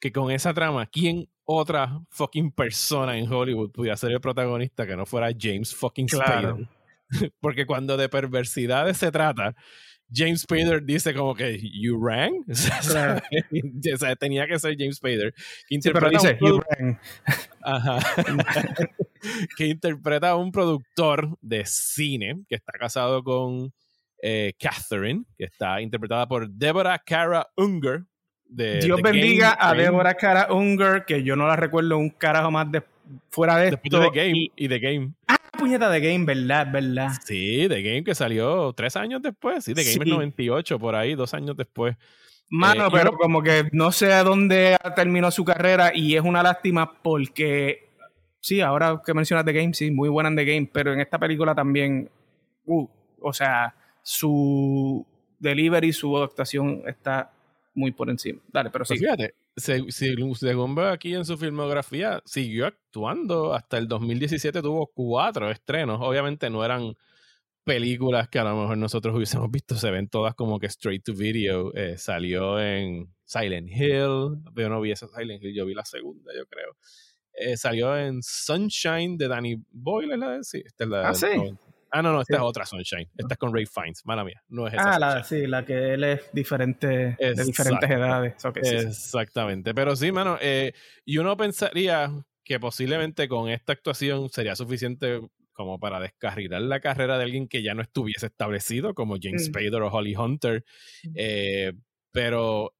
que 0.00 0.12
con 0.12 0.30
esa 0.30 0.54
trama, 0.54 0.86
¿quién 0.86 1.28
otra 1.44 2.00
fucking 2.10 2.52
persona 2.52 3.18
en 3.18 3.30
Hollywood 3.30 3.70
pudiera 3.70 3.96
ser 3.96 4.12
el 4.12 4.20
protagonista 4.20 4.86
que 4.86 4.96
no 4.96 5.04
fuera 5.06 5.28
James 5.38 5.74
fucking 5.74 6.08
Spader? 6.08 6.68
Porque 7.40 7.66
cuando 7.66 7.96
de 7.96 8.08
perversidades 8.08 8.96
se 8.96 9.12
trata, 9.12 9.54
James 10.12 10.42
Spader 10.42 10.82
dice 10.84 11.12
como 11.14 11.34
que 11.34 11.58
you 11.72 11.98
rang 12.04 12.32
o 12.48 13.96
sea, 13.96 14.16
tenía 14.16 14.46
que 14.46 14.58
ser 14.58 14.76
James 14.78 14.96
Spader 14.96 15.32
que 15.68 15.74
interpreta 15.74 16.08
dice, 16.10 16.38
you 16.40 16.60
rang. 16.60 16.98
Ajá. 17.62 17.98
que 19.56 19.66
interpreta 19.66 20.30
a 20.30 20.36
un 20.36 20.52
productor 20.52 21.36
de 21.40 21.64
cine 21.66 22.42
que 22.48 22.54
está 22.56 22.72
casado 22.78 23.22
con 23.22 23.72
eh, 24.22 24.52
Catherine, 24.58 25.24
que 25.36 25.44
está 25.44 25.80
interpretada 25.80 26.26
por 26.26 26.48
Deborah 26.48 26.98
Cara 26.98 27.46
Unger. 27.56 28.04
De, 28.46 28.78
Dios 28.80 28.98
de 28.98 29.02
bendiga 29.02 29.56
Game 29.58 29.82
a. 29.82 29.84
Deborah 29.84 30.14
Cara 30.14 30.52
Unger, 30.52 31.04
que 31.06 31.22
yo 31.22 31.34
no 31.34 31.46
la 31.48 31.56
recuerdo 31.56 31.96
un 31.98 32.10
carajo 32.10 32.50
más 32.50 32.70
de, 32.70 32.82
fuera 33.30 33.56
de 33.56 33.70
Después 33.72 33.84
esto. 33.84 34.00
de 34.00 34.10
The 34.10 34.16
Game 34.16 34.38
Y- 34.38 34.52
y 34.56 34.68
The 34.68 34.78
Game. 34.78 35.12
Puñeta 35.64 35.88
de 35.90 36.00
Game, 36.00 36.24
¿verdad? 36.24 36.66
¿Verdad? 36.70 37.10
Sí, 37.24 37.66
The 37.68 37.82
Game 37.82 38.04
que 38.04 38.14
salió 38.14 38.72
tres 38.72 38.96
años 38.96 39.22
después. 39.22 39.64
Sí, 39.64 39.74
The 39.74 39.82
Game 39.82 39.94
Sí. 39.94 40.00
es 40.02 40.06
98, 40.06 40.78
por 40.78 40.94
ahí, 40.94 41.14
dos 41.14 41.32
años 41.34 41.56
después. 41.56 41.96
Mano, 42.50 42.86
Eh, 42.86 42.90
pero 42.92 43.12
yo- 43.12 43.16
como 43.16 43.42
que 43.42 43.68
no 43.72 43.90
sé 43.90 44.12
a 44.12 44.22
dónde 44.22 44.76
terminó 44.94 45.30
su 45.30 45.44
carrera 45.44 45.92
y 45.94 46.14
es 46.16 46.22
una 46.22 46.42
lástima 46.42 46.92
porque, 47.02 47.88
sí, 48.40 48.60
ahora 48.60 49.00
que 49.04 49.14
mencionas 49.14 49.44
The 49.46 49.52
Game, 49.52 49.72
sí, 49.74 49.90
muy 49.90 50.08
buena 50.08 50.28
en 50.28 50.36
The 50.36 50.44
Game, 50.44 50.68
pero 50.72 50.92
en 50.92 51.00
esta 51.00 51.18
película 51.18 51.54
también, 51.54 52.08
uh, 52.66 52.86
o 53.20 53.32
sea, 53.32 53.74
su 54.02 55.04
delivery, 55.38 55.92
su 55.92 56.16
actuación 56.18 56.82
está 56.86 57.30
muy 57.74 57.90
por 57.92 58.10
encima. 58.10 58.40
Dale, 58.52 58.70
pero 58.70 58.84
sí. 58.84 58.90
Pues 58.90 59.00
fíjate, 59.00 59.34
se- 59.56 59.90
se- 59.90 60.16
según 60.34 60.74
veo 60.74 60.88
aquí 60.88 61.14
en 61.14 61.24
su 61.24 61.36
filmografía, 61.38 62.22
siguió 62.24 62.66
actuando 62.66 63.54
hasta 63.54 63.78
el 63.78 63.86
2017, 63.88 64.62
tuvo 64.62 64.86
cuatro 64.94 65.50
estrenos. 65.50 65.98
Obviamente 66.02 66.50
no 66.50 66.64
eran 66.64 66.94
películas 67.64 68.28
que 68.28 68.38
a 68.38 68.44
lo 68.44 68.56
mejor 68.60 68.76
nosotros 68.78 69.14
hubiésemos 69.16 69.50
visto, 69.50 69.74
se 69.76 69.90
ven 69.90 70.08
todas 70.08 70.34
como 70.34 70.58
que 70.58 70.66
straight 70.66 71.02
to 71.04 71.14
video. 71.14 71.72
Eh, 71.74 71.96
salió 71.96 72.60
en 72.60 73.08
Silent 73.24 73.70
Hill, 73.70 74.42
yo 74.54 74.68
no 74.68 74.80
vi 74.80 74.90
esa 74.92 75.08
Silent 75.08 75.42
Hill, 75.42 75.54
yo 75.54 75.64
vi 75.64 75.74
la 75.74 75.84
segunda, 75.84 76.32
yo 76.36 76.44
creo. 76.46 76.76
Eh, 77.32 77.56
salió 77.56 77.96
en 77.98 78.22
Sunshine 78.22 79.16
de 79.16 79.28
Danny 79.28 79.56
Boyle, 79.70 80.12
¿es 80.12 80.18
la 80.18 80.30
de? 80.32 80.44
Sí, 80.44 80.62
esta 80.64 80.84
es 80.84 80.90
la 80.90 81.00
Ah, 81.00 81.06
del 81.06 81.14
sí. 81.16 81.26
90. 81.36 81.62
Ah, 81.90 82.02
no, 82.02 82.12
no, 82.12 82.20
esta 82.20 82.34
Sí. 82.36 82.42
es 82.42 82.48
otra 82.48 82.66
Sunshine. 82.66 83.08
Esta 83.16 83.34
es 83.34 83.38
con 83.38 83.54
Ray 83.54 83.66
Fiennes, 83.66 84.02
mala 84.04 84.24
mía, 84.24 84.42
no 84.48 84.66
es 84.66 84.74
esa 84.74 84.94
Ah, 84.94 84.98
la, 84.98 85.24
sí, 85.24 85.46
la 85.46 85.64
que 85.64 85.94
él 85.94 86.04
es 86.04 86.32
diferente, 86.32 86.86
de 87.18 87.44
diferentes 87.44 87.90
edades. 87.90 88.44
Ok, 88.44 88.58
sí, 88.62 88.70
sí. 88.70 88.86
Exactamente. 88.86 89.74
Pero 89.74 89.94
sí, 89.96 90.10
mano, 90.12 90.38
eh, 90.40 90.72
y 91.04 91.18
uno 91.18 91.36
pensaría 91.36 92.10
que 92.44 92.60
posiblemente 92.60 93.28
con 93.28 93.48
esta 93.48 93.72
actuación 93.72 94.28
sería 94.30 94.54
suficiente 94.56 95.20
como 95.52 95.78
para 95.78 96.00
descarrilar 96.00 96.60
la 96.62 96.80
carrera 96.80 97.16
de 97.16 97.24
alguien 97.24 97.46
que 97.48 97.62
ya 97.62 97.74
no 97.74 97.82
estuviese 97.82 98.26
establecido, 98.26 98.92
como 98.92 99.16
James 99.22 99.42
Mm. 99.42 99.52
Spader 99.52 99.82
o 99.82 99.88
Holly 99.92 100.16
Hunter. 100.16 100.64
Eh, 101.14 101.72
pero, 102.10 102.64
o 102.64 102.72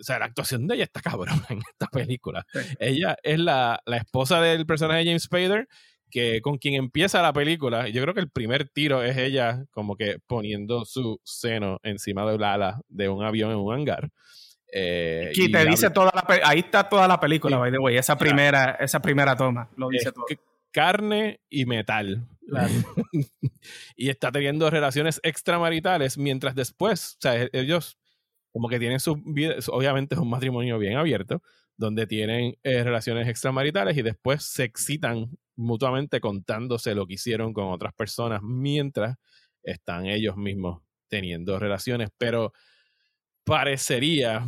sea, 0.00 0.18
la 0.18 0.24
actuación 0.24 0.66
de 0.66 0.76
ella 0.76 0.84
está 0.84 1.00
cabrón 1.02 1.42
en 1.50 1.58
esta 1.58 1.86
película. 1.88 2.44
Sí. 2.52 2.60
Ella 2.80 3.16
es 3.22 3.38
la, 3.38 3.80
la 3.84 3.98
esposa 3.98 4.40
del 4.40 4.64
personaje 4.66 5.00
de 5.00 5.04
James 5.06 5.24
Spader, 5.24 5.68
que 6.14 6.40
con 6.42 6.58
quien 6.58 6.74
empieza 6.74 7.20
la 7.20 7.32
película, 7.32 7.88
yo 7.88 8.00
creo 8.02 8.14
que 8.14 8.20
el 8.20 8.30
primer 8.30 8.68
tiro 8.68 9.02
es 9.02 9.16
ella 9.16 9.64
como 9.72 9.96
que 9.96 10.18
poniendo 10.28 10.84
su 10.84 11.20
seno 11.24 11.80
encima 11.82 12.24
del 12.30 12.44
ala 12.44 12.80
de 12.88 13.08
un 13.08 13.24
avión 13.24 13.50
en 13.50 13.56
un 13.56 13.74
hangar. 13.74 14.10
Eh, 14.72 15.32
y 15.34 15.50
te 15.50 15.64
la- 15.64 15.70
dice 15.72 15.90
toda 15.90 16.12
la 16.14 16.22
pe- 16.22 16.40
ahí 16.44 16.60
está 16.60 16.88
toda 16.88 17.08
la 17.08 17.18
película, 17.18 17.56
Sí. 17.56 17.60
by 17.60 17.72
the 17.72 17.78
way, 17.78 17.96
esa 17.96 18.16
primera, 18.16 18.76
esa 18.78 19.00
primera 19.02 19.34
toma, 19.36 19.68
lo 19.76 19.88
dice 19.88 20.08
es 20.10 20.14
todo. 20.14 20.24
que- 20.26 20.38
carne 20.70 21.40
y 21.50 21.66
metal. 21.66 22.24
Claro. 22.48 22.68
y 23.96 24.08
está 24.08 24.30
teniendo 24.30 24.70
relaciones 24.70 25.18
extramaritales 25.24 26.16
mientras 26.16 26.54
después, 26.54 27.14
o 27.18 27.22
sea, 27.22 27.48
ellos 27.52 27.98
como 28.52 28.68
que 28.68 28.78
tienen 28.78 29.00
su 29.00 29.16
vida, 29.16 29.54
obviamente 29.68 30.14
es 30.14 30.20
un 30.20 30.30
matrimonio 30.30 30.78
bien 30.78 30.96
abierto, 30.96 31.42
donde 31.76 32.06
tienen 32.06 32.56
eh, 32.62 32.82
relaciones 32.84 33.28
extramaritales 33.28 33.96
y 33.96 34.02
después 34.02 34.44
se 34.44 34.64
excitan 34.64 35.30
mutuamente 35.56 36.20
contándose 36.20 36.94
lo 36.94 37.06
que 37.06 37.14
hicieron 37.14 37.52
con 37.52 37.66
otras 37.66 37.94
personas 37.94 38.42
mientras 38.42 39.16
están 39.62 40.06
ellos 40.06 40.36
mismos 40.36 40.82
teniendo 41.08 41.58
relaciones, 41.58 42.10
pero 42.18 42.52
parecería 43.44 44.46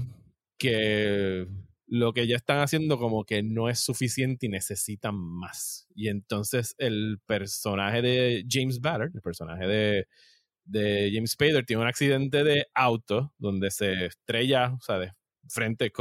que 0.59 1.47
lo 1.87 2.12
que 2.12 2.27
ya 2.27 2.37
están 2.37 2.59
haciendo 2.61 2.99
como 2.99 3.24
que 3.24 3.43
no 3.43 3.68
es 3.68 3.81
suficiente 3.81 4.47
y 4.47 4.49
necesitan 4.49 5.14
más. 5.14 5.87
Y 5.95 6.09
entonces 6.09 6.74
el 6.79 7.20
personaje 7.27 8.03
de 8.03 8.45
James 8.49 8.81
Bader, 8.81 9.11
el 9.14 9.22
personaje 9.22 9.66
de, 9.66 10.09
de 10.64 11.11
James 11.14 11.33
Spader, 11.33 11.64
tiene 11.64 11.83
un 11.83 11.89
accidente 11.89 12.43
de 12.45 12.66
auto 12.74 13.33
donde 13.39 13.70
se 13.70 14.07
estrella, 14.07 14.72
o 14.74 14.81
sea, 14.81 14.99
de 14.99 15.12
frente, 15.49 15.93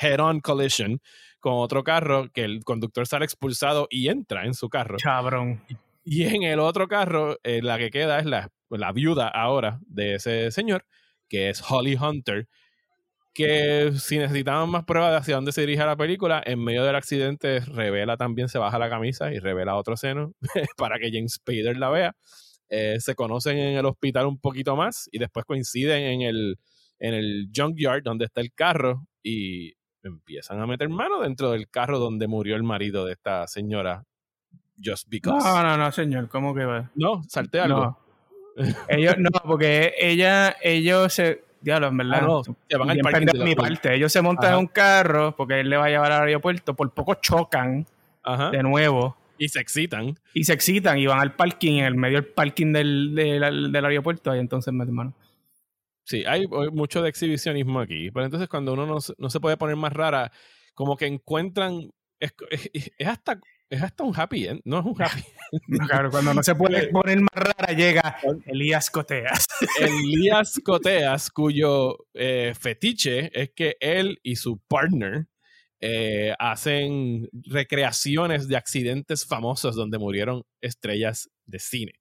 head-on 0.00 0.40
collision 0.40 1.00
con 1.40 1.54
otro 1.54 1.82
carro 1.82 2.30
que 2.32 2.44
el 2.44 2.64
conductor 2.64 3.06
sale 3.06 3.24
expulsado 3.24 3.86
y 3.90 4.08
entra 4.08 4.44
en 4.44 4.54
su 4.54 4.68
carro. 4.68 4.96
Cabrón. 5.02 5.62
Y 6.04 6.24
en 6.24 6.42
el 6.42 6.60
otro 6.60 6.88
carro, 6.88 7.38
eh, 7.42 7.62
la 7.62 7.78
que 7.78 7.90
queda 7.90 8.18
es 8.18 8.26
la, 8.26 8.50
la 8.68 8.92
viuda 8.92 9.28
ahora 9.28 9.80
de 9.86 10.14
ese 10.14 10.50
señor, 10.50 10.84
que 11.28 11.50
es 11.50 11.62
Holly 11.68 11.96
Hunter, 11.96 12.48
que 13.32 13.92
si 13.96 14.18
necesitaban 14.18 14.68
más 14.68 14.84
pruebas 14.84 15.12
de 15.12 15.16
hacia 15.18 15.34
dónde 15.36 15.52
se 15.52 15.62
dirige 15.62 15.84
la 15.84 15.96
película, 15.96 16.42
en 16.44 16.62
medio 16.62 16.84
del 16.84 16.96
accidente 16.96 17.60
revela 17.60 18.16
también, 18.16 18.48
se 18.48 18.58
baja 18.58 18.78
la 18.78 18.90
camisa 18.90 19.32
y 19.32 19.38
revela 19.38 19.76
otro 19.76 19.96
seno 19.96 20.32
para 20.76 20.98
que 20.98 21.10
James 21.12 21.34
Spader 21.34 21.76
la 21.76 21.90
vea. 21.90 22.16
Eh, 22.68 22.98
se 23.00 23.14
conocen 23.14 23.58
en 23.58 23.76
el 23.76 23.86
hospital 23.86 24.26
un 24.26 24.38
poquito 24.38 24.76
más 24.76 25.08
y 25.10 25.18
después 25.18 25.44
coinciden 25.44 26.02
en 26.02 26.22
el, 26.22 26.58
en 27.00 27.14
el 27.14 27.48
junkyard 27.54 28.02
donde 28.04 28.26
está 28.26 28.40
el 28.40 28.52
carro 28.52 29.06
y 29.22 29.72
empiezan 30.02 30.60
a 30.60 30.66
meter 30.66 30.88
mano 30.88 31.20
dentro 31.20 31.50
del 31.50 31.68
carro 31.68 31.98
donde 31.98 32.28
murió 32.28 32.56
el 32.56 32.62
marido 32.62 33.04
de 33.04 33.12
esta 33.12 33.46
señora, 33.46 34.04
just 34.82 35.08
because. 35.08 35.44
No, 35.44 35.62
no, 35.62 35.76
no, 35.76 35.90
señor, 35.92 36.28
¿cómo 36.28 36.54
que 36.54 36.64
va? 36.64 36.90
No, 36.94 37.22
salté 37.28 37.60
algo. 37.60 37.98
No. 38.56 38.64
ellos, 38.88 39.14
no, 39.18 39.30
porque 39.44 39.94
ella, 39.98 40.56
ellos 40.62 41.12
se. 41.12 41.44
Diablo, 41.62 41.88
en 41.88 41.96
verdad. 41.98 42.20
Ah, 42.22 42.26
no, 42.26 42.42
se 42.42 42.76
van 42.78 42.90
al 42.90 42.98
parking 42.98 43.26
de 43.26 43.44
mi 43.44 43.54
parte. 43.54 43.94
Ellos 43.94 44.10
se 44.10 44.22
montan 44.22 44.46
Ajá. 44.46 44.54
en 44.54 44.60
un 44.60 44.66
carro 44.66 45.36
porque 45.36 45.60
él 45.60 45.68
le 45.68 45.76
va 45.76 45.86
a 45.86 45.88
llevar 45.90 46.10
al 46.12 46.26
aeropuerto. 46.26 46.74
Por 46.74 46.90
poco 46.92 47.14
chocan 47.16 47.86
Ajá. 48.22 48.50
de 48.50 48.62
nuevo 48.62 49.16
Y 49.36 49.48
se 49.50 49.60
excitan. 49.60 50.14
y 50.32 50.44
se 50.44 50.54
excitan 50.54 50.96
y 50.98 51.06
van 51.06 51.20
al 51.20 51.34
parking, 51.34 51.80
en 51.80 51.84
el 51.84 51.94
medio 51.96 52.22
del 52.22 52.30
parking 52.32 52.72
del, 52.72 53.14
del, 53.14 53.70
del 53.72 53.84
aeropuerto. 53.84 54.30
Ahí 54.30 54.40
entonces, 54.40 54.72
mi 54.72 54.80
hermano. 54.82 55.12
Sí, 56.04 56.24
hay, 56.26 56.46
mucho 56.72 57.02
de 57.02 57.08
exhibicionismo 57.08 57.80
aquí. 57.80 58.10
Pero 58.10 58.24
entonces 58.24 58.48
cuando 58.48 58.72
uno 58.72 58.86
no, 58.86 59.00
se- 59.00 59.14
no 59.18 59.30
se 59.30 59.40
puede 59.40 59.56
poner 59.56 59.76
más 59.76 59.92
rara, 59.92 60.32
como 60.74 60.96
que 60.96 61.06
encuentran... 61.06 61.90
Es, 62.18 62.34
es- 62.50 62.90
es 62.98 63.06
hasta, 63.08 63.40
es 63.70 63.82
hasta 63.82 64.04
un 64.04 64.12
happy 64.18 64.46
end, 64.48 64.60
no 64.64 64.80
es 64.80 64.84
un 64.84 65.00
happy 65.00 65.22
cabrón, 65.88 66.10
cuando 66.10 66.34
no 66.34 66.42
se 66.42 66.54
puede 66.56 66.88
poner 66.88 67.20
más 67.20 67.34
rara, 67.34 67.72
llega 67.72 68.18
Elías 68.46 68.90
Coteas. 68.90 69.46
Elías 69.80 70.60
Coteas, 70.64 71.30
cuyo 71.30 71.96
eh, 72.14 72.52
fetiche 72.58 73.30
es 73.40 73.50
que 73.54 73.76
él 73.80 74.18
y 74.22 74.36
su 74.36 74.58
partner 74.68 75.28
eh, 75.80 76.34
hacen 76.38 77.28
recreaciones 77.32 78.48
de 78.48 78.56
accidentes 78.56 79.24
famosos 79.24 79.74
donde 79.76 79.98
murieron 79.98 80.42
estrellas 80.60 81.30
de 81.46 81.58
cine. 81.58 81.92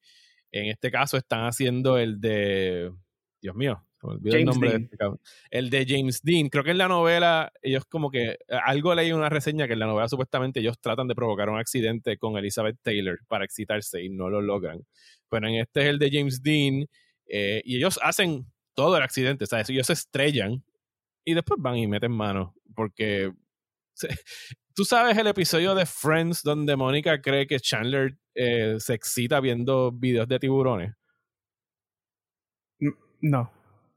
En 0.52 0.66
este 0.66 0.92
caso 0.92 1.16
están 1.16 1.46
haciendo 1.46 1.98
el 1.98 2.20
de... 2.20 2.92
Dios 3.42 3.56
mío, 3.56 3.88
me 4.02 4.14
el 4.30 4.32
James 4.32 4.46
nombre 4.46 4.70
de 4.70 4.74
Dean. 4.74 4.84
este 4.84 4.98
cabrón. 4.98 5.20
El 5.52 5.70
de 5.70 5.86
James 5.88 6.22
Dean. 6.24 6.50
Creo 6.50 6.64
que 6.64 6.72
en 6.72 6.78
la 6.78 6.88
novela, 6.88 7.52
ellos 7.62 7.86
como 7.86 8.10
que... 8.10 8.38
Algo 8.66 8.96
leí 8.96 9.10
en 9.10 9.16
una 9.18 9.30
reseña 9.30 9.68
que 9.68 9.74
en 9.74 9.80
la 9.80 9.88
novela 9.88 10.08
supuestamente 10.08 10.60
ellos 10.62 10.80
tratan 10.80 11.08
de 11.08 11.16
provocar 11.16 11.50
un 11.50 11.60
accidente 11.60 12.18
con 12.18 12.38
Elizabeth 12.38 12.78
Taylor 12.82 13.20
para 13.28 13.46
excitarse 13.46 14.02
y 14.04 14.10
no 14.10 14.30
lo 14.30 14.42
logran. 14.42 14.86
Pero 15.30 15.48
en 15.48 15.56
este 15.56 15.82
es 15.82 15.88
el 15.88 16.00
de 16.00 16.10
James 16.12 16.42
Dean 16.42 16.86
eh, 17.28 17.62
y 17.66 17.78
ellos 17.78 18.00
hacen 18.02 18.46
todo 18.74 18.96
el 18.98 19.04
accidente, 19.04 19.46
¿sabes? 19.46 19.70
Ellos 19.70 19.88
se 19.88 19.94
estrellan 19.94 20.64
y 21.26 21.34
después 21.34 21.60
van 21.62 21.76
y 21.78 21.88
meten 21.88 22.12
mano. 22.12 22.56
Porque 22.76 23.32
se- 23.94 24.08
tú 24.74 24.86
sabes 24.86 25.18
el 25.18 25.28
episodio 25.28 25.76
de 25.76 25.86
Friends 25.86 26.42
donde 26.42 26.76
Mónica 26.78 27.22
cree 27.22 27.46
que 27.46 27.60
Chandler 27.60 28.18
eh, 28.34 28.76
se 28.80 28.94
excita 28.94 29.42
viendo 29.42 29.92
videos 29.92 30.28
de 30.30 30.40
tiburones. 30.40 30.94
No. 33.22 33.52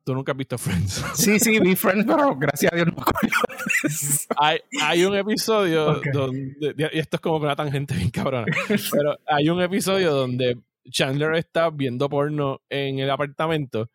Tú 0.05 0.15
nunca 0.15 0.33
has 0.33 0.39
visto 0.39 0.59
Friends. 0.59 1.05
Sí, 1.15 1.39
sí, 1.39 1.61
vi 1.61 1.77
Friends, 1.77 2.05
pero 2.07 2.37
gracias 2.37 2.73
a 2.73 2.77
Dios 2.77 2.89
no 2.89 2.95
me 2.95 3.03
acuerdo 3.03 3.21
de 3.23 3.89
eso. 3.89 4.27
hay, 4.37 4.59
hay 4.81 5.05
un 5.05 5.15
episodio 5.17 6.01
donde, 6.13 6.75
y 6.93 6.99
esto 6.99 7.17
es 7.17 7.21
como 7.21 7.37
una 7.37 7.55
tangente 7.57 7.95
bien 7.95 8.11
cabrona, 8.11 8.47
pero 8.93 9.19
hay 9.27 9.49
un 9.49 9.61
episodio 9.63 10.13
donde 10.13 10.59
Chandler 10.91 11.35
está 11.37 11.71
viendo 11.71 12.09
porno 12.09 12.61
en 12.69 12.99
el 12.99 13.11
apartamento 13.11 13.89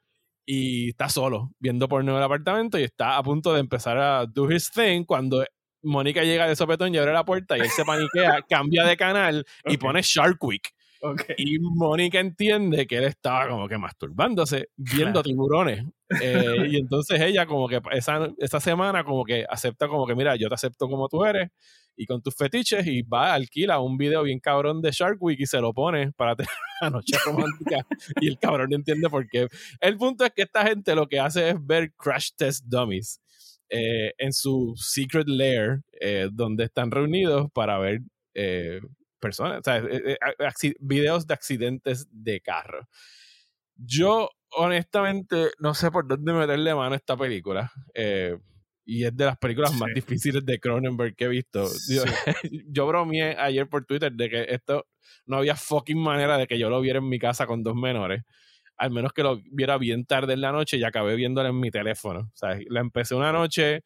y 0.46 0.90
está 0.90 1.10
solo 1.10 1.52
viendo 1.60 1.90
porno 1.90 2.12
en 2.12 2.18
el 2.18 2.24
apartamento 2.24 2.80
y 2.80 2.84
está 2.84 3.18
a 3.18 3.24
punto 3.24 3.54
de 3.54 3.60
empezar 3.60 3.98
a 3.98 4.26
do 4.26 4.50
his 4.50 4.72
thing 4.72 5.04
cuando 5.04 5.44
Mónica 5.84 6.24
llega 6.24 6.48
de 6.48 6.56
sopetón 6.56 6.96
y 6.96 6.98
abre 6.98 7.14
la 7.14 7.26
puerta 7.26 7.58
y 7.58 7.62
él 7.62 7.70
se 7.70 7.84
paniquea, 7.84 8.42
cambia 8.50 8.86
de 8.86 8.96
canal 8.98 9.46
y 9.66 9.78
pone 9.78 10.02
Shark 10.02 10.42
Week. 10.44 10.70
Y 11.38 11.60
Mónica 11.60 12.20
entiende 12.20 12.88
que 12.88 12.98
él 12.98 13.04
estaba 13.06 13.48
como 13.48 13.68
que 13.68 13.78
masturbándose 13.78 14.70
viendo 14.76 15.22
tiburones. 15.24 15.86
Eh, 16.22 16.68
y 16.72 16.78
entonces 16.78 17.22
ella 17.22 17.46
como 17.46 17.68
que 17.68 17.82
esa, 17.92 18.30
esa 18.38 18.60
semana 18.60 19.04
como 19.04 19.24
que 19.24 19.46
acepta 19.50 19.88
como 19.88 20.06
que, 20.08 20.16
mira, 20.16 20.36
yo 20.36 20.50
te 20.50 20.56
acepto 20.56 20.88
como 20.88 21.08
tú 21.08 21.26
eres 21.26 21.50
y 21.98 22.06
con 22.06 22.22
tus 22.22 22.36
fetiches 22.36 22.86
y 22.86 23.02
va, 23.02 23.34
alquila 23.34 23.80
un 23.80 23.98
video 23.98 24.24
bien 24.24 24.40
cabrón 24.40 24.82
de 24.82 24.92
Shark 24.92 25.18
Week 25.20 25.40
y 25.40 25.48
se 25.48 25.60
lo 25.60 25.74
pone 25.74 26.12
para 26.14 26.36
tener 26.36 26.50
una 26.82 26.92
noche 26.92 27.18
romántica 27.26 27.86
y 28.22 28.28
el 28.28 28.38
cabrón 28.38 28.70
no 28.70 28.76
entiende 28.76 29.10
por 29.10 29.28
qué. 29.28 29.48
El 29.82 29.98
punto 29.98 30.24
es 30.24 30.32
que 30.32 30.44
esta 30.44 30.64
gente 30.64 30.96
lo 30.96 31.08
que 31.08 31.20
hace 31.20 31.50
es 31.50 31.56
ver 31.66 31.94
Crash 31.98 32.30
Test 32.38 32.66
Dummies 32.66 33.20
eh, 33.70 34.14
en 34.18 34.32
su 34.32 34.74
secret 34.78 35.28
lair 35.28 35.82
eh, 36.00 36.30
donde 36.32 36.66
están 36.66 36.92
reunidos 36.92 37.52
para 37.52 37.78
ver 37.80 38.02
eh, 38.34 38.80
personas, 39.18 39.60
o 39.60 39.64
sea, 39.64 39.78
eh, 39.78 40.18
eh, 40.20 40.74
videos 40.80 41.28
de 41.28 41.34
accidentes 41.34 42.08
de 42.12 42.42
carro. 42.42 42.88
Yo 43.76 44.30
honestamente 44.52 45.52
no 45.60 45.74
sé 45.74 45.92
por 45.92 46.08
dónde 46.08 46.34
meterle 46.34 46.74
mano 46.74 46.94
a 46.94 46.98
esta 46.98 47.18
película. 47.18 47.72
eh, 47.94 48.38
y 48.88 49.04
es 49.04 49.16
de 49.16 49.26
las 49.26 49.38
películas 49.38 49.74
más 49.74 49.90
difíciles 49.94 50.46
de 50.46 50.60
Cronenberg 50.62 51.14
que 51.14 51.26
he 51.26 51.28
visto. 51.28 51.68
Yo, 51.90 52.04
yo 52.70 52.88
bromeé 52.88 53.36
ayer 53.38 53.68
por 53.68 53.86
Twitter 53.86 54.14
de 54.14 54.30
que 54.30 54.46
esto 54.48 54.88
no 55.26 55.38
había 55.38 55.58
fucking 55.58 56.02
manera 56.02 56.38
de 56.38 56.48
que 56.48 56.58
yo 56.58 56.70
lo 56.70 56.80
viera 56.80 57.00
en 57.00 57.10
mi 57.10 57.20
casa 57.20 57.46
con 57.46 57.64
dos 57.64 57.76
menores. 57.76 58.24
Al 58.78 58.92
menos 58.92 59.12
que 59.12 59.24
lo 59.24 59.42
viera 59.52 59.78
bien 59.78 60.06
tarde 60.06 60.34
en 60.34 60.42
la 60.42 60.54
noche 60.54 60.78
y 60.78 60.86
acabé 60.86 61.16
viéndolo 61.16 61.50
en 61.50 61.60
mi 61.60 61.70
teléfono. 61.70 62.22
O 62.22 62.38
sea, 62.38 62.58
la 62.70 62.80
empecé 62.80 63.14
una 63.14 63.34
noche, 63.34 63.84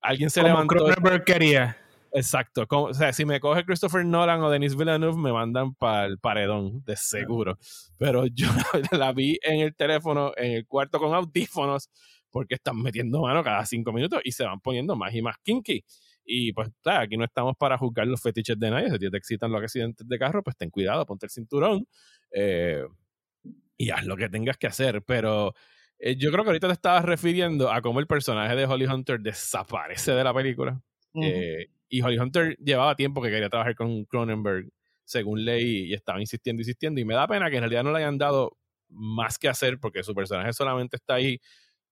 alguien 0.00 0.30
se 0.30 0.40
Como 0.40 0.54
levantó. 0.54 0.76
Cronenberg 0.76 1.24
quería. 1.24 1.76
Exacto. 2.12 2.66
como- 2.66 2.84
o 2.86 2.94
sea, 2.94 3.12
si 3.12 3.24
me 3.24 3.40
coge 3.40 3.64
Christopher 3.64 4.04
Nolan 4.04 4.42
o 4.42 4.50
Denis 4.50 4.76
Villeneuve, 4.76 5.16
me 5.18 5.32
mandan 5.32 5.74
para 5.74 6.06
el 6.06 6.18
paredón, 6.18 6.82
de 6.84 6.96
seguro. 6.96 7.58
Pero 7.98 8.26
yo 8.26 8.46
la 9.02 9.12
vi 9.12 9.38
en 9.42 9.60
el 9.60 9.74
teléfono, 9.74 10.32
en 10.36 10.52
el 10.52 10.66
cuarto 10.66 10.98
con 10.98 11.14
audífonos, 11.14 11.90
porque 12.30 12.54
están 12.56 12.80
metiendo 12.82 13.20
mano 13.22 13.42
cada 13.44 13.64
cinco 13.66 13.92
minutos 13.92 14.20
y 14.24 14.32
se 14.32 14.44
van 14.44 14.60
poniendo 14.60 14.96
más 14.96 15.14
y 15.14 15.22
más 15.22 15.36
kinky. 15.42 15.84
Y 16.24 16.52
pues, 16.52 16.68
claro, 16.82 17.04
aquí 17.04 17.16
no 17.16 17.24
estamos 17.24 17.54
para 17.56 17.78
juzgar 17.78 18.06
los 18.06 18.20
fetiches 18.20 18.58
de 18.58 18.70
nadie. 18.70 18.90
Si 18.90 18.98
te 19.10 19.16
excitan 19.16 19.50
los 19.50 19.62
accidentes 19.62 20.06
de 20.06 20.18
carro, 20.18 20.42
pues 20.42 20.56
ten 20.56 20.68
cuidado, 20.70 21.06
ponte 21.06 21.24
el 21.26 21.30
cinturón 21.30 21.86
eh, 22.32 22.84
y 23.76 23.90
haz 23.90 24.04
lo 24.04 24.16
que 24.16 24.28
tengas 24.28 24.56
que 24.58 24.66
hacer. 24.66 25.02
Pero 25.02 25.54
eh, 25.98 26.16
yo 26.16 26.30
creo 26.30 26.44
que 26.44 26.50
ahorita 26.50 26.66
te 26.68 26.72
estabas 26.74 27.04
refiriendo 27.04 27.70
a 27.72 27.80
cómo 27.80 28.00
el 28.00 28.06
personaje 28.06 28.54
de 28.56 28.66
Holly 28.66 28.86
Hunter 28.86 29.20
desaparece 29.20 30.12
de 30.12 30.24
la 30.24 30.34
película. 30.34 30.80
Eh, 31.22 31.68
y 31.88 32.02
Holly 32.02 32.18
Hunter 32.18 32.56
llevaba 32.58 32.96
tiempo 32.96 33.22
que 33.22 33.30
quería 33.30 33.48
trabajar 33.48 33.74
con 33.74 34.04
Cronenberg, 34.04 34.68
según 35.04 35.44
leí, 35.44 35.86
y 35.86 35.94
estaba 35.94 36.20
insistiendo, 36.20 36.60
insistiendo. 36.60 37.00
Y 37.00 37.04
me 37.04 37.14
da 37.14 37.26
pena 37.26 37.50
que 37.50 37.56
en 37.56 37.62
realidad 37.62 37.84
no 37.84 37.92
le 37.92 37.98
hayan 37.98 38.18
dado 38.18 38.56
más 38.88 39.38
que 39.38 39.48
hacer, 39.48 39.78
porque 39.78 40.02
su 40.02 40.14
personaje 40.14 40.52
solamente 40.52 40.96
está 40.96 41.14
ahí 41.14 41.40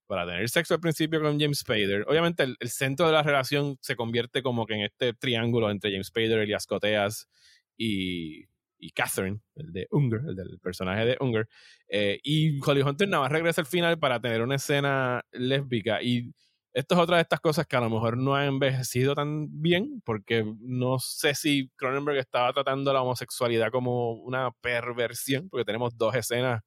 para 0.07 0.27
tener 0.27 0.49
sexo 0.49 0.75
al 0.75 0.81
principio 0.81 1.21
con 1.21 1.39
James 1.39 1.59
Spader. 1.61 2.05
Obviamente, 2.09 2.45
el, 2.45 2.69
centro 2.69 3.07
de 3.07 3.13
la 3.13 3.23
relación 3.23 3.77
se 3.81 3.97
convierte 3.97 4.43
como 4.43 4.67
que 4.67 4.75
en 4.75 4.83
este 4.83 5.15
triángulo 5.15 5.71
entre 5.71 5.91
James 5.91 6.09
Spader, 6.09 6.39
Elias 6.39 6.67
Coteas 6.67 7.29
y, 7.77 8.45
y 8.79 8.91
Catherine, 8.91 9.41
el 9.57 9.73
de 9.73 9.89
Unger, 9.91 10.21
el 10.29 10.37
del 10.37 10.59
personaje 10.61 11.05
de 11.05 11.17
Unger. 11.21 11.49
Eh, 11.89 12.21
y 12.23 12.61
Holly 12.65 12.83
Hunter 12.83 13.09
nada 13.09 13.25
más 13.25 13.33
regresa 13.33 13.61
al 13.61 13.67
final 13.67 13.99
para 13.99 14.21
tener 14.21 14.43
una 14.43 14.57
escena 14.57 15.23
lésbica. 15.33 16.03
Y 16.03 16.33
esto 16.77 16.95
es 16.95 17.01
otra 17.01 17.17
de 17.17 17.23
estas 17.23 17.41
cosas 17.41 17.67
que 17.67 17.77
a 17.77 17.81
lo 17.81 17.91
mejor 17.91 18.19
no 18.19 18.35
ha 18.37 18.47
envejecido 18.47 19.15
tan 19.15 19.49
bien, 19.63 20.03
porque 20.05 20.45
no 20.61 20.99
sé 21.01 21.35
si 21.35 21.71
Cronenberg 21.77 22.19
estaba 22.19 22.53
tratando 22.53 22.93
la 22.93 23.03
homosexualidad 23.03 23.71
como 23.73 24.13
una 24.13 24.51
perversión, 24.61 25.49
porque 25.49 25.65
tenemos 25.65 25.97
dos 25.97 26.15
escenas 26.15 26.63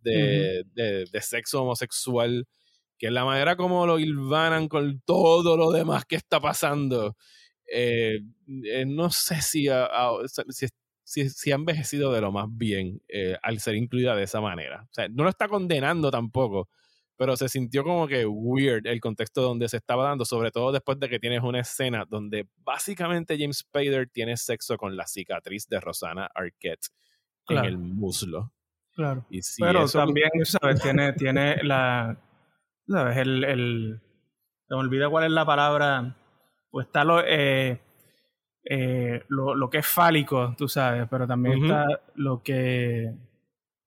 de, 0.00 0.64
de, 0.74 1.06
de 1.10 1.20
sexo 1.22 1.62
homosexual, 1.62 2.46
que 2.98 3.06
es 3.08 3.12
la 3.12 3.24
manera 3.24 3.56
como 3.56 3.86
lo 3.86 3.98
hilvanan 3.98 4.68
con 4.68 5.00
todo 5.02 5.56
lo 5.56 5.70
demás 5.72 6.04
que 6.06 6.16
está 6.16 6.40
pasando. 6.40 7.16
Eh, 7.72 8.20
eh, 8.64 8.84
no 8.86 9.10
sé 9.10 9.42
si 9.42 9.68
ha- 9.68 9.88
si, 10.50 10.66
si- 11.04 11.30
si 11.30 11.52
ha 11.52 11.56
envejecido 11.56 12.12
de 12.12 12.20
lo 12.20 12.32
más 12.32 12.46
bien 12.50 13.00
eh, 13.08 13.36
al 13.42 13.60
ser 13.60 13.74
incluida 13.76 14.16
de 14.16 14.24
esa 14.24 14.40
manera. 14.40 14.82
O 14.84 14.94
sea, 14.94 15.08
no 15.08 15.24
lo 15.24 15.30
está 15.30 15.48
condenando 15.48 16.10
tampoco, 16.10 16.68
pero 17.18 17.36
se 17.36 17.48
sintió 17.50 17.84
como 17.84 18.06
que 18.08 18.24
weird 18.24 18.86
el 18.86 19.00
contexto 19.00 19.42
donde 19.42 19.68
se 19.68 19.76
estaba 19.76 20.04
dando, 20.04 20.24
sobre 20.24 20.50
todo 20.50 20.72
después 20.72 20.98
de 20.98 21.08
que 21.10 21.18
tienes 21.18 21.42
una 21.42 21.60
escena 21.60 22.06
donde 22.08 22.48
básicamente 22.64 23.36
James 23.38 23.58
Spader 23.58 24.08
tiene 24.08 24.36
sexo 24.38 24.78
con 24.78 24.96
la 24.96 25.06
cicatriz 25.06 25.66
de 25.68 25.80
Rosana 25.80 26.30
Arquette 26.34 26.86
Claro. 27.44 27.66
en 27.68 27.74
el 27.74 27.78
muslo. 27.78 28.52
Claro. 28.94 29.26
Y 29.30 29.42
si 29.42 29.62
Pero 29.62 29.84
eso- 29.84 29.98
también, 29.98 30.30
¿sabes? 30.44 30.80
Tiene, 30.80 31.12
tiene 31.12 31.62
la. 31.62 32.18
¿Sabes? 32.86 33.16
El, 33.18 33.44
el. 33.44 34.00
Se 34.68 34.74
me 34.74 34.80
olvida 34.80 35.08
cuál 35.10 35.24
es 35.24 35.30
la 35.30 35.44
palabra. 35.44 36.16
Pues 36.70 36.86
está 36.86 37.04
lo. 37.04 37.20
eh, 37.24 37.80
eh, 38.70 39.22
lo, 39.28 39.54
lo 39.54 39.70
que 39.70 39.78
es 39.78 39.86
fálico, 39.86 40.54
tú 40.58 40.68
sabes, 40.68 41.06
pero 41.10 41.26
también 41.26 41.64
está 41.64 41.86
lo 42.16 42.42
que. 42.42 43.14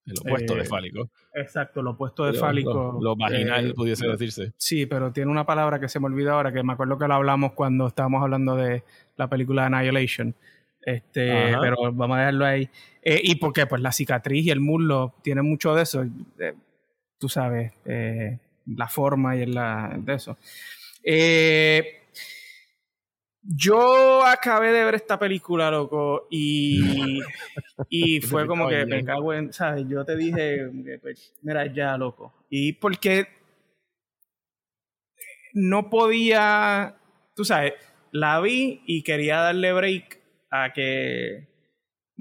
El 0.06 0.14
opuesto 0.20 0.56
de 0.56 0.62
eh, 0.62 0.66
fálico. 0.66 1.10
Exacto, 1.34 1.82
lo 1.82 1.92
opuesto 1.92 2.26
de 2.26 2.34
Lo- 2.34 2.40
fálico. 2.40 2.74
Lo, 2.94 3.02
lo 3.02 3.16
vaginal 3.16 3.70
eh, 3.70 3.74
pudiese 3.74 4.08
decirse. 4.08 4.54
Sí, 4.58 4.86
pero 4.86 5.12
tiene 5.12 5.30
una 5.32 5.46
palabra 5.46 5.80
que 5.80 5.88
se 5.90 6.00
me 6.00 6.08
olvida 6.08 6.34
ahora, 6.34 6.52
que 6.52 6.64
me 6.64 6.74
acuerdo 6.74 6.98
que 6.98 7.08
lo 7.08 7.14
hablamos 7.14 7.54
cuando 7.54 7.88
estábamos 7.88 8.22
hablando 8.24 8.56
de 8.56 8.84
la 9.18 9.30
película 9.30 9.66
Annihilation. 9.68 10.36
Este, 10.84 11.32
Ajá. 11.32 11.60
pero 11.62 11.76
vamos 11.94 12.18
a 12.18 12.20
dejarlo 12.22 12.46
ahí. 12.46 12.70
Eh, 13.04 13.22
y 13.24 13.36
porque 13.36 13.68
pues 13.68 13.82
la 13.82 13.92
cicatriz 13.92 14.46
y 14.48 14.50
el 14.50 14.60
muslo 14.60 15.14
tienen 15.22 15.46
mucho 15.46 15.76
de 15.76 15.84
eso. 15.84 16.04
eh, 16.40 16.54
tú 17.20 17.30
sabes, 17.30 17.72
eh, 17.86 18.40
la 18.66 18.88
forma 18.88 19.36
y 19.36 19.42
el 19.44 19.54
la, 19.54 19.96
de 19.96 20.14
eso. 20.16 20.38
Eh, 21.04 22.01
yo 23.44 24.26
acabé 24.26 24.72
de 24.72 24.84
ver 24.84 24.96
esta 24.96 25.18
película, 25.18 25.72
loco, 25.72 26.28
y, 26.30 27.20
y 27.90 28.22
fue 28.22 28.48
como 28.48 28.68
que 28.68 28.86
me 28.86 29.04
cago 29.04 29.34
en, 29.34 29.52
¿sabes? 29.54 29.86
Yo 29.88 30.06
te 30.06 30.16
dije, 30.16 30.70
pues, 31.02 31.34
mira, 31.42 31.66
ya, 31.74 31.98
loco. 31.98 32.34
Y 32.50 32.74
porque 32.74 33.28
no 35.54 35.90
podía, 35.90 36.96
tú 37.36 37.46
sabes, 37.46 37.74
la 38.12 38.40
vi 38.40 38.82
y 38.86 39.04
quería 39.04 39.38
darle 39.38 39.74
break 39.74 40.20
a 40.50 40.74
que 40.74 41.52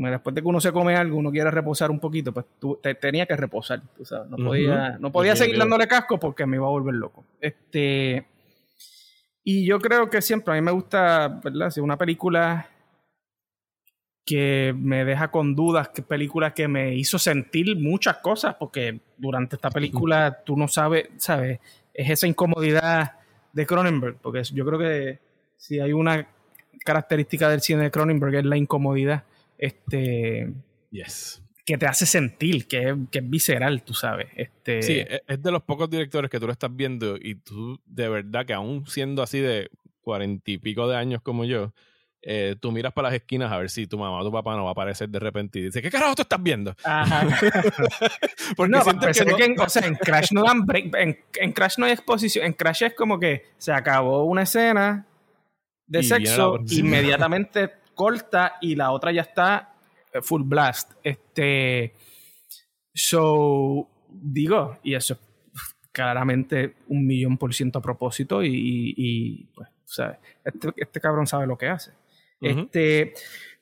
bueno, 0.01 0.13
después 0.13 0.35
de 0.35 0.41
que 0.41 0.49
uno 0.49 0.61
se 0.63 0.73
come 0.73 0.97
algo, 0.97 1.19
uno 1.19 1.31
quiere 1.31 1.51
reposar 1.51 1.91
un 1.91 2.01
poquito, 2.01 2.33
pues 2.33 2.47
tú, 2.59 2.79
te, 2.83 2.95
tenía 2.95 3.27
que 3.27 3.37
reposar, 3.37 3.83
tú 3.95 4.03
sabes. 4.03 4.31
No 4.31 4.39
podía, 4.39 4.97
no 4.99 5.13
podía 5.13 5.37
seguir 5.37 5.59
dándole 5.59 5.87
casco 5.87 6.19
porque 6.19 6.47
me 6.47 6.57
iba 6.57 6.67
a 6.67 6.71
volver 6.71 6.95
loco. 6.95 7.27
Este, 7.39 8.27
y 9.45 9.67
yo 9.67 9.79
creo 9.79 10.11
que 10.11 10.23
siempre 10.23 10.53
a 10.53 10.57
mí 10.57 10.63
me 10.63 10.73
gusta, 10.73 11.41
¿verdad? 11.43 11.71
Si 11.71 11.81
una 11.81 11.97
película 11.97 12.69
que 14.25 14.75
me 14.77 15.05
deja 15.05 15.31
con 15.31 15.55
dudas, 15.55 15.89
que 15.89 16.03
película 16.03 16.55
que 16.55 16.69
me 16.69 16.95
hizo 16.95 17.19
sentir 17.19 17.77
muchas 17.77 18.19
cosas, 18.19 18.55
porque 18.57 19.01
durante 19.17 19.57
esta 19.57 19.71
película 19.71 20.43
tú 20.45 20.57
no 20.57 20.69
sabes, 20.69 21.09
¿sabes? 21.17 21.59
Es 21.93 22.11
esa 22.11 22.27
incomodidad 22.27 23.13
de 23.53 23.67
Cronenberg, 23.67 24.19
porque 24.21 24.43
yo 24.45 24.65
creo 24.65 24.79
que 24.79 25.19
si 25.57 25.81
hay 25.81 25.93
una 25.93 26.29
característica 26.85 27.49
del 27.49 27.61
cine 27.61 27.85
de 27.85 27.91
Cronenberg 27.91 28.37
es 28.37 28.45
la 28.45 28.57
incomodidad 28.57 29.25
este, 29.59 30.53
Yes. 30.91 31.43
Que 31.71 31.79
te 31.79 31.87
hace 31.87 32.07
sentir, 32.07 32.67
que 32.69 32.89
es, 32.91 32.95
que 33.11 33.19
es 33.21 33.31
visceral, 33.31 33.83
tú 33.83 33.95
sabes. 33.95 34.29
Este, 34.37 34.83
Sí, 34.83 34.93
e- 34.99 35.23
es 35.27 35.43
de 35.43 35.51
los 35.51 35.63
pocos 35.63 35.89
directores 35.91 36.31
que 36.31 36.39
tú 36.41 36.47
lo 36.47 36.53
estás 36.53 36.75
viendo 36.75 37.17
y 37.17 37.37
tú 37.37 37.81
de 37.87 38.09
verdad 38.09 38.45
que 38.47 38.53
aún 38.55 38.87
siendo 38.87 39.23
así 39.23 39.39
de 39.41 39.71
cuarenta 40.01 40.51
y 40.51 40.59
pico 40.59 40.89
de 40.89 40.97
años 40.97 41.21
como 41.23 41.45
yo, 41.45 41.73
eh, 42.23 42.55
tú 42.61 42.71
miras 42.71 42.93
para 42.93 43.09
las 43.09 43.15
esquinas 43.17 43.51
a 43.51 43.57
ver 43.59 43.71
si 43.71 43.87
tu 43.87 43.97
mamá 43.99 44.21
o 44.21 44.25
tu 44.25 44.31
papá 44.33 44.55
no 44.55 44.65
va 44.65 44.71
a 44.71 44.73
aparecer 44.73 45.09
de 45.09 45.19
repente 45.19 45.59
y 45.59 45.63
dice, 45.63 45.81
¿qué 45.81 45.91
carajo 45.91 46.15
tú 46.15 46.23
estás 46.23 46.43
viendo? 46.43 46.75
Ajá. 46.85 47.27
Porque 48.57 48.71
no, 48.71 48.83
pensé 49.01 49.25
que 49.25 49.31
no- 49.31 49.37
que 49.37 49.45
en, 49.45 49.61
o 49.61 49.69
sea, 49.69 49.87
en 49.87 49.95
Crash 49.95 50.29
no 50.33 50.43
dan 50.45 50.67
break, 50.67 50.95
en, 50.97 51.19
en 51.37 51.53
Crash 51.53 51.79
no 51.79 51.87
hay 51.87 51.93
exposición, 51.93 52.45
en 52.45 52.53
Crash 52.53 52.83
es 52.85 52.95
como 52.95 53.19
que 53.19 53.47
se 53.59 53.73
acabó 53.73 54.25
una 54.25 54.43
escena 54.43 55.07
de 55.87 56.01
Y 56.01 56.05
sexo, 56.05 56.59
inmediatamente 56.71 57.71
corta 57.95 58.57
y 58.61 58.77
la 58.77 58.91
otra 58.93 59.13
ya 59.13 59.23
está 59.23 59.70
full 60.23 60.43
blast. 60.45 60.93
Este, 61.03 61.95
so, 62.95 63.89
digo, 64.11 64.79
y 64.83 64.95
eso 64.95 65.15
es 65.15 65.21
claramente 65.93 66.77
un 66.89 67.07
millón 67.07 67.37
por 67.39 67.55
ciento 67.55 67.79
a 67.79 67.83
propósito 67.83 68.43
y, 68.43 68.49
y- 68.49 68.95
y, 68.97 69.45
pues, 69.55 69.69
¿sabes? 69.85 70.19
Este, 70.45 70.69
este 70.77 71.01
cabrón 71.01 71.27
sabe 71.27 71.47
lo 71.47 71.57
que 71.59 71.69
hace. 71.69 71.93
Este, 72.41 73.13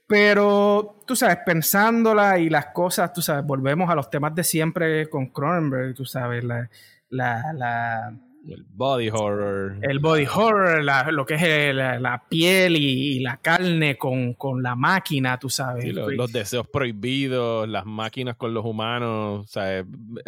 pero, 0.07 1.01
tú 1.07 1.17
sabes, 1.17 1.39
pensándola 1.45 2.39
y 2.39 2.49
las 2.49 2.67
cosas, 2.67 3.13
tú 3.13 3.21
sabes, 3.21 3.45
volvemos 3.45 3.91
a 3.91 3.95
los 3.95 4.09
temas 4.09 4.35
de 4.35 4.45
siempre 4.45 5.09
con 5.11 5.27
Cronenberg, 5.27 5.95
tú 5.95 6.05
sabes, 6.05 6.45
la, 6.45 6.71
la, 7.11 7.43
la, 7.55 8.19
El 8.47 8.65
body 8.69 9.11
horror. 9.11 9.79
El 9.83 9.99
body 9.99 10.27
horror, 10.27 10.83
la- 10.83 11.11
lo 11.11 11.27
que 11.27 11.35
es 11.35 11.43
el- 11.43 11.77
la, 11.77 11.99
la 11.99 12.25
piel 12.29 12.77
y, 12.77 13.17
y 13.17 13.21
la 13.21 13.37
carne 13.39 13.97
con, 13.99 14.35
con 14.35 14.63
la 14.63 14.75
máquina, 14.75 15.39
tú 15.39 15.51
sabes. 15.51 15.85
Sí, 15.85 15.91
los, 15.93 16.13
los 16.15 16.33
deseos 16.33 16.67
prohibidos, 16.69 17.69
las 17.69 17.85
máquinas 17.85 18.37
con 18.37 18.55
los 18.55 18.65
humanos. 18.65 19.45
O 19.45 19.49
sea, 19.49 19.79
eh, 19.81 19.85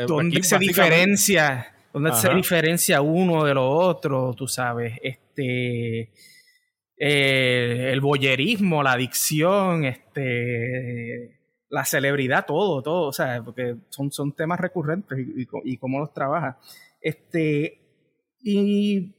¿Dónde 0.07 0.37
aquí 0.39 0.47
se 0.47 0.57
básicamente- 0.57 0.95
diferencia? 0.97 1.75
¿Dónde 1.93 2.13
se 2.13 2.33
diferencia 2.35 3.01
uno 3.01 3.45
de 3.45 3.55
lo 3.55 3.69
otro? 3.69 4.33
Tú 4.37 4.47
sabes, 4.47 4.95
este 5.03 6.13
eh, 6.97 7.91
el 7.93 8.01
boyerismo, 8.01 8.83
la 8.83 8.93
adicción, 8.93 9.85
este 9.85 11.39
la 11.71 11.85
celebridad, 11.85 12.45
todo, 12.47 12.83
todo, 12.83 13.09
o 13.09 13.13
sea, 13.13 13.43
porque 13.45 13.77
son, 13.91 14.11
son 14.11 14.33
temas 14.33 14.59
recurrentes 14.59 15.17
y, 15.19 15.43
y, 15.43 15.47
y 15.73 15.77
cómo 15.79 16.01
los 16.01 16.13
trabaja. 16.13 16.59
Este, 17.01 17.80
y 18.43 19.14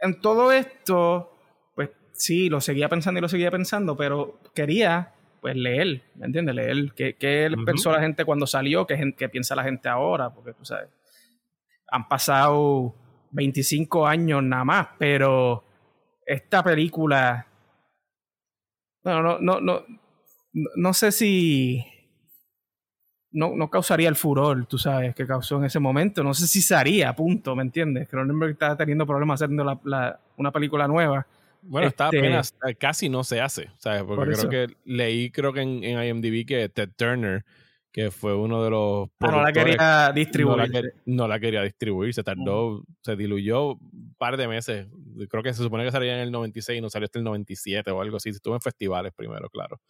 en 0.00 0.20
todo 0.20 0.52
esto, 0.52 1.32
pues 1.74 1.90
sí, 2.12 2.48
lo 2.48 2.60
seguía 2.60 2.88
pensando 2.88 3.18
y 3.18 3.22
lo 3.22 3.28
seguía 3.28 3.50
pensando, 3.50 3.96
pero 3.96 4.40
quería 4.54 5.12
pues 5.40 5.56
leer, 5.56 6.02
¿me 6.16 6.26
entiendes? 6.26 6.54
Leer 6.54 6.92
qué, 6.94 7.14
qué 7.14 7.54
pensó 7.64 7.92
la 7.92 8.00
gente 8.00 8.24
cuando 8.24 8.46
salió, 8.46 8.86
qué, 8.86 9.14
qué 9.16 9.28
piensa 9.28 9.54
la 9.54 9.62
gente 9.62 9.88
ahora, 9.88 10.30
porque 10.30 10.52
tú 10.52 10.64
sabes, 10.64 10.88
han 11.88 12.08
pasado 12.08 12.94
25 13.30 14.06
años 14.06 14.42
nada 14.42 14.64
más, 14.64 14.88
pero 14.98 15.64
esta 16.24 16.64
película, 16.64 17.46
no, 19.04 19.22
no, 19.22 19.38
no, 19.38 19.60
no, 19.60 19.84
no 20.52 20.94
sé 20.94 21.12
si 21.12 21.84
no, 23.32 23.54
no 23.56 23.68
causaría 23.70 24.08
el 24.08 24.16
furor, 24.16 24.66
tú 24.66 24.78
sabes, 24.78 25.14
que 25.14 25.26
causó 25.26 25.58
en 25.58 25.64
ese 25.64 25.78
momento. 25.78 26.22
No 26.24 26.32
sé 26.34 26.46
si 26.46 26.62
se 26.62 26.74
haría, 26.74 27.14
punto, 27.14 27.54
¿me 27.56 27.62
entiendes? 27.62 28.08
Cronenberg 28.08 28.52
está 28.52 28.76
teniendo 28.76 29.06
problemas 29.06 29.42
haciendo 29.42 29.64
la, 29.64 29.78
la- 29.84 30.20
una 30.36 30.50
película 30.52 30.86
nueva. 30.88 31.26
Bueno, 31.62 31.88
está 31.88 32.06
Este- 32.06 32.18
apenas, 32.20 32.54
eh, 32.66 32.74
casi 32.76 33.08
no 33.08 33.24
se 33.24 33.40
hace, 33.40 33.70
¿sabes? 33.78 34.02
Porque 34.04 34.24
Por 34.32 34.48
creo 34.48 34.68
que 34.68 34.74
leí, 34.84 35.30
creo 35.30 35.52
que 35.52 35.60
en, 35.62 35.82
en 35.82 36.02
IMDb 36.02 36.46
que 36.46 36.68
Ted 36.68 36.90
Turner, 36.96 37.44
que 37.92 38.10
fue 38.10 38.36
uno 38.36 38.62
de 38.62 38.70
los 38.70 39.08
Ah, 39.20 39.30
no 39.30 39.42
la 39.42 39.52
quería 39.52 40.08
no 40.08 40.12
distribuir. 40.12 40.58
la, 40.58 40.66
quer- 40.66 40.92
no 41.06 41.26
la 41.26 41.40
quería 41.40 41.62
distribuir, 41.62 42.12
se 42.14 42.22
tardó, 42.22 42.84
se 43.00 43.16
diluyó 43.16 43.72
un 43.74 44.14
par 44.18 44.36
de 44.36 44.46
meses. 44.46 44.86
Creo 45.30 45.42
que 45.42 45.54
se 45.54 45.62
supone 45.62 45.82
que 45.84 45.90
salía 45.90 46.14
en 46.14 46.20
el 46.20 46.30
96 46.30 46.78
y 46.78 46.82
no 46.82 46.90
salió 46.90 47.06
hasta 47.06 47.18
el 47.18 47.24
97 47.24 47.90
o 47.90 48.00
algo 48.02 48.18
así. 48.18 48.28
Estuvo 48.28 48.54
en 48.54 48.60
festivales 48.60 49.12
primero, 49.16 49.48
claro. 49.48 49.80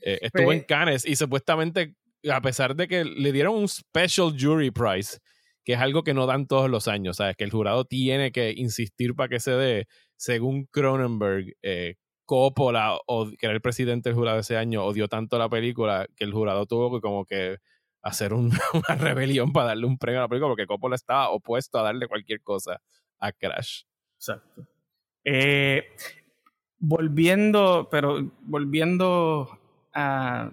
Eh, 0.00 0.18
estuvo 0.22 0.46
Pues- 0.46 0.58
en 0.60 0.64
Cannes 0.64 1.04
y 1.06 1.14
supuestamente, 1.14 1.94
a 2.32 2.40
pesar 2.40 2.74
de 2.76 2.88
que 2.88 3.04
le 3.04 3.32
dieron 3.32 3.54
un 3.56 3.68
Special 3.68 4.34
Jury 4.38 4.70
Prize, 4.70 5.18
que 5.64 5.72
es 5.74 5.80
algo 5.80 6.02
que 6.02 6.14
no 6.14 6.26
dan 6.26 6.46
todos 6.46 6.70
los 6.70 6.88
años, 6.88 7.16
¿sabes? 7.16 7.36
Que 7.36 7.44
el 7.44 7.50
jurado 7.50 7.84
tiene 7.84 8.30
que 8.32 8.52
insistir 8.56 9.14
para 9.14 9.28
que 9.28 9.40
se 9.40 9.50
dé, 9.52 9.86
según 10.16 10.66
Cronenberg, 10.66 11.54
eh, 11.62 11.96
Coppola, 12.24 12.98
que 13.38 13.46
era 13.46 13.54
el 13.54 13.60
presidente 13.60 14.08
del 14.08 14.16
jurado 14.16 14.38
ese 14.40 14.56
año, 14.56 14.84
odió 14.84 15.08
tanto 15.08 15.38
la 15.38 15.48
película 15.48 16.06
que 16.16 16.24
el 16.24 16.32
jurado 16.32 16.66
tuvo 16.66 16.94
que 16.96 17.00
como 17.00 17.24
que 17.24 17.58
hacer 18.02 18.32
un- 18.32 18.50
una 18.74 18.96
rebelión 18.96 19.52
para 19.52 19.68
darle 19.68 19.86
un 19.86 19.98
premio 19.98 20.20
a 20.20 20.22
la 20.22 20.28
película 20.28 20.50
porque 20.50 20.66
Coppola 20.66 20.96
estaba 20.96 21.30
opuesto 21.30 21.78
a 21.78 21.82
darle 21.82 22.08
cualquier 22.08 22.40
cosa 22.42 22.80
a 23.18 23.32
Crash. 23.32 23.82
Exacto. 24.18 24.66
Eh, 25.24 25.84
volviendo, 26.78 27.88
pero 27.90 28.30
volviendo 28.42 29.48
a. 29.92 30.52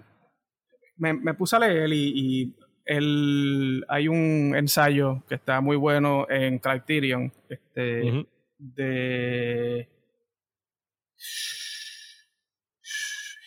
Me, 0.96 1.12
me 1.12 1.34
puse 1.34 1.56
a 1.56 1.58
leer 1.58 1.92
y, 1.92 2.12
y 2.14 2.54
el, 2.84 3.84
hay 3.88 4.08
un 4.08 4.54
ensayo 4.56 5.22
que 5.28 5.34
está 5.36 5.60
muy 5.60 5.76
bueno 5.76 6.26
en 6.28 6.58
Criterion 6.58 7.32
este, 7.48 8.02
Ujú. 8.02 8.26
de 8.58 9.88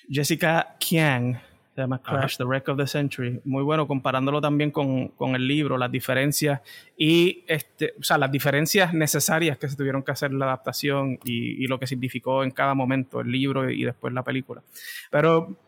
Jessica 0.10 0.76
Kiang, 0.80 1.40
se 1.76 1.82
llama. 1.82 2.02
Crash, 2.02 2.38
The 2.38 2.46
Wreck 2.46 2.70
of 2.70 2.78
the 2.78 2.88
Century. 2.88 3.40
Muy 3.44 3.62
bueno, 3.62 3.88
comparándolo 3.88 4.42
también 4.42 4.72
con, 4.72 5.10
con 5.10 5.36
el 5.36 5.48
libro, 5.48 5.78
las 5.78 5.92
diferencias 5.92 6.62
y 6.98 7.44
este, 7.48 7.94
o 8.00 8.04
sea, 8.04 8.18
las 8.18 8.32
diferencias 8.32 8.94
necesarias 8.94 9.58
que 9.58 9.68
se 9.68 9.76
tuvieron 9.76 10.04
que 10.04 10.12
hacer 10.12 10.32
en 10.32 10.40
la 10.40 10.46
adaptación 10.46 11.20
y, 11.24 11.64
y 11.64 11.68
lo 11.68 11.78
que 11.78 11.86
significó 11.86 12.44
en 12.44 12.52
cada 12.52 12.74
momento 12.74 13.20
el 13.22 13.32
libro 13.32 13.70
y 13.70 13.84
después 13.84 14.14
la 14.14 14.24
película. 14.24 14.64
Pero 15.12 15.60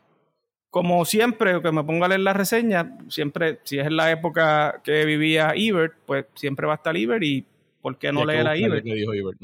como 0.69 1.03
siempre, 1.05 1.61
que 1.61 1.71
me 1.71 1.83
pongo 1.83 2.05
a 2.05 2.07
leer 2.07 2.21
la 2.21 2.33
reseña, 2.33 2.97
siempre, 3.09 3.59
si 3.63 3.79
es 3.79 3.87
en 3.87 3.97
la 3.97 4.11
época 4.11 4.81
que 4.83 5.05
vivía 5.05 5.53
Ebert, 5.55 5.95
pues 6.05 6.25
siempre 6.35 6.67
va 6.67 6.73
a 6.73 6.75
estar 6.75 6.95
Ebert 6.95 7.23
y 7.23 7.45
¿por 7.81 7.97
qué 7.97 8.11
no 8.11 8.25
leer 8.25 8.47
a 8.47 8.55
Ebert? 8.55 8.83
dijo 8.83 9.13
Ebert. 9.13 9.39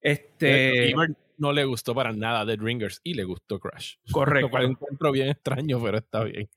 Este, 0.00 0.90
Ebert 0.90 1.16
no 1.38 1.52
le 1.52 1.64
gustó 1.64 1.94
para 1.94 2.12
nada 2.12 2.44
Dead 2.44 2.60
Ringers 2.60 3.00
y 3.02 3.14
le 3.14 3.24
gustó 3.24 3.58
Crash. 3.58 3.96
correcto. 4.12 4.46
Lo 4.46 4.50
cual 4.50 4.64
encuentro 4.64 5.12
bien 5.12 5.28
extraño, 5.28 5.82
pero 5.82 5.98
está 5.98 6.24
bien. 6.24 6.48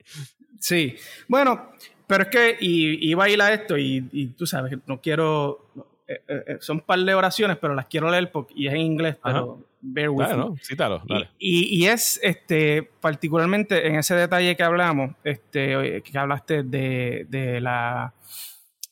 Sí, 0.60 0.96
bueno, 1.28 1.72
pero 2.06 2.24
es 2.24 2.30
que 2.30 2.58
y, 2.60 3.10
iba 3.10 3.24
a 3.24 3.30
ir 3.30 3.42
a 3.42 3.54
esto 3.54 3.78
y, 3.78 4.08
y 4.12 4.28
tú 4.28 4.46
sabes, 4.46 4.78
no 4.86 5.02
quiero, 5.02 5.70
eh, 6.08 6.22
eh, 6.28 6.44
eh, 6.48 6.58
son 6.60 6.78
un 6.78 6.84
par 6.84 7.00
de 7.00 7.14
oraciones, 7.14 7.58
pero 7.58 7.74
las 7.74 7.88
quiero 7.88 8.12
leer 8.12 8.32
porque, 8.32 8.54
y 8.56 8.68
es 8.68 8.74
en 8.74 8.82
inglés, 8.82 9.18
pero 9.24 9.60
bear 9.86 10.10
with 10.10 10.26
dale. 10.28 11.30
Y, 11.38 11.84
y- 11.84 11.88
es 11.88 12.20
este 12.24 12.84
particularmente 12.84 13.88
en 13.88 13.96
ese 13.96 14.16
detalle 14.16 14.56
que 14.56 14.64
hablamos, 14.64 15.16
este, 15.24 16.02
que 16.02 16.18
hablaste 16.18 16.64
de, 16.64 17.26
de 17.30 17.60
la 17.62 18.14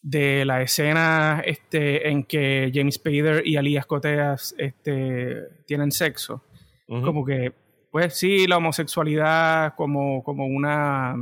de 0.02 0.46
la 0.46 0.62
escena 0.62 1.42
este, 1.46 2.10
en 2.10 2.24
que 2.24 2.72
James 2.74 2.96
Spader 2.96 3.46
y 3.46 3.56
Alias 3.56 3.86
Coteas 3.86 4.54
este, 4.58 5.44
tienen 5.66 5.92
sexo. 5.92 6.44
Como 6.88 7.24
que, 7.24 7.54
pues 7.92 8.18
sí, 8.18 8.48
la 8.48 8.58
homosexualidad 8.58 9.76
como, 9.76 10.24
como 10.24 10.46
una 10.46 11.16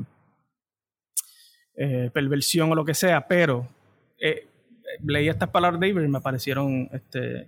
eh, 1.76 2.10
perversión 2.14 2.72
o 2.72 2.76
lo 2.76 2.84
que 2.86 2.94
sea, 2.96 3.28
pero 3.28 3.68
eh, 4.20 4.48
leí 5.04 5.30
estas 5.30 5.50
palabras 5.50 5.80
de 5.80 5.90
Iber 5.90 6.06
y 6.06 6.08
me 6.08 6.22
parecieron, 6.22 6.90
este, 6.92 7.48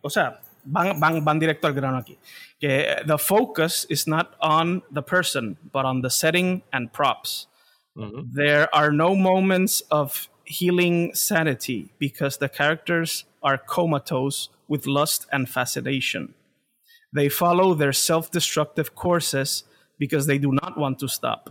o 0.00 0.10
sea, 0.10 0.40
van, 0.66 0.98
van, 0.98 1.24
van 1.24 1.38
directo 1.38 1.64
al 1.64 1.72
grano 1.72 1.98
aquí. 1.98 2.16
Que 2.60 3.02
the 3.06 3.18
focus 3.18 3.86
is 3.88 4.06
not 4.06 4.34
on 4.40 4.82
the 4.90 5.02
person, 5.02 5.56
but 5.72 5.84
on 5.84 6.02
the 6.02 6.10
setting 6.10 6.62
and 6.72 6.92
props. 6.92 7.46
Ujú. 7.96 8.32
There 8.32 8.74
are 8.74 8.90
no 8.92 9.14
moments 9.14 9.82
of 9.90 10.28
healing 10.44 11.14
sanity 11.14 11.92
because 11.98 12.38
the 12.38 12.48
characters 12.48 13.24
are 13.42 13.58
comatose 13.58 14.48
with 14.68 14.86
lust 14.86 15.26
and 15.32 15.48
fascination. 15.48 16.34
They 17.12 17.28
follow 17.28 17.74
their 17.74 17.92
self 17.92 18.30
destructive 18.30 18.94
courses 18.94 19.64
because 19.98 20.26
they 20.26 20.38
do 20.38 20.52
not 20.52 20.76
want 20.76 20.98
to 21.00 21.08
stop. 21.08 21.50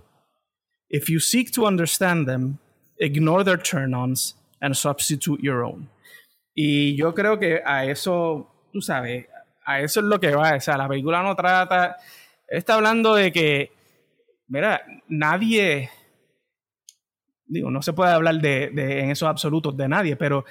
If 0.90 1.10
you 1.10 1.20
seek 1.20 1.52
to 1.54 1.66
understand 1.66 2.28
them, 2.28 2.60
ignore 3.00 3.44
their 3.44 3.58
turn 3.58 3.94
ons 3.94 4.36
and 4.62 4.78
substitute 4.78 5.42
your 5.42 5.64
own. 5.64 5.90
Y 6.56 6.96
yo 6.96 7.14
creo 7.14 7.40
que 7.40 7.60
a 7.66 7.90
eso, 7.90 8.48
tú 8.76 8.82
sabes, 8.82 9.26
a 9.64 9.80
eso 9.80 10.02
es 10.02 10.06
lo 10.06 10.20
que 10.20 10.36
va. 10.36 10.54
O 10.56 10.60
sea, 10.60 10.76
la 10.78 10.90
película 10.90 11.24
no 11.24 11.34
trata. 11.34 11.96
Está 12.46 12.74
hablando 12.74 13.16
de 13.16 13.32
que, 13.32 13.72
mira, 14.50 14.82
nadie 15.08 15.90
digo, 17.48 17.72
no 17.72 17.82
se 17.82 17.94
puede 17.94 18.12
hablar 18.12 18.36
de, 18.42 18.70
de- 18.72 19.00
en 19.00 19.12
esos 19.12 19.30
absolutos 19.30 19.78
de 19.78 19.88
nadie, 19.88 20.18
pero 20.18 20.44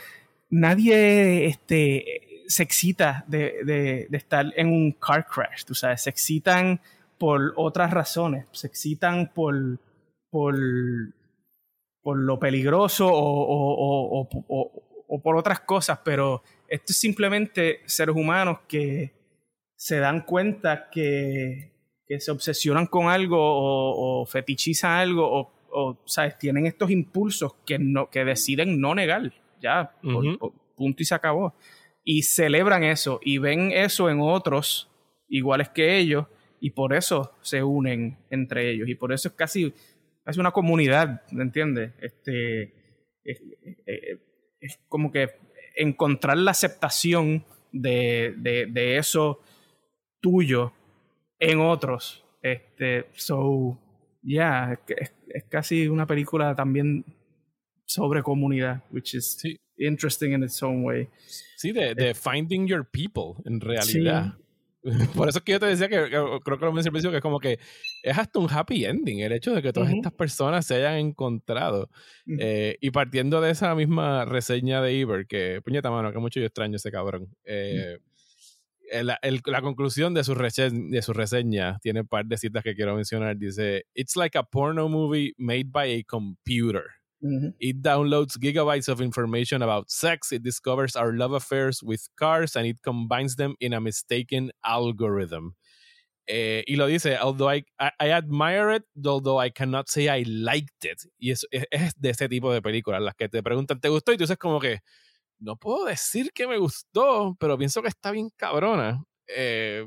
nadie 0.49 1.45
este, 1.45 2.45
se 2.47 2.63
excita 2.63 3.25
de, 3.29 3.63
de- 3.65 4.17
estar 4.17 4.47
en 4.57 4.69
un 4.69 4.93
car 4.93 5.27
crash, 5.27 5.65
tú 5.67 5.75
sabes, 5.75 6.01
se 6.03 6.09
excitan 6.11 6.81
por 7.19 7.53
otras 7.57 7.91
razones, 7.91 8.47
se 8.53 8.69
excitan 8.69 9.31
por, 9.35 9.55
por, 10.31 10.55
por 12.03 12.17
lo 12.19 12.39
peligroso 12.39 13.07
o- 13.07 14.23
o- 14.23 14.29
o- 14.49 14.83
o 15.09 15.21
por 15.21 15.37
otras 15.37 15.61
cosas, 15.61 15.99
pero 16.03 16.43
esto 16.75 16.93
es 16.93 16.99
simplemente 16.99 17.81
seres 17.87 18.15
humanos 18.17 18.59
que 18.69 19.13
se 19.77 19.99
dan 19.99 20.23
cuenta 20.23 20.89
que, 20.91 21.73
que 22.07 22.21
se 22.21 22.31
obsesionan 22.31 22.87
con 22.87 23.09
algo 23.09 23.39
o, 23.39 24.23
o 24.23 24.27
fetichizan 24.27 24.93
algo 24.93 25.27
o, 25.27 25.53
o, 25.71 26.03
¿sabes? 26.07 26.39
tienen 26.39 26.67
estos 26.67 26.91
impulsos 26.91 27.55
que, 27.67 27.79
no, 27.79 28.09
que 28.11 28.25
deciden 28.25 28.81
no 28.81 28.95
negar, 28.95 29.33
ya, 29.61 29.95
por- 30.39 30.53
punto 30.77 31.03
y 31.03 31.07
se 31.07 31.15
acabó. 31.15 31.55
Y 32.03 32.23
celebran 32.23 32.83
eso 32.85 33.21
y 33.23 33.39
ven 33.39 33.71
eso 33.73 34.11
en 34.11 34.21
otros 34.21 34.91
iguales 35.29 35.69
que 35.71 35.97
ellos 35.99 36.27
y 36.61 36.71
por 36.71 36.93
eso 36.95 37.33
se 37.43 37.63
unen 37.63 38.19
entre 38.31 38.71
ellos 38.71 38.89
y 38.89 38.95
por 38.95 39.13
eso 39.13 39.29
es 39.29 39.35
casi, 39.35 39.73
casi 40.25 40.41
una 40.41 40.51
comunidad, 40.51 41.23
¿me 41.31 41.43
entiendes? 41.43 41.93
Este, 42.01 42.63
es, 43.25 43.41
es- 43.87 44.19
es 44.61 44.79
como 44.89 45.13
que 45.13 45.29
encontrar 45.75 46.37
la 46.39 46.53
aceptación 46.53 47.45
de, 47.73 48.35
de, 48.37 48.67
de 48.67 48.97
eso 48.99 49.41
tuyo 50.21 50.73
en 51.39 51.61
otros. 51.61 52.25
Este, 52.43 53.07
so, 53.15 53.79
yeah, 54.23 54.79
es, 54.89 55.45
casi 55.49 55.89
una 55.89 56.07
película 56.07 56.55
también 56.55 57.05
sobre 57.87 58.23
comunidad, 58.23 58.83
which 58.91 59.15
is 59.15 59.37
Sí. 59.41 59.57
interesting 59.77 60.33
in 60.33 60.43
its 60.45 60.63
own 60.63 60.85
way. 60.85 61.09
Sí, 61.57 61.73
de, 61.73 61.95
de 61.95 62.15
finding 62.15 62.67
your 62.67 62.85
people, 62.85 63.43
en 63.45 63.61
realidad. 63.61 64.35
Por 65.17 65.29
eso 65.29 65.39
es 65.39 65.45
que 65.45 65.53
yo 65.53 65.61
te 65.61 65.67
decía 65.67 65.89
que, 65.89 65.97
que 66.05 66.11
creo 66.45 66.59
que 66.59 66.65
lo 66.65 66.73
mencioné 66.73 66.89
al 66.89 66.93
principio, 66.93 67.11
que 67.11 67.17
es 67.17 67.23
como 67.23 67.41
que 67.41 67.59
es 68.03 68.19
hasta 68.19 68.39
un 68.39 68.49
happy 68.51 68.85
ending 68.85 69.21
el 69.21 69.33
hecho 69.33 69.55
de 69.55 69.63
que 69.63 69.73
todas 69.73 69.91
estas 69.97 70.13
personas 70.13 70.67
se 70.67 70.75
hayan 70.77 70.97
encontrado. 70.97 71.89
Eh, 72.39 72.77
y 72.81 72.91
partiendo 72.91 73.41
de 73.41 73.51
esa 73.51 73.75
misma 73.75 74.25
reseña 74.27 74.83
de 74.83 74.93
Iber, 74.95 75.27
que 75.27 75.61
puñeta 75.65 75.91
mano, 75.91 76.13
que 76.13 76.19
mucho 76.19 76.39
yo 76.41 76.47
extraño 76.47 76.77
ese 76.77 76.91
cabrón. 76.91 77.29
Eh, 77.45 77.99
el- 78.93 79.13
el- 79.23 79.41
la 79.47 79.63
conclusión 79.63 80.13
de 80.13 80.23
su, 80.23 80.35
rese- 80.35 80.71
de 80.91 81.01
su 81.03 81.15
reseña 81.15 81.79
tiene 81.81 82.03
un 82.03 82.07
par 82.07 82.27
de 82.27 82.37
citas 82.37 82.63
que 82.63 82.75
quiero 82.75 82.95
mencionar. 82.95 83.37
Dice: 83.39 83.87
It's 83.95 84.15
like 84.17 84.37
a 84.37 84.43
porno 84.43 84.89
movie 84.91 85.33
made 85.39 85.65
by 85.67 85.91
a 86.01 86.03
computer. 86.07 86.85
It 87.59 87.81
downloads 87.81 88.37
gigabytes 88.39 88.89
of 88.89 89.01
information 89.01 89.63
about 89.63 89.91
sex. 89.91 90.31
It 90.31 90.43
discovers 90.43 90.95
our 90.95 91.13
love 91.13 91.33
affairs 91.33 91.83
with 91.83 92.07
cars 92.17 92.55
and 92.55 92.67
it 92.67 92.83
combines 92.83 93.37
them 93.37 93.55
in 93.61 93.73
a 93.73 93.81
mistaken 93.81 94.51
algorithm. 94.63 95.55
Eh, 96.27 96.65
y 96.67 96.77
lo 96.77 96.87
dice, 96.87 97.17
although 97.19 97.51
I, 97.51 97.65
I, 97.79 97.91
I 98.01 98.11
admire 98.11 98.71
it, 98.71 98.85
although 99.05 99.39
I 99.39 99.51
cannot 99.51 99.89
say 99.89 100.09
I 100.09 100.25
liked 100.27 100.85
it. 100.85 101.03
Y 101.19 101.31
es, 101.31 101.47
es, 101.51 101.95
de 101.97 102.11
ese 102.11 102.29
tipo 102.29 102.53
de 102.53 102.61
películas, 102.61 103.01
las 103.03 103.15
que 103.15 103.29
te 103.29 103.43
preguntan, 103.43 103.81
¿te 103.81 103.89
gustó? 103.89 104.13
Y 104.13 104.17
tú 104.17 104.25
dices 104.25 104.39
como 104.39 104.61
que, 104.61 104.81
no 105.39 105.57
puedo 105.57 105.87
decir 105.87 106.31
que 106.35 106.47
me 106.47 106.59
gustó, 106.59 107.37
pero 107.41 107.59
pienso 107.59 107.83
que 107.83 107.89
está 107.89 108.11
bien 108.11 108.31
cabrona. 108.37 109.03
Eh, 109.29 109.87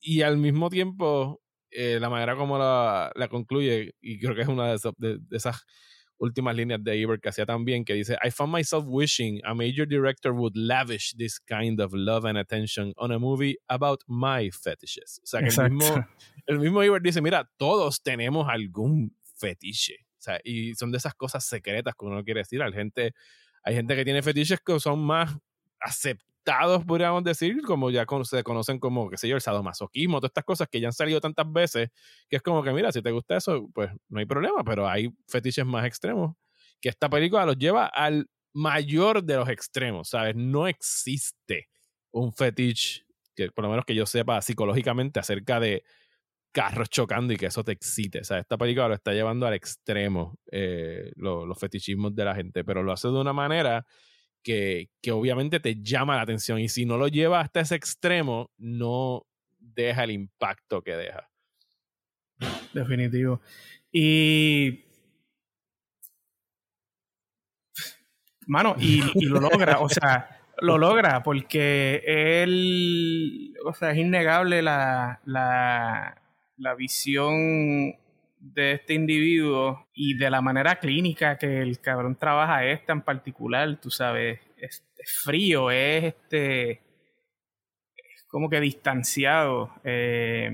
y 0.00 0.22
al 0.22 0.38
mismo 0.38 0.70
tiempo, 0.70 1.40
eh, 1.70 1.98
la 2.00 2.10
manera 2.10 2.36
como 2.36 2.58
la, 2.58 3.12
la 3.14 3.28
concluye, 3.28 3.94
y 4.00 4.18
creo 4.20 4.34
que 4.34 4.42
es 4.42 4.48
una 4.48 4.68
de 4.68 5.20
esas 5.32 5.64
últimas 6.18 6.54
líneas 6.54 6.82
de 6.82 7.00
Ebert 7.00 7.22
que 7.22 7.28
hacía 7.28 7.46
también, 7.46 7.84
que 7.84 7.94
dice, 7.94 8.16
I 8.24 8.30
found 8.30 8.52
myself 8.52 8.84
wishing 8.86 9.40
a 9.44 9.54
major 9.54 9.86
director 9.86 10.32
would 10.32 10.56
lavish 10.56 11.14
this 11.16 11.38
kind 11.40 11.80
of 11.80 11.92
love 11.92 12.24
and 12.24 12.38
attention 12.38 12.92
on 12.96 13.12
a 13.12 13.18
movie 13.18 13.56
about 13.68 14.02
my 14.06 14.50
fetishes. 14.50 15.20
O 15.22 15.26
sea, 15.26 15.40
que 15.40 15.48
el 15.48 15.70
mismo, 15.70 16.06
el 16.46 16.58
mismo 16.58 16.82
Ebert 16.82 17.04
dice, 17.04 17.20
mira, 17.20 17.48
todos 17.56 18.02
tenemos 18.02 18.48
algún 18.48 19.16
fetiche. 19.36 20.06
O 20.18 20.20
sea, 20.20 20.40
y 20.42 20.74
son 20.74 20.90
de 20.90 20.98
esas 20.98 21.14
cosas 21.14 21.44
secretas 21.44 21.94
que 21.98 22.04
uno 22.04 22.16
no 22.16 22.24
quiere 22.24 22.40
decir. 22.40 22.62
Hay 22.62 22.72
gente, 22.72 23.14
hay 23.62 23.74
gente 23.74 23.94
que 23.94 24.04
tiene 24.04 24.22
fetiches 24.22 24.60
que 24.60 24.78
son 24.80 24.98
más 25.00 25.36
podríamos 26.86 27.24
decir, 27.24 27.60
como 27.62 27.90
ya 27.90 28.06
con- 28.06 28.24
se 28.24 28.42
conocen 28.42 28.78
como, 28.78 29.10
qué 29.10 29.16
sé 29.18 29.28
yo, 29.28 29.36
el 29.36 29.42
sadomasoquismo, 29.42 30.18
todas 30.20 30.30
estas 30.30 30.44
cosas 30.44 30.68
que 30.70 30.80
ya 30.80 30.88
han 30.88 30.92
salido 30.92 31.20
tantas 31.20 31.50
veces, 31.52 31.90
que 32.28 32.36
es 32.36 32.42
como 32.42 32.62
que, 32.62 32.72
mira, 32.72 32.90
si 32.92 33.02
te 33.02 33.10
gusta 33.10 33.36
eso, 33.36 33.68
pues 33.74 33.90
no 34.08 34.18
hay 34.20 34.26
problema, 34.26 34.64
pero 34.64 34.88
hay 34.88 35.10
fetiches 35.28 35.66
más 35.66 35.84
extremos, 35.86 36.34
que 36.80 36.88
esta 36.88 37.08
película 37.10 37.44
los 37.46 37.56
lleva 37.58 37.86
al 37.86 38.26
mayor 38.54 39.22
de 39.22 39.36
los 39.36 39.48
extremos, 39.48 40.08
¿sabes? 40.10 40.34
No 40.36 40.66
existe 40.68 41.68
un 42.10 42.32
fetiche, 42.32 43.04
que 43.36 43.50
por 43.52 43.64
lo 43.64 43.70
menos 43.70 43.84
que 43.84 43.94
yo 43.94 44.06
sepa 44.06 44.40
psicológicamente, 44.40 45.20
acerca 45.20 45.60
de 45.60 45.82
carros 46.52 46.88
chocando 46.90 47.32
y 47.32 47.36
que 47.36 47.46
eso 47.46 47.62
te 47.64 47.72
excite. 47.72 48.20
O 48.20 48.24
sea, 48.24 48.38
esta 48.38 48.56
película 48.58 48.88
lo 48.88 48.94
está 48.94 49.12
llevando 49.12 49.46
al 49.46 49.54
extremo, 49.54 50.38
eh, 50.50 51.12
lo- 51.16 51.46
los 51.46 51.58
fetichismos 51.58 52.14
de 52.14 52.24
la 52.24 52.34
gente, 52.34 52.64
pero 52.64 52.82
lo 52.82 52.92
hace 52.92 53.08
de 53.08 53.14
una 53.20 53.32
manera 53.32 53.86
que, 54.42 54.90
que 55.02 55.12
obviamente 55.12 55.60
te 55.60 55.82
llama 55.82 56.16
la 56.16 56.22
atención 56.22 56.58
y 56.58 56.68
si 56.68 56.84
no 56.84 56.96
lo 56.96 57.08
lleva 57.08 57.40
hasta 57.40 57.60
ese 57.60 57.74
extremo, 57.74 58.50
no 58.56 59.26
deja 59.58 60.04
el 60.04 60.10
impacto 60.10 60.82
que 60.82 60.96
deja. 60.96 61.28
Definitivo. 62.72 63.40
Y. 63.92 64.84
Mano, 68.46 68.76
y, 68.78 69.02
y 69.14 69.26
lo 69.26 69.40
logra, 69.40 69.80
o 69.80 69.88
sea, 69.88 70.40
lo 70.60 70.78
logra 70.78 71.22
porque 71.22 72.02
él, 72.06 73.54
o 73.64 73.74
sea, 73.74 73.90
es 73.90 73.98
innegable 73.98 74.62
la, 74.62 75.20
la, 75.26 76.22
la 76.56 76.74
visión 76.74 77.94
de 78.40 78.72
este 78.72 78.94
individuo 78.94 79.86
y 79.92 80.16
de 80.16 80.30
la 80.30 80.40
manera 80.40 80.78
clínica 80.78 81.38
que 81.38 81.60
el 81.60 81.80
cabrón 81.80 82.16
trabaja 82.16 82.64
esta 82.64 82.92
en 82.92 83.02
particular, 83.02 83.80
tú 83.80 83.90
sabes, 83.90 84.40
es, 84.56 84.84
es 84.96 85.20
frío, 85.22 85.70
es 85.70 86.04
este, 86.04 86.70
es 86.70 88.24
como 88.28 88.48
que 88.48 88.60
distanciado. 88.60 89.72
eh, 89.84 90.50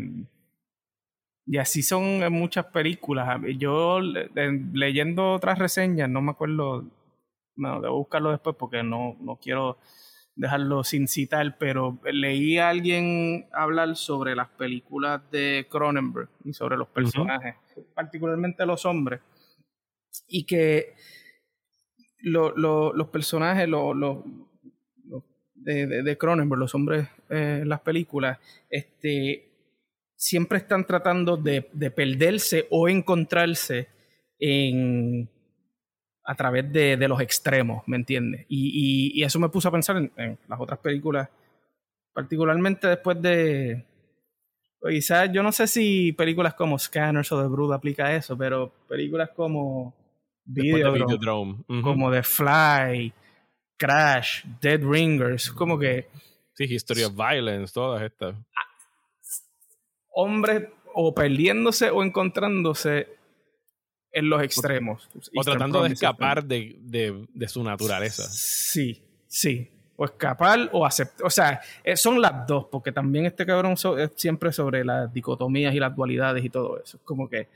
y 1.46 1.58
así 1.58 1.82
son 1.82 2.22
en 2.22 2.32
muchas 2.32 2.66
películas. 2.66 3.40
Yo 3.58 4.00
leyendo 4.00 5.32
otras 5.32 5.58
reseñas, 5.58 6.08
no 6.08 6.22
me 6.22 6.30
acuerdo, 6.30 6.84
no, 7.56 7.80
debo 7.80 7.98
buscarlo 7.98 8.30
después 8.30 8.56
porque 8.58 8.82
no, 8.82 9.16
no 9.20 9.36
quiero 9.36 9.78
dejarlo 10.36 10.82
sin 10.84 11.06
citar, 11.08 11.56
pero 11.58 11.98
leí 12.12 12.58
a 12.58 12.68
alguien 12.68 13.46
hablar 13.52 13.94
sobre 13.96 14.34
las 14.34 14.48
películas 14.48 15.22
de 15.30 15.66
Cronenberg 15.70 16.28
y 16.44 16.52
sobre 16.52 16.76
los 16.76 16.88
personajes, 16.88 17.54
particularmente 17.94 18.66
los 18.66 18.84
hombres, 18.84 19.20
y 20.28 20.44
que 20.44 20.94
lo- 22.18 22.56
lo- 22.56 22.92
los 22.92 23.08
personajes 23.08 23.68
lo- 23.68 23.94
de, 25.54 25.86
de- 25.86 26.02
de 26.02 26.18
Cronenberg, 26.18 26.58
los 26.60 26.74
hombres 26.74 27.08
eh, 27.30 27.60
en 27.62 27.68
las 27.68 27.80
películas, 27.80 28.38
este, 28.68 29.50
siempre 30.14 30.58
están 30.58 30.84
tratando 30.86 31.36
de, 31.36 31.68
de 31.72 31.90
perderse 31.90 32.66
o 32.70 32.88
encontrarse 32.88 33.88
en 34.38 35.30
a 36.24 36.34
través 36.34 36.72
de, 36.72 36.96
de 36.96 37.08
los 37.08 37.20
extremos, 37.20 37.82
¿me 37.86 37.96
entiendes? 37.96 38.46
Y, 38.48 39.12
y- 39.16 39.20
y 39.20 39.24
eso 39.24 39.38
me 39.38 39.48
puso 39.50 39.68
a 39.68 39.72
pensar 39.72 39.96
en, 39.98 40.10
en 40.16 40.38
las 40.48 40.58
otras 40.60 40.78
películas, 40.78 41.28
particularmente 42.12 42.86
después 42.88 43.20
de... 43.20 43.84
Quizás 44.86 45.30
yo 45.32 45.42
no 45.42 45.50
sé 45.50 45.66
si 45.66 46.12
películas 46.12 46.54
como 46.54 46.78
Scanners 46.78 47.32
o 47.32 47.40
The 47.42 47.48
Brood 47.48 47.72
aplica 47.72 48.14
eso, 48.14 48.36
pero 48.36 48.70
películas 48.86 49.30
como 49.34 49.94
de 50.44 50.62
Videodrome. 50.62 51.56
Ujú. 51.68 51.80
como 51.82 52.10
The 52.12 52.22
Fly, 52.22 53.12
Crash, 53.78 54.44
Dead 54.60 54.80
Ringers, 54.82 55.50
como 55.52 55.78
que 55.78 56.06
Sí, 56.54 56.64
History 56.64 57.02
of 57.04 57.14
Violence, 57.16 57.72
todas 57.72 58.02
estas. 58.02 58.34
hombres 60.10 60.68
o 60.94 61.14
perdiéndose 61.14 61.90
o 61.90 62.02
encontrándose 62.04 63.08
en 64.14 64.30
los 64.30 64.42
extremos. 64.42 65.08
O 65.36 65.42
tratando 65.42 65.82
de 65.82 65.90
escapar 65.92 66.44
de, 66.44 66.76
de- 66.80 67.26
de 67.34 67.48
su 67.48 67.62
naturaleza. 67.62 68.22
Sí, 68.30 69.02
sí. 69.26 69.70
O 69.96 70.04
escapar 70.06 70.70
o 70.72 70.86
aceptar. 70.86 71.26
O 71.26 71.30
sea, 71.30 71.60
eh, 71.84 71.96
son 71.96 72.20
las 72.20 72.46
dos, 72.46 72.66
porque 72.70 72.90
también 72.92 73.26
este 73.26 73.44
cabrón 73.44 73.76
so- 73.76 73.98
es 73.98 74.10
siempre 74.16 74.52
sobre 74.52 74.84
las 74.84 75.12
dicotomías 75.12 75.74
y 75.74 75.78
las 75.80 75.94
dualidades 75.94 76.44
y 76.44 76.50
todo 76.50 76.80
eso. 76.82 76.96
Es 76.96 77.02
como 77.04 77.28
que 77.28 77.48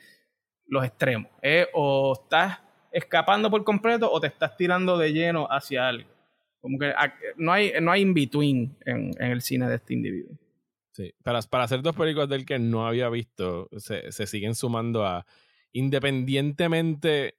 los 0.66 0.84
extremos. 0.84 1.30
¿eh? 1.42 1.66
O 1.74 2.12
estás 2.22 2.58
escapando 2.92 3.50
por 3.50 3.64
completo 3.64 4.10
o 4.10 4.20
te 4.20 4.26
estás 4.28 4.56
tirando 4.56 4.98
de 4.98 5.12
lleno 5.12 5.46
hacia 5.50 5.88
algo. 5.88 6.08
Como 6.60 6.78
que 6.78 6.92
no 7.36 7.52
hay, 7.52 7.72
no 7.80 7.90
hay 7.92 8.02
in-between 8.02 8.76
en, 8.84 9.10
en 9.18 9.30
el 9.30 9.42
cine 9.42 9.68
de 9.68 9.76
este 9.76 9.94
individuo. 9.94 10.36
Sí. 10.92 11.12
Para, 11.22 11.40
para 11.42 11.64
hacer 11.64 11.82
dos 11.82 11.94
películas 11.94 12.28
del 12.28 12.44
que 12.44 12.58
no 12.58 12.86
había 12.86 13.08
visto, 13.08 13.68
se, 13.78 14.10
se 14.12 14.26
siguen 14.26 14.54
sumando 14.56 15.04
a. 15.06 15.24
Independientemente, 15.78 17.38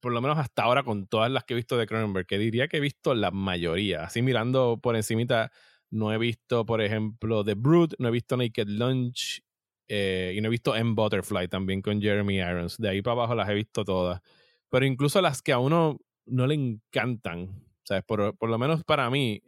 por 0.00 0.12
lo 0.12 0.22
menos 0.22 0.38
hasta 0.38 0.62
ahora, 0.62 0.82
con 0.82 1.06
todas 1.06 1.30
las 1.30 1.44
que 1.44 1.52
he 1.52 1.56
visto 1.56 1.76
de 1.76 1.86
Cronenberg, 1.86 2.26
que 2.26 2.38
diría 2.38 2.68
que 2.68 2.78
he 2.78 2.80
visto 2.80 3.14
la 3.14 3.30
mayoría. 3.30 4.04
Así 4.04 4.22
mirando 4.22 4.78
por 4.82 4.96
encimita, 4.96 5.52
no 5.90 6.10
he 6.10 6.16
visto, 6.16 6.64
por 6.64 6.80
ejemplo, 6.80 7.44
The 7.44 7.52
Brood, 7.52 7.92
no 7.98 8.08
he 8.08 8.12
visto 8.12 8.38
Naked 8.38 8.68
Lunch, 8.68 9.42
eh, 9.88 10.32
y 10.34 10.40
no 10.40 10.48
he 10.48 10.50
visto 10.50 10.74
M. 10.74 10.94
Butterfly 10.94 11.48
también 11.48 11.82
con 11.82 12.00
Jeremy 12.00 12.36
Irons. 12.36 12.78
De 12.78 12.88
ahí 12.88 13.02
para 13.02 13.12
abajo 13.12 13.34
las 13.34 13.50
he 13.50 13.54
visto 13.54 13.84
todas. 13.84 14.22
Pero 14.70 14.86
incluso 14.86 15.20
las 15.20 15.42
que 15.42 15.52
a 15.52 15.58
uno 15.58 15.98
no 16.24 16.46
le 16.46 16.54
encantan, 16.54 17.62
¿sabes? 17.82 18.04
Por, 18.04 18.38
por 18.38 18.48
lo 18.48 18.56
menos 18.56 18.84
para 18.84 19.10
mí, 19.10 19.42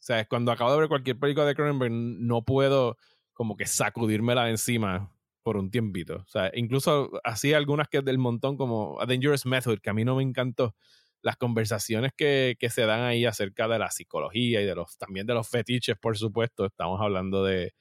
¿sabes? 0.00 0.26
Cuando 0.26 0.52
acabo 0.52 0.72
de 0.72 0.78
ver 0.78 0.88
cualquier 0.88 1.18
película 1.18 1.44
de 1.44 1.54
Cronenberg, 1.54 1.92
no 1.92 2.46
puedo 2.46 2.96
como 3.34 3.58
que 3.58 3.66
sacudírmela 3.66 4.48
encima 4.48 5.13
por 5.44 5.56
un 5.56 5.70
tiempito. 5.70 6.16
O 6.16 6.28
sea, 6.28 6.50
incluso 6.54 7.12
así 7.22 7.52
algunas 7.52 7.86
que 7.88 8.00
del 8.00 8.18
montón 8.18 8.56
como 8.56 9.00
A 9.00 9.06
Dangerous 9.06 9.46
Method, 9.46 9.78
que 9.78 9.90
a 9.90 9.94
mí 9.94 10.04
no 10.04 10.16
me 10.16 10.24
encantó. 10.24 10.74
Las 11.22 11.36
conversaciones 11.36 12.12
que, 12.16 12.56
que 12.58 12.68
se 12.68 12.84
dan 12.84 13.02
ahí 13.02 13.24
acerca 13.24 13.68
de 13.68 13.78
la 13.78 13.90
psicología 13.90 14.60
y 14.60 14.66
de 14.66 14.74
los 14.74 14.98
también 14.98 15.26
de 15.26 15.34
los 15.34 15.48
fetiches, 15.48 15.96
por 15.96 16.18
supuesto. 16.18 16.66
Estamos 16.66 17.00
hablando 17.00 17.44
de, 17.44 17.72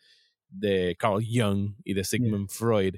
de 0.48 0.96
Carl 0.98 1.22
Jung 1.26 1.74
y 1.84 1.94
de 1.94 2.04
Sigmund 2.04 2.50
Freud. 2.50 2.96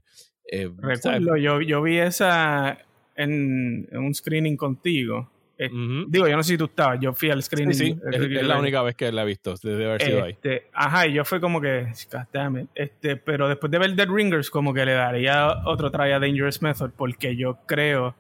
Eh. 0.52 0.70
Recuerdo, 0.78 1.38
yo, 1.38 1.62
yo 1.62 1.82
vi 1.82 1.98
esa 1.98 2.78
en, 3.16 3.88
en 3.92 3.98
un 3.98 4.14
screening 4.14 4.58
contigo. 4.58 5.32
Eh. 5.58 5.70
Digo, 6.08 6.28
yo 6.28 6.36
no 6.36 6.44
sé 6.44 6.54
si 6.54 6.58
tú 6.58 6.66
estabas, 6.66 7.00
yo 7.00 7.14
fui 7.14 7.30
al 7.30 7.42
screening. 7.42 7.74
Sí, 7.74 7.86
sí, 7.94 8.00
es, 8.12 8.22
es 8.22 8.48
la 8.48 8.60
única 8.60 8.82
vez 8.82 8.96
que 8.96 9.12
la 9.12 9.24
he 9.24 9.26
visto, 9.26 9.56
debe 9.64 9.86
haber 9.86 10.02
sido 10.02 10.24
ahí. 10.24 10.32
Este, 10.32 10.68
ajá, 10.74 11.08
y 11.08 11.14
yo 11.14 11.24
fue 11.24 11.40
como 11.40 11.62
que, 11.62 11.88
damn. 12.34 12.68
Este, 12.76 13.16
pero 13.16 13.48
después 13.48 13.72
de 13.72 13.80
ver 13.80 13.96
Dead 13.96 14.10
Ringers, 14.10 14.50
como 14.50 14.74
que 14.74 14.86
le 14.86 14.94
daría 14.94 15.66
otro 15.66 15.92
try 15.92 16.12
a 16.12 16.20
Dangerous 16.20 16.62
Method, 16.62 16.92
porque 16.98 17.36
yo 17.38 17.60
creo 17.66 18.16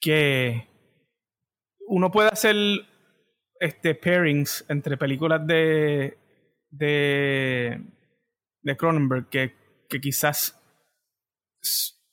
que 0.00 0.68
uno 1.88 2.10
puede 2.10 2.28
hacer 2.28 2.56
este 3.58 3.94
pairings 3.94 4.64
entre 4.68 4.96
películas 4.96 5.46
de 5.46 6.18
de, 6.72 7.80
de 8.62 8.76
Cronenberg 8.76 9.28
que, 9.28 9.54
que 9.88 10.00
quizás 10.00 10.58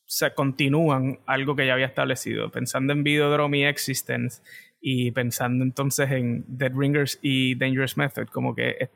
se 0.10 0.34
continúan 0.34 1.20
algo 1.28 1.55
que 1.55 1.68
ya 1.68 1.74
había 1.74 1.86
establecido. 1.86 2.49
Pensando 2.49 2.93
en 2.93 3.03
Videodrome 3.03 3.60
y 3.60 3.64
Existence 3.66 4.41
y 4.82 5.12
pensando 5.12 5.64
entonces 5.64 6.10
en 6.10 6.43
Dead 6.47 6.72
Ringers 6.76 7.20
y 7.22 7.53
Dangerous 7.53 7.95
Method, 7.95 8.26
como 8.30 8.55
que 8.55 8.70
eh, 8.70 8.89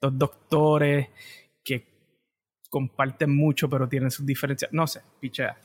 dos 0.00 0.18
doctores 0.18 1.08
que 1.62 1.86
comparten 2.70 3.36
mucho 3.36 3.68
pero 3.68 3.86
tienen 3.86 4.10
sus 4.10 4.24
diferencias. 4.24 4.72
No 4.72 4.86
sé, 4.86 5.02
pichea. 5.20 5.58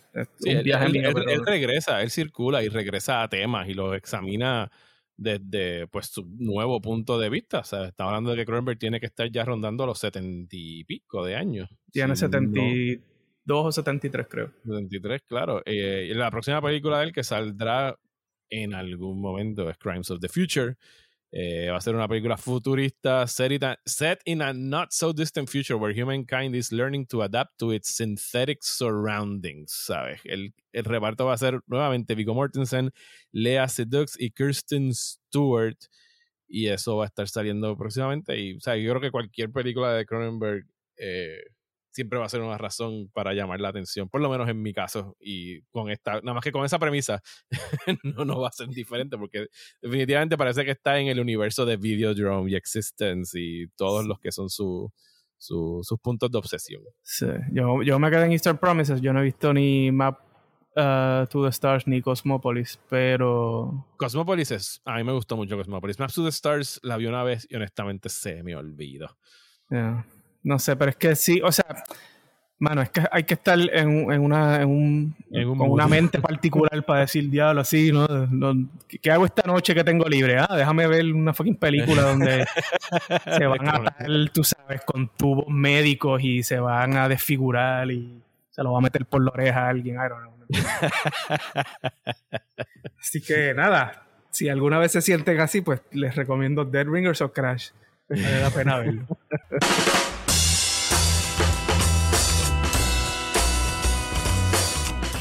él, 0.43 1.45
regresa, 1.45 2.01
él 2.01 2.11
circula 2.11 2.61
y 2.61 2.67
regresa 2.67 3.23
a 3.23 3.29
temas 3.29 3.69
y 3.69 3.73
los 3.73 3.95
examina 3.95 4.69
desde 5.15 5.87
pues 5.87 6.07
su 6.07 6.25
nuevo 6.37 6.81
punto 6.81 7.17
de 7.17 7.29
vista. 7.29 7.59
O 7.59 7.63
sea, 7.63 7.85
estamos 7.85 8.11
hablando 8.11 8.31
de 8.31 8.35
que 8.35 8.45
Cronenberg 8.45 8.77
tiene 8.77 8.99
que 8.99 9.05
estar 9.05 9.31
ya 9.31 9.45
rondando 9.45 9.85
los 9.85 9.99
setenta 9.99 10.53
y 10.53 10.83
pico 10.83 11.23
de 11.23 11.37
años. 11.37 11.69
Tiene 11.93 12.17
setenta 12.17 12.59
y 12.59 13.01
o 13.47 13.71
setenta 13.71 14.07
y 14.07 14.09
tres, 14.09 14.27
creo. 14.29 14.51
Setenta 14.63 14.95
y 14.95 14.99
tres, 15.01 15.21
claro. 15.27 15.61
Eh, 15.65 16.11
la 16.15 16.29
próxima 16.31 16.61
película 16.61 16.99
de 16.99 17.05
él 17.05 17.13
que 17.13 17.23
saldrá 17.23 17.97
en 18.49 18.73
algún 18.73 19.19
momento 19.21 19.69
es 19.69 19.77
Crimes 19.77 20.11
of 20.11 20.19
the 20.19 20.29
Future. 20.29 20.75
Eh, 21.31 21.69
va 21.71 21.77
a 21.77 21.81
ser 21.81 21.95
una 21.95 22.07
película 22.07 22.37
futurista 22.37 23.25
set 23.25 24.21
in 24.25 24.41
a 24.43 24.53
not 24.53 24.91
so 24.91 25.11
distant 25.11 25.49
future 25.49 25.79
where 25.79 25.99
humankind 25.99 26.55
is 26.55 26.71
learning 26.71 27.07
to 27.07 27.23
adapt 27.23 27.57
to 27.57 27.73
its 27.73 27.89
synthetic 27.89 28.59
surroundings, 28.61 29.71
¿sabes? 29.71 30.21
El, 30.25 30.53
el 30.71 30.83
reparto 30.83 31.25
va 31.25 31.33
a 31.33 31.37
ser 31.37 31.59
nuevamente 31.65 32.13
Viggo 32.13 32.35
Mortensen, 32.35 32.91
Lea 33.31 33.67
Seydoux 33.67 34.15
y 34.19 34.29
Kirsten 34.29 34.93
Stewart. 34.93 35.77
Y 36.47 36.67
eso 36.67 36.97
va 36.97 37.05
a 37.05 37.07
estar 37.07 37.27
saliendo 37.27 37.75
próximamente. 37.75 38.39
Y, 38.39 38.57
o 38.57 38.59
sea, 38.59 38.75
yo 38.75 38.91
creo 38.91 39.01
que 39.01 39.09
cualquier 39.09 39.51
película 39.51 39.91
de 39.91 40.05
Cronenberg 40.05 40.67
eh, 40.97 41.41
siempre 41.93 42.17
va 42.17 42.25
a 42.25 42.29
ser 42.29 42.41
una 42.41 42.57
razón 42.57 43.09
para 43.13 43.33
llamar 43.33 43.61
la 43.61 43.69
atención, 43.69 44.09
por 44.09 44.19
lo 44.19 44.29
menos 44.29 44.49
en 44.49 44.61
mi 44.61 44.73
caso. 44.73 45.15
Y 45.19 45.61
con 45.69 45.89
esta, 45.91 46.13
nada 46.21 46.33
más 46.33 46.43
que 46.43 46.51
con 46.51 46.65
esa 46.65 46.79
premisa, 46.79 47.21
no, 48.03 48.25
no 48.25 48.41
va 48.41 48.47
a 48.47 48.51
ser 48.51 48.67
diferente, 48.69 49.17
porque 49.17 49.47
definitivamente 49.81 50.37
parece 50.37 50.65
que 50.65 50.71
está 50.71 50.99
en 50.99 51.07
el 51.07 51.19
universo 51.19 51.65
de 51.65 51.77
Videodrome 51.77 52.51
y 52.51 52.55
Existence 52.55 53.39
y 53.39 53.67
todos 53.75 54.05
los 54.05 54.19
que 54.19 54.31
son 54.31 54.49
su, 54.49 54.91
sus 55.37 55.99
puntos 56.01 56.31
de 56.31 56.37
obsesión. 56.37 56.81
Sí, 57.03 57.27
yo, 57.51 57.83
yo 57.83 57.99
me 57.99 58.09
quedé 58.09 58.25
en 58.25 58.31
Easter 58.31 58.57
Promises, 58.57 58.99
yo 58.99 59.13
no 59.13 59.19
he 59.19 59.23
visto 59.23 59.53
ni 59.53 59.91
Map 59.91 60.19
uh, 60.75 61.27
to 61.27 61.43
the 61.43 61.49
Stars 61.49 61.85
ni 61.85 62.01
Cosmopolis, 62.01 62.79
pero... 62.89 63.87
Cosmopolis 63.97 64.49
es, 64.49 64.81
a 64.85 64.97
mí 64.97 65.03
me 65.03 65.13
gustó 65.13 65.37
mucho 65.37 65.55
Cosmopolis. 65.57 65.99
Map 65.99 66.11
to 66.11 66.23
the 66.23 66.29
Stars 66.29 66.79
la 66.81 66.97
vi 66.97 67.05
una 67.05 67.23
vez 67.23 67.45
y 67.49 67.55
honestamente 67.55 68.09
se 68.09 68.41
me 68.41 68.55
olvidó. 68.55 69.15
Yeah. 69.69 70.05
No 70.43 70.59
sé, 70.59 70.75
pero 70.75 70.91
es 70.91 70.97
que 70.97 71.15
sí, 71.15 71.41
o 71.41 71.51
sea, 71.51 71.65
mano, 72.59 72.81
es 72.81 72.89
que 72.89 73.03
hay 73.11 73.23
que 73.23 73.33
estar 73.33 73.59
en, 73.59 74.11
en 74.11 74.21
una, 74.21 74.61
en 74.61 74.69
un, 74.69 75.15
con 75.57 75.69
una 75.69 75.87
mente 75.87 76.19
particular 76.19 76.83
para 76.85 77.01
decir, 77.01 77.29
diablo, 77.29 77.61
así, 77.61 77.91
¿no? 77.91 78.07
¿Qué 79.01 79.11
hago 79.11 79.25
esta 79.25 79.43
noche 79.45 79.75
que 79.75 79.83
tengo 79.83 80.05
libre? 80.05 80.37
Ah, 80.39 80.55
déjame 80.55 80.87
ver 80.87 81.13
una 81.13 81.33
fucking 81.33 81.57
película 81.57 82.03
donde 82.03 82.45
se 83.37 83.45
van 83.45 83.67
a 83.67 83.75
atar, 83.75 84.29
tú 84.33 84.43
sabes, 84.43 84.81
con 84.85 85.09
tubos 85.09 85.47
médicos 85.47 86.23
y 86.23 86.43
se 86.43 86.59
van 86.59 86.95
a 86.95 87.09
desfigurar 87.09 87.91
y 87.91 88.21
se 88.49 88.63
lo 88.63 88.71
va 88.71 88.79
a 88.79 88.81
meter 88.81 89.05
por 89.05 89.23
la 89.23 89.31
oreja 89.31 89.65
a 89.65 89.69
alguien, 89.69 89.95
I 89.95 90.09
don't 90.09 90.21
know. 90.21 90.33
así 92.99 93.21
que 93.21 93.53
nada, 93.53 94.03
si 94.31 94.47
alguna 94.47 94.77
vez 94.77 94.93
se 94.93 95.01
sienten 95.01 95.39
así, 95.41 95.61
pues 95.61 95.81
les 95.91 96.15
recomiendo 96.15 96.63
Dead 96.63 96.87
Ringers 96.87 97.21
o 97.21 97.33
Crash. 97.33 97.71
Vale 98.07 98.41
la 98.41 98.49
pena 98.51 98.77
verlo. 98.77 99.05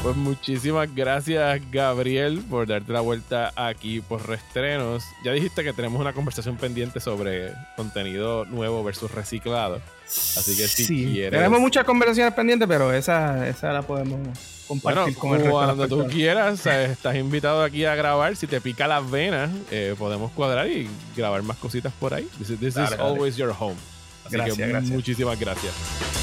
Pues 0.03 0.17
muchísimas 0.17 0.93
gracias, 0.93 1.61
Gabriel, 1.71 2.43
por 2.49 2.67
darte 2.67 2.91
la 2.91 2.99
vuelta 2.99 3.53
aquí 3.55 4.01
por 4.01 4.27
Restrenos. 4.27 5.05
Ya 5.23 5.31
dijiste 5.31 5.63
que 5.63 5.71
tenemos 5.71 6.01
una 6.01 6.11
conversación 6.11 6.57
pendiente 6.57 6.99
sobre 6.99 7.53
contenido 7.77 8.43
nuevo 8.43 8.83
versus 8.83 9.09
reciclado. 9.09 9.79
Así 10.05 10.57
que 10.57 10.67
si 10.67 10.83
sí, 10.83 11.09
quieres. 11.13 11.31
Tenemos 11.31 11.61
muchas 11.61 11.85
conversaciones 11.85 12.33
pendientes, 12.33 12.67
pero 12.67 12.91
esa, 12.91 13.47
esa 13.47 13.71
la 13.71 13.83
podemos 13.83 14.19
compartir 14.67 15.15
con 15.15 15.35
el 15.35 15.37
resto 15.37 15.51
Cuando 15.53 15.87
tú 15.87 16.05
quieras, 16.07 16.65
estás 16.65 17.15
invitado 17.15 17.63
aquí 17.63 17.85
a 17.85 17.95
grabar. 17.95 18.35
Si 18.35 18.45
te 18.45 18.59
pica 18.59 18.89
las 18.89 19.09
venas, 19.09 19.51
eh, 19.71 19.95
podemos 19.97 20.33
cuadrar 20.33 20.67
y 20.67 20.89
grabar 21.15 21.43
más 21.43 21.55
cositas 21.55 21.93
por 21.93 22.13
ahí. 22.13 22.27
This, 22.39 22.75
is 22.75 22.77
always 22.99 23.37
your 23.37 23.55
home. 23.57 23.77
Así 24.25 24.35
que 24.35 24.81
muchísimas 24.81 25.39
gracias. 25.39 26.22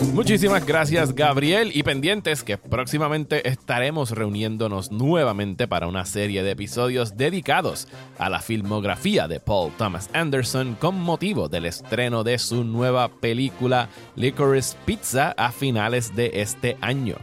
Muchísimas 0.00 0.64
gracias 0.64 1.14
Gabriel 1.14 1.70
y 1.74 1.82
pendientes 1.82 2.42
que 2.42 2.56
próximamente 2.56 3.46
estaremos 3.48 4.12
reuniéndonos 4.12 4.90
nuevamente 4.90 5.68
para 5.68 5.86
una 5.88 6.06
serie 6.06 6.42
de 6.42 6.52
episodios 6.52 7.18
dedicados 7.18 7.86
a 8.18 8.30
la 8.30 8.40
filmografía 8.40 9.28
de 9.28 9.40
Paul 9.40 9.72
Thomas 9.76 10.08
Anderson 10.14 10.74
con 10.74 10.98
motivo 10.98 11.48
del 11.48 11.66
estreno 11.66 12.24
de 12.24 12.38
su 12.38 12.64
nueva 12.64 13.08
película 13.08 13.90
Licorice 14.16 14.76
Pizza 14.86 15.34
a 15.36 15.52
finales 15.52 16.16
de 16.16 16.30
este 16.34 16.78
año. 16.80 17.16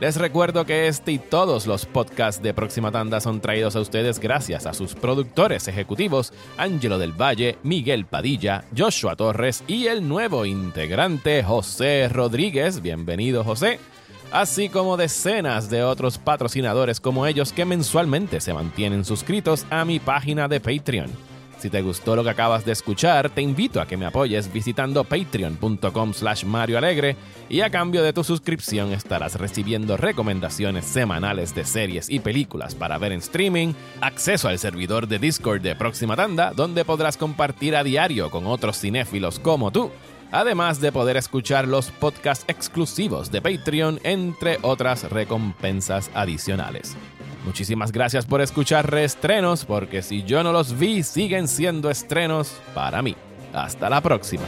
Les 0.00 0.16
recuerdo 0.16 0.64
que 0.64 0.88
este 0.88 1.12
y 1.12 1.18
todos 1.18 1.66
los 1.66 1.84
podcasts 1.84 2.42
de 2.42 2.54
Próxima 2.54 2.90
Tanda 2.90 3.20
son 3.20 3.42
traídos 3.42 3.76
a 3.76 3.80
ustedes 3.80 4.18
gracias 4.18 4.64
a 4.64 4.72
sus 4.72 4.94
productores 4.94 5.68
ejecutivos, 5.68 6.32
Ángelo 6.56 6.98
del 6.98 7.12
Valle, 7.12 7.58
Miguel 7.64 8.06
Padilla, 8.06 8.64
Joshua 8.74 9.14
Torres 9.14 9.62
y 9.66 9.88
el 9.88 10.08
nuevo 10.08 10.46
integrante 10.46 11.42
José 11.42 12.08
Rodríguez. 12.08 12.80
Bienvenido 12.80 13.44
José. 13.44 13.78
Así 14.32 14.70
como 14.70 14.96
decenas 14.96 15.68
de 15.68 15.82
otros 15.82 16.16
patrocinadores 16.16 16.98
como 16.98 17.26
ellos 17.26 17.52
que 17.52 17.66
mensualmente 17.66 18.40
se 18.40 18.54
mantienen 18.54 19.04
suscritos 19.04 19.66
a 19.68 19.84
mi 19.84 19.98
página 19.98 20.48
de 20.48 20.60
Patreon. 20.60 21.29
Si 21.60 21.68
te 21.68 21.82
gustó 21.82 22.16
lo 22.16 22.24
que 22.24 22.30
acabas 22.30 22.64
de 22.64 22.72
escuchar, 22.72 23.28
te 23.28 23.42
invito 23.42 23.82
a 23.82 23.86
que 23.86 23.98
me 23.98 24.06
apoyes 24.06 24.50
visitando 24.50 25.04
patreon.com 25.04 26.14
slash 26.14 26.46
Mario 26.46 26.78
Alegre 26.78 27.16
y 27.50 27.60
a 27.60 27.68
cambio 27.68 28.02
de 28.02 28.14
tu 28.14 28.24
suscripción 28.24 28.94
estarás 28.94 29.34
recibiendo 29.34 29.98
recomendaciones 29.98 30.86
semanales 30.86 31.54
de 31.54 31.66
series 31.66 32.08
y 32.08 32.20
películas 32.20 32.74
para 32.74 32.96
ver 32.96 33.12
en 33.12 33.18
streaming, 33.18 33.74
acceso 34.00 34.48
al 34.48 34.58
servidor 34.58 35.06
de 35.06 35.18
Discord 35.18 35.60
de 35.60 35.76
Próxima 35.76 36.16
Tanda, 36.16 36.54
donde 36.56 36.86
podrás 36.86 37.18
compartir 37.18 37.76
a 37.76 37.84
diario 37.84 38.30
con 38.30 38.46
otros 38.46 38.80
cinéfilos 38.80 39.38
como 39.38 39.70
tú, 39.70 39.90
además 40.32 40.80
de 40.80 40.92
poder 40.92 41.18
escuchar 41.18 41.68
los 41.68 41.90
podcasts 41.90 42.46
exclusivos 42.48 43.30
de 43.30 43.42
Patreon, 43.42 44.00
entre 44.02 44.56
otras 44.62 45.10
recompensas 45.10 46.10
adicionales. 46.14 46.96
Muchísimas 47.44 47.90
gracias 47.92 48.26
por 48.26 48.40
escuchar 48.40 48.90
reestrenos, 48.90 49.64
porque 49.64 50.02
si 50.02 50.22
yo 50.24 50.42
no 50.42 50.52
los 50.52 50.78
vi, 50.78 51.02
siguen 51.02 51.48
siendo 51.48 51.90
estrenos 51.90 52.60
para 52.74 53.02
mí. 53.02 53.16
Hasta 53.52 53.88
la 53.88 54.00
próxima. 54.00 54.44